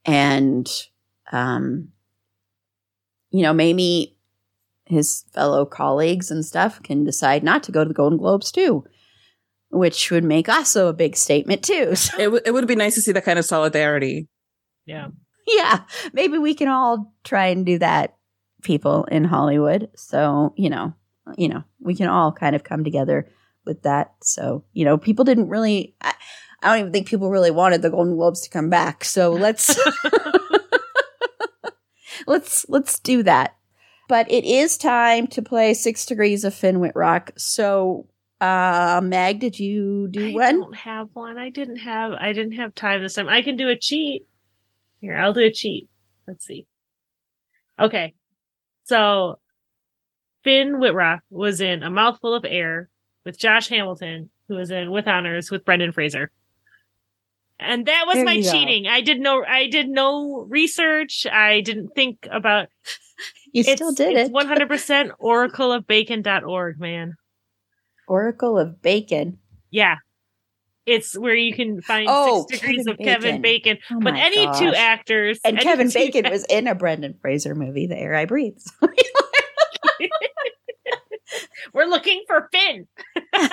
and 0.05 0.69
um 1.31 1.89
you 3.31 3.43
know, 3.43 3.53
maybe 3.53 4.17
his 4.85 5.23
fellow 5.33 5.65
colleagues 5.65 6.31
and 6.31 6.43
stuff 6.43 6.81
can 6.81 7.03
decide 7.03 7.43
not 7.43 7.61
to 7.63 7.71
go 7.71 7.83
to 7.83 7.87
the 7.87 7.93
Golden 7.93 8.17
Globes 8.17 8.51
too, 8.51 8.83
which 9.69 10.11
would 10.11 10.23
make 10.23 10.49
also 10.49 10.87
a 10.87 10.93
big 10.93 11.15
statement 11.15 11.63
too. 11.63 11.91
So, 11.95 12.17
It, 12.17 12.25
w- 12.25 12.41
it 12.45 12.51
would 12.51 12.67
be 12.67 12.75
nice 12.75 12.95
to 12.95 13.01
see 13.01 13.11
that 13.11 13.25
kind 13.25 13.39
of 13.39 13.45
solidarity. 13.45 14.27
Yeah. 14.85 15.09
yeah, 15.47 15.81
maybe 16.13 16.37
we 16.37 16.53
can 16.55 16.67
all 16.67 17.13
try 17.23 17.47
and 17.47 17.65
do 17.65 17.77
that, 17.79 18.15
people 18.63 19.05
in 19.05 19.23
Hollywood. 19.23 19.89
So 19.95 20.53
you 20.57 20.69
know, 20.69 20.93
you 21.37 21.47
know, 21.49 21.63
we 21.79 21.95
can 21.95 22.07
all 22.07 22.31
kind 22.31 22.55
of 22.55 22.63
come 22.63 22.83
together 22.83 23.29
with 23.65 23.83
that. 23.83 24.13
So 24.21 24.63
you 24.73 24.85
know, 24.85 24.97
people 24.97 25.25
didn't 25.25 25.49
really. 25.49 25.95
I, 26.01 26.13
I 26.61 26.67
don't 26.71 26.79
even 26.79 26.91
think 26.91 27.07
people 27.07 27.29
really 27.29 27.51
wanted 27.51 27.81
the 27.81 27.89
Golden 27.89 28.15
Globes 28.15 28.41
to 28.41 28.49
come 28.49 28.69
back. 28.69 29.05
So 29.05 29.31
let's 29.31 29.79
let's 32.27 32.65
let's 32.69 32.99
do 32.99 33.23
that. 33.23 33.55
But 34.07 34.29
it 34.31 34.43
is 34.43 34.77
time 34.77 35.27
to 35.27 35.41
play 35.41 35.73
Six 35.73 36.05
Degrees 36.05 36.43
of 36.43 36.55
Finn 36.55 36.79
Wittrock. 36.79 37.31
So, 37.37 38.07
uh, 38.41 39.01
Meg, 39.03 39.39
did 39.39 39.59
you 39.59 40.07
do 40.09 40.29
I 40.29 40.31
one? 40.33 40.43
I 40.43 40.51
don't 40.51 40.75
have 40.75 41.09
one. 41.13 41.37
I 41.37 41.49
didn't 41.49 41.77
have 41.77 42.13
I 42.13 42.33
didn't 42.33 42.53
have 42.53 42.73
time 42.75 43.01
this 43.01 43.15
time. 43.15 43.27
I 43.29 43.41
can 43.41 43.57
do 43.57 43.69
a 43.69 43.77
cheat. 43.77 44.25
Here, 45.01 45.17
I'll 45.17 45.33
do 45.33 45.41
a 45.41 45.51
cheat. 45.51 45.89
Let's 46.27 46.45
see. 46.45 46.65
Okay. 47.79 48.13
So 48.83 49.39
Finn 50.43 50.79
Wittrock 50.79 51.21
was 51.29 51.61
in 51.61 51.83
A 51.83 51.89
Mouthful 51.89 52.33
of 52.33 52.45
Air 52.45 52.89
with 53.25 53.37
Josh 53.37 53.69
Hamilton, 53.69 54.29
who 54.47 54.55
was 54.55 54.71
in 54.71 54.91
With 54.91 55.07
Honors 55.07 55.51
with 55.51 55.65
Brendan 55.65 55.91
Fraser. 55.91 56.31
And 57.59 57.85
that 57.87 58.05
was 58.07 58.15
There 58.15 58.25
my 58.25 58.33
you 58.33 58.43
go. 58.43 58.51
cheating. 58.51 58.87
I 58.87 59.01
did 59.01 59.19
no 59.19 59.43
I 59.43 59.67
did 59.67 59.89
no 59.89 60.45
research. 60.49 61.25
I 61.29 61.61
didn't 61.61 61.89
think 61.89 62.27
about 62.31 62.67
You 63.51 63.63
still 63.63 63.91
did 63.91 64.15
it's 64.15 64.29
it. 64.29 64.33
100% 64.33 65.11
Oracle 65.19 65.73
of 65.73 65.85
oracleofbacon.org, 65.85 66.79
man. 66.79 67.15
Oracle 68.09 68.57
of 68.57 68.81
Bacon. 68.81 69.37
Yeah. 69.71 69.97
It's 70.85 71.17
where 71.17 71.35
you 71.35 71.53
can 71.53 71.81
find 71.81 72.07
Oh, 72.09 72.45
six 72.49 72.61
degrees 72.61 72.85
Kevin 72.85 72.91
of 72.91 72.97
Kevin 73.05 73.41
Bacon. 73.41 73.77
Oh 73.91 73.99
but 74.01 74.15
any 74.15 74.47
two 74.57 74.73
actors 74.75 75.39
And 75.43 75.59
Kevin 75.59 75.89
Bacon 75.89 76.25
was 76.31 76.45
in 76.49 76.67
a 76.67 76.73
Brendan 76.73 77.15
Fraser 77.21 77.53
movie, 77.53 77.85
The 77.87 77.97
Air 77.97 78.15
I 78.15 78.25
Breathe. 78.25 78.57
We're 81.73 81.85
looking 81.85 82.23
for 82.27 82.49
Finn. 82.51 82.87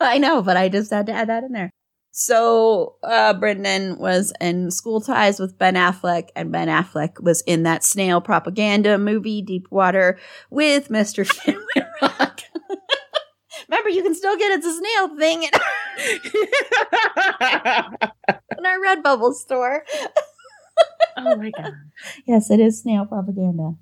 I 0.00 0.18
know, 0.18 0.42
but 0.42 0.56
I 0.58 0.68
just 0.68 0.92
had 0.92 1.06
to 1.06 1.12
add 1.12 1.30
that 1.30 1.44
in 1.44 1.52
there. 1.52 1.70
So, 2.10 2.96
uh, 3.02 3.34
Brendan 3.34 3.98
was 3.98 4.32
in 4.40 4.70
School 4.70 5.00
Ties 5.00 5.40
with 5.40 5.58
Ben 5.58 5.74
Affleck, 5.74 6.28
and 6.36 6.52
Ben 6.52 6.68
Affleck 6.68 7.20
was 7.20 7.40
in 7.42 7.64
that 7.64 7.82
snail 7.82 8.20
propaganda 8.20 8.98
movie, 8.98 9.42
Deep 9.42 9.66
Water, 9.70 10.18
with 10.50 10.90
Mr. 10.90 11.26
Finn. 11.26 11.58
Remember, 13.68 13.90
you 13.90 14.02
can 14.02 14.14
still 14.14 14.36
get 14.36 14.52
it's 14.52 14.66
a 14.66 14.74
snail 14.74 15.16
thing 15.18 15.44
in, 15.44 15.50
our 18.66 18.78
Redbubble 18.80 19.34
store. 19.34 19.84
Oh 21.16 21.36
my 21.36 21.50
god. 21.50 21.72
Yes, 22.26 22.50
it 22.50 22.60
is 22.60 22.80
snail 22.80 23.06
propaganda. 23.06 23.74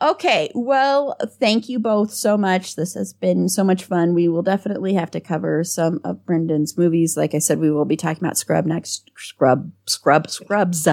Okay, 0.00 0.50
well, 0.54 1.16
thank 1.38 1.68
you 1.68 1.78
both 1.78 2.12
so 2.12 2.36
much. 2.38 2.76
This 2.76 2.94
has 2.94 3.12
been 3.12 3.48
so 3.48 3.62
much 3.62 3.84
fun. 3.84 4.14
We 4.14 4.28
will 4.28 4.42
definitely 4.42 4.94
have 4.94 5.10
to 5.12 5.20
cover 5.20 5.62
some 5.64 6.00
of 6.02 6.24
Brendan's 6.24 6.78
movies. 6.78 7.16
Like 7.16 7.34
I 7.34 7.38
said, 7.38 7.58
we 7.58 7.70
will 7.70 7.84
be 7.84 7.96
talking 7.96 8.24
about 8.24 8.38
Scrub 8.38 8.64
next, 8.64 9.10
Scrub, 9.16 9.70
Scrub, 9.86 10.30
Scrubs 10.30 10.88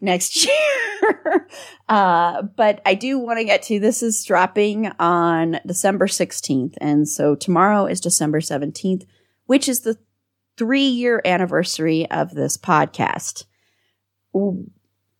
next 0.00 0.44
year. 1.02 1.48
uh, 1.88 2.42
but 2.42 2.82
I 2.84 2.94
do 2.94 3.18
want 3.18 3.38
to 3.38 3.44
get 3.44 3.62
to 3.64 3.80
this 3.80 4.02
is 4.02 4.24
dropping 4.24 4.88
on 4.98 5.58
December 5.66 6.06
16th. 6.06 6.74
And 6.80 7.08
so 7.08 7.34
tomorrow 7.34 7.86
is 7.86 8.00
December 8.00 8.40
17th, 8.40 9.06
which 9.46 9.68
is 9.68 9.80
the 9.80 9.98
three 10.56 10.86
year 10.86 11.22
anniversary 11.24 12.08
of 12.10 12.34
this 12.34 12.56
podcast. 12.56 13.44
Ooh, 14.36 14.70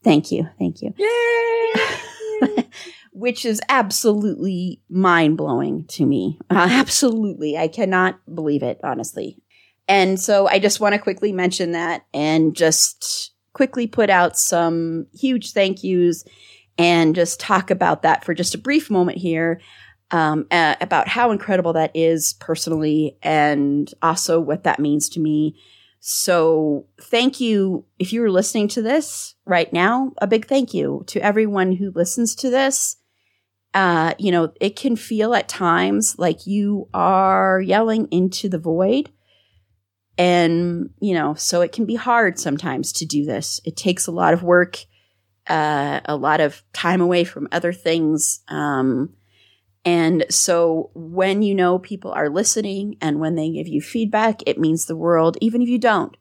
Thank 0.03 0.33
you. 0.33 0.49
Thank 0.59 0.83
you 0.83 0.95
Yay! 0.99 2.69
which 3.13 3.45
is 3.45 3.61
absolutely 3.69 4.81
mind 4.89 5.37
blowing 5.37 5.85
to 5.87 6.05
me. 6.05 6.39
Uh, 6.51 6.67
absolutely. 6.71 7.57
I 7.57 7.69
cannot 7.69 8.19
believe 8.35 8.63
it, 8.63 8.81
honestly. 8.83 9.39
And 9.87 10.19
so 10.19 10.49
I 10.49 10.59
just 10.59 10.81
want 10.81 10.95
to 10.95 10.99
quickly 10.99 11.33
mention 11.33 11.73
that 11.73 12.07
and 12.15 12.57
just 12.57 13.33
quickly 13.53 13.87
put 13.87 14.09
out 14.09 14.39
some 14.39 15.07
huge 15.13 15.53
thank 15.53 15.85
yous 15.85 16.25
and 16.79 17.15
just 17.15 17.39
talk 17.39 17.71
about 17.71 18.03
that 18.03 18.25
for 18.25 18.33
just 18.33 18.55
a 18.55 18.59
brief 18.59 18.91
moment 18.91 19.19
here. 19.19 19.61
Um, 20.11 20.47
uh, 20.51 20.77
about 20.83 21.09
how 21.09 21.31
incredible 21.31 21.73
that 21.73 21.91
is 21.95 22.35
personally 22.35 23.17
and 23.23 23.91
also 24.03 24.39
what 24.41 24.65
that 24.65 24.79
means 24.79 25.09
to 25.11 25.21
me. 25.21 25.57
So 26.01 26.87
thank 27.01 27.41
you. 27.41 27.87
If 27.99 28.13
you're 28.13 28.31
listening 28.31 28.69
to 28.69 28.83
this 28.83 29.37
right 29.47 29.73
now, 29.73 30.13
a 30.19 30.27
big 30.27 30.47
thank 30.47 30.75
you 30.75 31.05
to 31.07 31.21
everyone 31.21 31.73
who 31.73 31.93
listens 31.93 32.35
to 32.37 32.51
this. 32.51 32.97
Uh, 33.75 34.15
you 34.19 34.31
know, 34.31 34.53
it 34.61 34.77
can 34.77 34.97
feel 34.97 35.35
at 35.35 35.49
times 35.49 36.17
like 36.19 36.47
you 36.47 36.89
are 36.93 37.61
yelling 37.61 38.07
into 38.11 38.49
the 38.49 38.59
void. 38.59 39.11
And, 40.19 40.91
you 41.01 41.15
know, 41.15 41.35
so 41.35 41.63
it 41.63 41.73
can 41.73 41.87
be 41.87 41.95
hard 41.95 42.39
sometimes 42.39 42.93
to 42.95 43.07
do 43.07 43.25
this. 43.25 43.61
It 43.65 43.77
takes 43.77 44.07
a 44.07 44.13
lot 44.13 44.35
of 44.35 44.43
work, 44.43 44.85
uh, 45.47 46.01
a 46.05 46.17
lot 46.17 46.41
of 46.41 46.63
time 46.75 47.01
away 47.01 47.25
from 47.25 47.49
other 47.51 47.73
things. 47.73 48.43
Um, 48.49 49.15
and 49.85 50.27
so 50.31 50.91
when 50.95 51.43
you 51.43 51.55
know 51.55 51.79
people 51.79 52.13
are 52.13 52.29
listening 52.29 52.97
and 53.01 53.21
when 53.21 53.35
they 53.35 53.51
give 53.51 53.67
you 53.67 53.81
feedback, 53.81 54.43
it 54.47 54.59
means 54.59 54.87
the 54.87 54.97
world, 54.97 55.39
even 55.41 55.63
if 55.63 55.69
you 55.69 55.79
don't. 55.79 56.17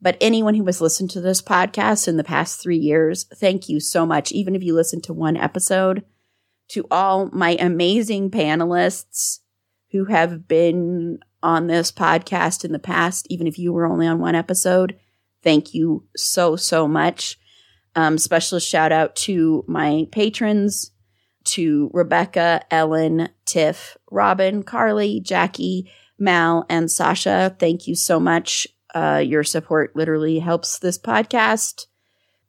But 0.00 0.16
anyone 0.20 0.54
who 0.54 0.64
has 0.66 0.80
listened 0.80 1.10
to 1.10 1.20
this 1.20 1.42
podcast 1.42 2.08
in 2.08 2.16
the 2.16 2.24
past 2.24 2.62
three 2.62 2.78
years, 2.78 3.24
thank 3.34 3.68
you 3.68 3.80
so 3.80 4.06
much. 4.06 4.32
Even 4.32 4.54
if 4.54 4.62
you 4.62 4.74
listened 4.74 5.02
to 5.04 5.12
one 5.12 5.36
episode, 5.36 6.04
to 6.68 6.86
all 6.90 7.30
my 7.32 7.56
amazing 7.60 8.30
panelists 8.30 9.40
who 9.90 10.06
have 10.06 10.48
been 10.48 11.18
on 11.42 11.66
this 11.66 11.92
podcast 11.92 12.64
in 12.64 12.72
the 12.72 12.78
past, 12.78 13.26
even 13.30 13.46
if 13.46 13.58
you 13.58 13.72
were 13.72 13.86
only 13.86 14.06
on 14.06 14.18
one 14.18 14.34
episode, 14.34 14.98
thank 15.42 15.74
you 15.74 16.04
so, 16.16 16.56
so 16.56 16.88
much. 16.88 17.38
Um, 17.94 18.18
special 18.18 18.58
shout 18.58 18.90
out 18.90 19.14
to 19.16 19.64
my 19.68 20.08
patrons, 20.10 20.90
to 21.44 21.90
Rebecca, 21.92 22.62
Ellen, 22.70 23.28
Tiff, 23.44 23.96
Robin, 24.10 24.62
Carly, 24.62 25.20
Jackie, 25.20 25.90
Mal, 26.18 26.64
and 26.68 26.90
Sasha. 26.90 27.54
Thank 27.58 27.86
you 27.86 27.94
so 27.94 28.18
much. 28.18 28.66
Uh, 28.94 29.22
your 29.24 29.44
support 29.44 29.94
literally 29.94 30.38
helps 30.38 30.78
this 30.78 30.98
podcast, 30.98 31.86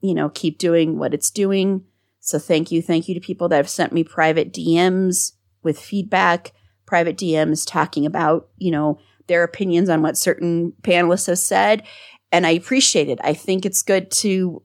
you 0.01 0.13
know, 0.13 0.29
keep 0.29 0.57
doing 0.57 0.97
what 0.97 1.13
it's 1.13 1.29
doing. 1.29 1.83
So 2.25 2.39
thank 2.39 2.71
you. 2.71 2.81
Thank 2.81 3.07
you 3.07 3.13
to 3.13 3.21
people 3.21 3.47
that 3.49 3.57
have 3.57 3.69
sent 3.69 3.93
me 3.93 4.03
private 4.03 4.51
DMs 4.51 5.33
with 5.61 5.79
feedback, 5.79 6.53
private 6.87 7.17
DMs 7.17 7.65
talking 7.67 8.03
about, 8.07 8.49
you 8.57 8.71
know, 8.71 8.97
their 9.27 9.43
opinions 9.43 9.89
on 9.89 10.01
what 10.01 10.17
certain 10.17 10.73
panelists 10.81 11.27
have 11.27 11.37
said. 11.37 11.83
And 12.31 12.47
I 12.47 12.51
appreciate 12.51 13.09
it. 13.09 13.19
I 13.23 13.35
think 13.35 13.63
it's 13.63 13.83
good 13.83 14.09
to, 14.11 14.63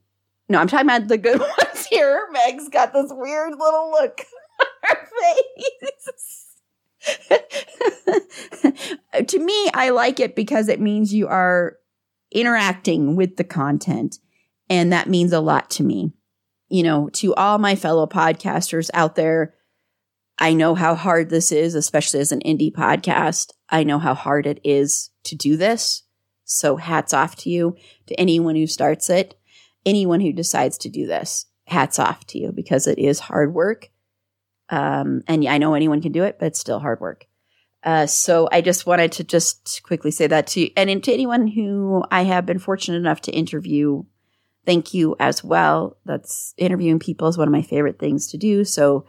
no, 0.48 0.58
I'm 0.58 0.68
talking 0.68 0.86
about 0.86 1.08
the 1.08 1.18
good 1.18 1.38
ones 1.58 1.86
here. 1.90 2.26
Meg's 2.32 2.70
got 2.70 2.94
this 2.94 3.10
weird 3.10 3.50
little 3.50 3.90
look 3.90 4.24
on 4.60 4.66
her 4.84 5.08
face. 5.92 6.46
to 9.26 9.38
me, 9.38 9.70
I 9.74 9.90
like 9.90 10.18
it 10.18 10.34
because 10.34 10.68
it 10.68 10.80
means 10.80 11.12
you 11.12 11.28
are 11.28 11.76
interacting 12.32 13.16
with 13.16 13.36
the 13.36 13.44
content. 13.44 14.16
And 14.70 14.94
that 14.94 15.10
means 15.10 15.34
a 15.34 15.40
lot 15.40 15.68
to 15.70 15.82
me 15.82 16.14
you 16.70 16.82
know, 16.82 17.08
to 17.14 17.34
all 17.34 17.58
my 17.58 17.74
fellow 17.74 18.06
podcasters 18.06 18.90
out 18.94 19.16
there, 19.16 19.54
I 20.38 20.54
know 20.54 20.74
how 20.74 20.94
hard 20.94 21.28
this 21.28 21.52
is, 21.52 21.74
especially 21.74 22.20
as 22.20 22.32
an 22.32 22.40
indie 22.46 22.72
podcast. 22.72 23.52
I 23.68 23.84
know 23.84 23.98
how 23.98 24.14
hard 24.14 24.46
it 24.46 24.60
is 24.64 25.10
to 25.24 25.36
do 25.36 25.56
this. 25.56 26.04
So 26.44 26.76
hats 26.76 27.12
off 27.12 27.36
to 27.36 27.50
you, 27.50 27.76
to 28.06 28.18
anyone 28.18 28.56
who 28.56 28.66
starts 28.66 29.10
it, 29.10 29.38
anyone 29.84 30.20
who 30.20 30.32
decides 30.32 30.78
to 30.78 30.88
do 30.88 31.06
this. 31.06 31.46
hats 31.66 31.98
off 32.00 32.26
to 32.26 32.38
you 32.38 32.50
because 32.52 32.86
it 32.86 32.98
is 32.98 33.20
hard 33.20 33.54
work. 33.54 33.90
Um, 34.70 35.22
and 35.28 35.46
I 35.46 35.58
know 35.58 35.74
anyone 35.74 36.02
can 36.02 36.12
do 36.12 36.24
it, 36.24 36.36
but 36.38 36.46
it's 36.46 36.58
still 36.58 36.80
hard 36.80 37.00
work. 37.00 37.26
Uh, 37.82 38.06
so 38.06 38.48
I 38.52 38.60
just 38.60 38.86
wanted 38.86 39.12
to 39.12 39.24
just 39.24 39.82
quickly 39.84 40.10
say 40.10 40.26
that 40.26 40.46
to 40.48 40.60
you. 40.60 40.70
And 40.76 41.02
to 41.04 41.12
anyone 41.12 41.46
who 41.46 42.04
I 42.10 42.24
have 42.24 42.44
been 42.44 42.58
fortunate 42.58 42.98
enough 42.98 43.20
to 43.22 43.32
interview, 43.32 44.02
thank 44.66 44.94
you 44.94 45.16
as 45.18 45.42
well. 45.42 45.96
That's 46.04 46.54
interviewing 46.56 46.98
people 46.98 47.28
is 47.28 47.38
one 47.38 47.48
of 47.48 47.52
my 47.52 47.62
favorite 47.62 47.98
things 47.98 48.28
to 48.28 48.36
do. 48.36 48.64
So 48.64 49.06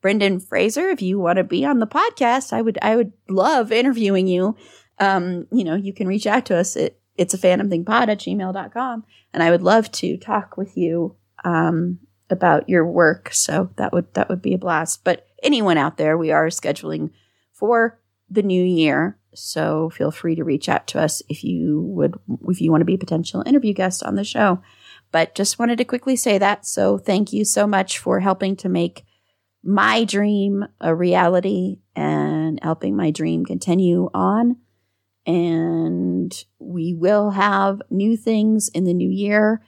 Brendan 0.00 0.40
Fraser, 0.40 0.88
if 0.88 1.02
you 1.02 1.18
want 1.18 1.38
to 1.38 1.44
be 1.44 1.64
on 1.64 1.78
the 1.78 1.86
podcast, 1.86 2.52
I 2.52 2.62
would 2.62 2.78
I 2.82 2.96
would 2.96 3.12
love 3.28 3.72
interviewing 3.72 4.26
you. 4.26 4.56
Um, 4.98 5.46
you 5.50 5.64
know, 5.64 5.74
you 5.74 5.92
can 5.92 6.06
reach 6.06 6.26
out 6.26 6.46
to 6.46 6.56
us 6.56 6.76
at 6.76 6.98
it's 7.18 7.34
a 7.34 7.38
fandom 7.38 7.68
thing 7.68 7.84
pod 7.84 8.08
at 8.08 8.20
gmail.com. 8.20 9.04
And 9.34 9.42
I 9.42 9.50
would 9.50 9.62
love 9.62 9.90
to 9.92 10.16
talk 10.16 10.56
with 10.56 10.76
you 10.76 11.16
um, 11.44 11.98
about 12.30 12.68
your 12.68 12.86
work. 12.86 13.30
So 13.32 13.70
that 13.76 13.92
would 13.92 14.14
that 14.14 14.28
would 14.28 14.40
be 14.40 14.54
a 14.54 14.58
blast. 14.58 15.04
But 15.04 15.26
anyone 15.42 15.76
out 15.76 15.96
there, 15.96 16.16
we 16.16 16.30
are 16.30 16.46
scheduling 16.46 17.10
for 17.52 18.00
the 18.30 18.42
new 18.42 18.62
year. 18.62 19.18
So 19.34 19.90
feel 19.90 20.10
free 20.10 20.36
to 20.36 20.44
reach 20.44 20.68
out 20.68 20.86
to 20.88 21.00
us 21.00 21.22
if 21.28 21.44
you 21.44 21.82
would 21.82 22.18
if 22.48 22.60
you 22.60 22.70
want 22.70 22.80
to 22.80 22.86
be 22.86 22.94
a 22.94 22.98
potential 22.98 23.42
interview 23.44 23.74
guest 23.74 24.02
on 24.02 24.14
the 24.14 24.24
show. 24.24 24.62
But 25.10 25.34
just 25.34 25.58
wanted 25.58 25.78
to 25.78 25.84
quickly 25.84 26.16
say 26.16 26.38
that. 26.38 26.66
So 26.66 26.98
thank 26.98 27.32
you 27.32 27.44
so 27.44 27.66
much 27.66 27.98
for 27.98 28.20
helping 28.20 28.56
to 28.56 28.68
make 28.68 29.04
my 29.62 30.04
dream 30.04 30.64
a 30.80 30.94
reality 30.94 31.78
and 31.96 32.58
helping 32.62 32.96
my 32.96 33.10
dream 33.10 33.44
continue 33.44 34.08
on. 34.14 34.56
And 35.26 36.32
we 36.58 36.94
will 36.94 37.30
have 37.30 37.82
new 37.90 38.16
things 38.16 38.68
in 38.68 38.84
the 38.84 38.94
new 38.94 39.10
year, 39.10 39.62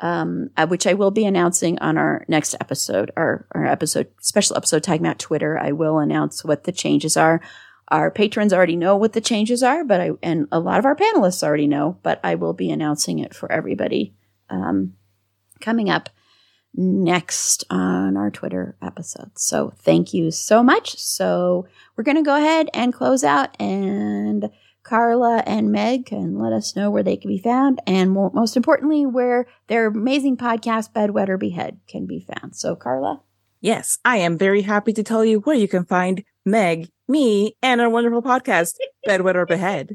um, 0.00 0.50
uh, 0.56 0.66
which 0.66 0.86
I 0.86 0.94
will 0.94 1.12
be 1.12 1.26
announcing 1.26 1.78
on 1.78 1.96
our 1.96 2.24
next 2.28 2.56
episode, 2.60 3.12
our, 3.16 3.46
our 3.52 3.66
episode, 3.66 4.08
special 4.20 4.56
episode 4.56 4.82
Tag 4.82 5.04
Out 5.04 5.18
Twitter. 5.18 5.58
I 5.58 5.72
will 5.72 5.98
announce 5.98 6.44
what 6.44 6.64
the 6.64 6.72
changes 6.72 7.16
are. 7.16 7.40
Our 7.88 8.10
patrons 8.10 8.52
already 8.52 8.74
know 8.74 8.96
what 8.96 9.12
the 9.12 9.20
changes 9.20 9.62
are, 9.62 9.84
but 9.84 10.00
I, 10.00 10.10
and 10.24 10.48
a 10.50 10.58
lot 10.58 10.80
of 10.80 10.86
our 10.86 10.96
panelists 10.96 11.44
already 11.44 11.68
know, 11.68 11.98
but 12.02 12.18
I 12.24 12.34
will 12.34 12.52
be 12.52 12.70
announcing 12.70 13.20
it 13.20 13.32
for 13.32 13.50
everybody 13.52 14.15
um, 14.50 14.94
coming 15.60 15.90
up 15.90 16.08
next 16.74 17.64
on 17.70 18.16
our 18.16 18.30
Twitter 18.30 18.76
episode. 18.82 19.38
So 19.38 19.72
thank 19.78 20.12
you 20.12 20.30
so 20.30 20.62
much. 20.62 20.98
So 20.98 21.66
we're 21.96 22.04
going 22.04 22.18
to 22.18 22.22
go 22.22 22.36
ahead 22.36 22.68
and 22.74 22.92
close 22.92 23.24
out 23.24 23.60
and 23.60 24.50
Carla 24.82 25.42
and 25.46 25.72
Meg 25.72 26.06
can 26.06 26.38
let 26.38 26.52
us 26.52 26.76
know 26.76 26.90
where 26.90 27.02
they 27.02 27.16
can 27.16 27.28
be 27.28 27.38
found 27.38 27.80
and 27.86 28.12
most 28.12 28.56
importantly, 28.56 29.04
where 29.04 29.46
their 29.66 29.86
amazing 29.86 30.36
podcast, 30.36 30.92
Bedwet 30.92 31.28
or 31.28 31.38
Behead, 31.38 31.80
can 31.88 32.06
be 32.06 32.20
found. 32.20 32.54
So, 32.54 32.76
Carla? 32.76 33.20
Yes, 33.60 33.98
I 34.04 34.18
am 34.18 34.38
very 34.38 34.62
happy 34.62 34.92
to 34.92 35.02
tell 35.02 35.24
you 35.24 35.40
where 35.40 35.56
you 35.56 35.66
can 35.66 35.84
find 35.84 36.22
Meg, 36.46 36.88
me, 37.08 37.56
and 37.60 37.80
our 37.80 37.90
wonderful 37.90 38.22
podcast, 38.22 38.74
Bedwet 39.06 39.34
or 39.34 39.46
Behead. 39.46 39.94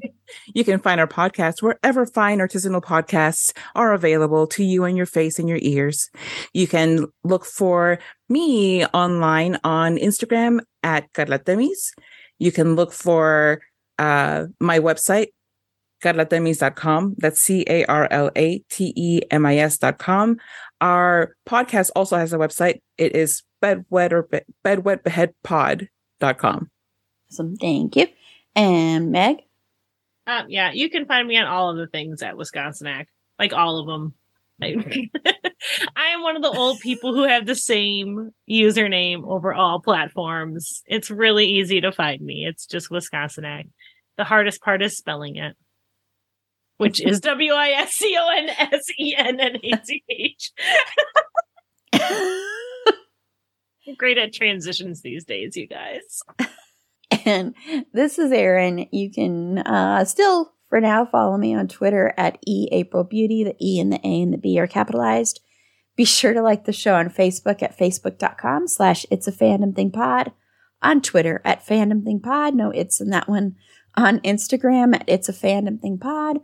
You 0.53 0.65
can 0.65 0.79
find 0.79 0.99
our 0.99 1.07
podcast 1.07 1.61
wherever 1.61 2.05
fine 2.05 2.39
artisanal 2.39 2.81
podcasts 2.81 3.53
are 3.73 3.93
available 3.93 4.47
to 4.47 4.63
you 4.63 4.83
and 4.83 4.97
your 4.97 5.05
face 5.05 5.39
and 5.39 5.47
your 5.47 5.59
ears. 5.61 6.09
You 6.53 6.67
can 6.67 7.07
look 7.23 7.45
for 7.45 7.99
me 8.27 8.85
online 8.87 9.57
on 9.63 9.95
Instagram 9.95 10.59
at 10.83 11.11
Carlatemis. 11.13 11.93
You 12.37 12.51
can 12.51 12.75
look 12.75 12.91
for 12.91 13.61
uh, 13.97 14.47
my 14.59 14.79
website, 14.79 15.27
carlatemis.com. 16.03 17.15
That's 17.17 17.39
C 17.39 17.63
A 17.67 17.85
R 17.85 18.07
L 18.11 18.29
A 18.35 18.59
T 18.69 18.93
E 18.97 19.21
M 19.31 19.45
I 19.45 19.57
S.com. 19.57 20.37
Our 20.81 21.35
podcast 21.47 21.91
also 21.95 22.17
has 22.17 22.33
a 22.33 22.37
website. 22.37 22.81
It 22.97 23.15
is 23.15 23.43
bedwet 23.63 24.11
or 24.11 24.23
be- 24.23 24.41
bedwetbeheadpod.com. 26.21 26.69
Awesome. 27.31 27.55
Thank 27.57 27.95
you. 27.95 28.07
And 28.55 29.11
Meg? 29.11 29.37
Um, 30.27 30.45
yeah, 30.49 30.71
you 30.71 30.89
can 30.89 31.05
find 31.05 31.27
me 31.27 31.37
on 31.37 31.47
all 31.47 31.71
of 31.71 31.77
the 31.77 31.87
things 31.87 32.21
at 32.21 32.35
Wisconsinac, 32.35 33.07
like 33.39 33.53
all 33.53 33.79
of 33.79 33.87
them. 33.87 34.13
I 34.61 36.09
am 36.13 36.21
one 36.21 36.35
of 36.35 36.43
the 36.43 36.51
old 36.55 36.79
people 36.81 37.15
who 37.15 37.23
have 37.23 37.47
the 37.47 37.55
same 37.55 38.29
username 38.47 39.23
over 39.25 39.55
all 39.55 39.81
platforms. 39.81 40.83
It's 40.85 41.09
really 41.09 41.47
easy 41.47 41.81
to 41.81 41.91
find 41.91 42.21
me. 42.21 42.45
It's 42.47 42.67
just 42.67 42.91
Wisconsinac. 42.91 43.69
The 44.17 44.23
hardest 44.23 44.61
part 44.61 44.83
is 44.83 44.95
spelling 44.95 45.37
it, 45.37 45.55
which 46.77 47.03
is 47.03 47.19
W 47.21 47.53
I 47.53 47.69
S 47.69 47.93
C 47.93 48.15
O 48.19 48.29
N 48.37 48.49
S 48.49 48.85
E 48.99 49.15
N 49.17 49.39
N 49.39 49.55
A 49.63 49.83
C 49.83 50.03
H. 50.07 50.51
Great 53.97 54.17
at 54.17 54.33
transitions 54.33 55.01
these 55.01 55.25
days, 55.25 55.55
you 55.55 55.67
guys. 55.67 56.21
And 57.25 57.55
this 57.93 58.17
is 58.17 58.31
Erin. 58.31 58.87
You 58.91 59.11
can 59.11 59.59
uh, 59.59 60.05
still, 60.05 60.53
for 60.69 60.79
now, 60.79 61.05
follow 61.05 61.37
me 61.37 61.53
on 61.53 61.67
Twitter 61.67 62.13
at 62.17 62.37
E 62.47 62.67
April 62.71 63.03
Beauty. 63.03 63.43
The 63.43 63.55
E 63.61 63.79
and 63.79 63.91
the 63.91 63.99
A 64.03 64.21
and 64.21 64.33
the 64.33 64.37
B 64.37 64.59
are 64.59 64.67
capitalized. 64.67 65.41
Be 65.95 66.05
sure 66.05 66.33
to 66.33 66.41
like 66.41 66.65
the 66.65 66.73
show 66.73 66.95
on 66.95 67.09
Facebook 67.09 67.61
at 67.61 67.77
facebook.com 67.77 68.67
slash 68.67 69.05
it's 69.11 69.27
a 69.27 69.31
fandom 69.31 69.75
thing 69.75 69.91
pod. 69.91 70.31
On 70.81 71.01
Twitter 71.01 71.41
at 71.45 71.65
fandom 71.65 72.03
thing 72.03 72.21
pod. 72.21 72.55
No, 72.55 72.71
it's 72.71 73.01
in 73.01 73.09
that 73.09 73.29
one. 73.29 73.55
On 73.95 74.19
Instagram 74.21 74.95
at 74.95 75.03
it's 75.07 75.29
a 75.29 75.33
fandom 75.33 75.79
thing 75.79 75.97
pod. 75.97 76.39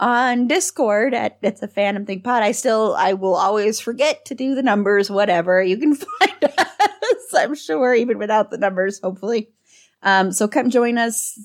On 0.00 0.48
Discord 0.48 1.14
at 1.14 1.38
it's 1.42 1.62
a 1.62 1.68
fandom 1.68 2.06
thing 2.06 2.22
pod. 2.22 2.42
I 2.42 2.52
still, 2.52 2.94
I 2.96 3.12
will 3.12 3.34
always 3.34 3.78
forget 3.78 4.24
to 4.26 4.34
do 4.34 4.54
the 4.54 4.62
numbers, 4.62 5.10
whatever. 5.10 5.62
You 5.62 5.76
can 5.76 5.94
find 6.20 6.44
us, 6.44 7.34
I'm 7.34 7.54
sure, 7.54 7.94
even 7.94 8.18
without 8.18 8.50
the 8.50 8.58
numbers, 8.58 9.00
hopefully. 9.00 9.50
Um, 10.02 10.32
so 10.32 10.48
come 10.48 10.70
join 10.70 10.98
us 10.98 11.38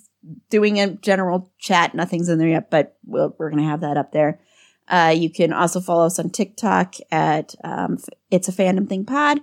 doing 0.50 0.80
a 0.80 0.96
general 0.96 1.52
chat. 1.60 1.94
Nothing's 1.94 2.30
in 2.30 2.40
there 2.40 2.48
yet, 2.48 2.72
but 2.72 2.98
we 3.06 3.20
we 3.20 3.46
are 3.46 3.50
going 3.50 3.64
to 3.64 3.70
have 3.70 3.82
that 3.82 3.98
up 3.98 4.12
there. 4.12 4.40
Uh, 4.88 5.14
you 5.16 5.30
can 5.30 5.54
also 5.54 5.80
follow 5.80 6.06
us 6.06 6.18
on 6.18 6.30
TikTok 6.30 6.96
at 7.12 7.56
um, 7.64 7.98
It's 8.32 8.48
a 8.48 8.54
Fandom 8.54 8.88
Thing 8.88 9.06
Pod. 9.06 9.40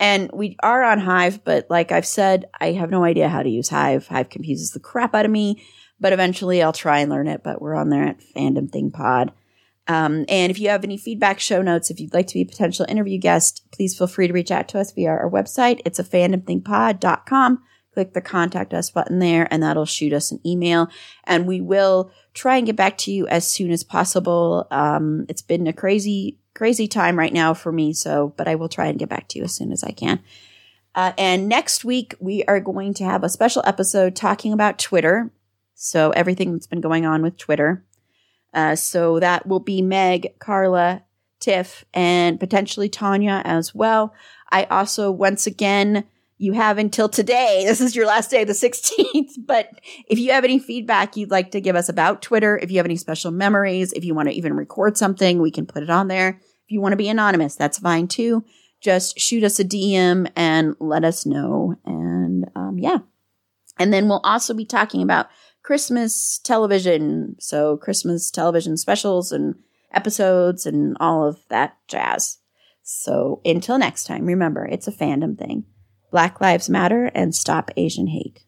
And 0.00 0.30
we 0.32 0.56
are 0.62 0.82
on 0.82 0.98
Hive, 0.98 1.44
but 1.44 1.66
like 1.70 1.92
I've 1.92 2.06
said, 2.06 2.46
I 2.60 2.72
have 2.72 2.90
no 2.90 3.04
idea 3.04 3.28
how 3.28 3.42
to 3.42 3.48
use 3.48 3.68
Hive. 3.68 4.08
Hive 4.08 4.28
confuses 4.28 4.70
the 4.70 4.80
crap 4.80 5.14
out 5.14 5.24
of 5.24 5.30
me, 5.30 5.62
but 6.00 6.12
eventually 6.12 6.62
I'll 6.62 6.72
try 6.72 7.00
and 7.00 7.10
learn 7.10 7.28
it. 7.28 7.42
But 7.42 7.60
we're 7.60 7.74
on 7.74 7.90
there 7.90 8.04
at 8.04 8.20
Fandom 8.20 8.70
Thing 8.70 8.90
Pod. 8.90 9.32
Um, 9.86 10.24
and 10.28 10.50
if 10.50 10.58
you 10.58 10.70
have 10.70 10.84
any 10.84 10.96
feedback, 10.96 11.40
show 11.40 11.60
notes, 11.60 11.90
if 11.90 12.00
you'd 12.00 12.14
like 12.14 12.26
to 12.28 12.34
be 12.34 12.42
a 12.42 12.46
potential 12.46 12.86
interview 12.88 13.18
guest, 13.18 13.66
please 13.70 13.96
feel 13.96 14.06
free 14.06 14.26
to 14.26 14.32
reach 14.32 14.50
out 14.50 14.68
to 14.68 14.78
us 14.78 14.92
via 14.92 15.10
our 15.10 15.30
website. 15.30 15.80
It's 15.84 15.98
a 15.98 16.04
fandomthingpod.com 16.04 17.62
click 17.94 18.12
the 18.12 18.20
contact 18.20 18.74
us 18.74 18.90
button 18.90 19.20
there 19.20 19.46
and 19.50 19.62
that'll 19.62 19.86
shoot 19.86 20.12
us 20.12 20.32
an 20.32 20.40
email 20.44 20.88
and 21.24 21.46
we 21.46 21.60
will 21.60 22.10
try 22.34 22.56
and 22.56 22.66
get 22.66 22.76
back 22.76 22.98
to 22.98 23.12
you 23.12 23.26
as 23.28 23.46
soon 23.46 23.70
as 23.70 23.84
possible. 23.84 24.66
Um, 24.70 25.24
it's 25.28 25.42
been 25.42 25.66
a 25.68 25.72
crazy, 25.72 26.38
crazy 26.54 26.88
time 26.88 27.16
right 27.18 27.32
now 27.32 27.54
for 27.54 27.72
me. 27.72 27.92
So, 27.92 28.34
but 28.36 28.48
I 28.48 28.56
will 28.56 28.68
try 28.68 28.86
and 28.86 28.98
get 28.98 29.08
back 29.08 29.28
to 29.28 29.38
you 29.38 29.44
as 29.44 29.54
soon 29.54 29.72
as 29.72 29.84
I 29.84 29.92
can. 29.92 30.20
Uh, 30.94 31.12
and 31.16 31.48
next 31.48 31.84
week 31.84 32.14
we 32.20 32.44
are 32.44 32.60
going 32.60 32.94
to 32.94 33.04
have 33.04 33.22
a 33.22 33.28
special 33.28 33.62
episode 33.64 34.14
talking 34.14 34.52
about 34.52 34.78
Twitter. 34.78 35.30
So 35.74 36.10
everything 36.10 36.52
that's 36.52 36.66
been 36.66 36.80
going 36.80 37.04
on 37.04 37.22
with 37.22 37.36
Twitter. 37.36 37.84
Uh, 38.52 38.76
so 38.76 39.18
that 39.20 39.46
will 39.46 39.60
be 39.60 39.82
Meg, 39.82 40.38
Carla, 40.38 41.02
Tiff, 41.40 41.84
and 41.92 42.38
potentially 42.38 42.88
Tanya 42.88 43.42
as 43.44 43.74
well. 43.74 44.14
I 44.50 44.64
also, 44.64 45.10
once 45.10 45.46
again, 45.46 46.04
you 46.38 46.52
have 46.52 46.78
until 46.78 47.08
today. 47.08 47.64
This 47.66 47.80
is 47.80 47.96
your 47.96 48.06
last 48.06 48.30
day, 48.30 48.44
the 48.44 48.52
16th. 48.52 49.32
But 49.46 49.68
if 50.08 50.18
you 50.18 50.32
have 50.32 50.44
any 50.44 50.58
feedback 50.58 51.16
you'd 51.16 51.30
like 51.30 51.50
to 51.52 51.60
give 51.60 51.76
us 51.76 51.88
about 51.88 52.22
Twitter, 52.22 52.58
if 52.62 52.70
you 52.70 52.78
have 52.78 52.86
any 52.86 52.96
special 52.96 53.30
memories, 53.30 53.92
if 53.92 54.04
you 54.04 54.14
want 54.14 54.28
to 54.28 54.34
even 54.34 54.54
record 54.54 54.96
something, 54.96 55.40
we 55.40 55.50
can 55.50 55.66
put 55.66 55.82
it 55.82 55.90
on 55.90 56.08
there. 56.08 56.40
If 56.66 56.70
you 56.70 56.80
want 56.80 56.92
to 56.92 56.96
be 56.96 57.08
anonymous, 57.08 57.56
that's 57.56 57.78
fine 57.78 58.08
too. 58.08 58.44
Just 58.80 59.18
shoot 59.18 59.44
us 59.44 59.58
a 59.58 59.64
DM 59.64 60.30
and 60.36 60.76
let 60.78 61.04
us 61.04 61.26
know. 61.26 61.76
And 61.84 62.46
um, 62.54 62.78
yeah. 62.78 62.98
And 63.78 63.92
then 63.92 64.08
we'll 64.08 64.20
also 64.24 64.54
be 64.54 64.64
talking 64.64 65.02
about 65.02 65.26
Christmas 65.64 66.38
television. 66.44 67.36
So, 67.40 67.78
Christmas 67.78 68.30
television 68.30 68.76
specials 68.76 69.32
and 69.32 69.54
episodes 69.92 70.66
and 70.66 70.94
all 71.00 71.26
of 71.26 71.38
that 71.48 71.78
jazz. 71.88 72.38
So, 72.82 73.40
until 73.46 73.78
next 73.78 74.04
time, 74.04 74.26
remember, 74.26 74.66
it's 74.66 74.86
a 74.86 74.92
fandom 74.92 75.38
thing. 75.38 75.64
Black 76.10 76.38
Lives 76.40 76.68
Matter 76.68 77.06
and 77.14 77.34
Stop 77.34 77.70
Asian 77.78 78.08
Hate. 78.08 78.44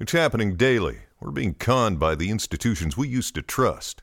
It's 0.00 0.10
happening 0.10 0.56
daily. 0.56 0.98
We're 1.20 1.30
being 1.30 1.54
conned 1.54 2.00
by 2.00 2.16
the 2.16 2.28
institutions 2.28 2.96
we 2.96 3.06
used 3.06 3.36
to 3.36 3.42
trust. 3.42 4.02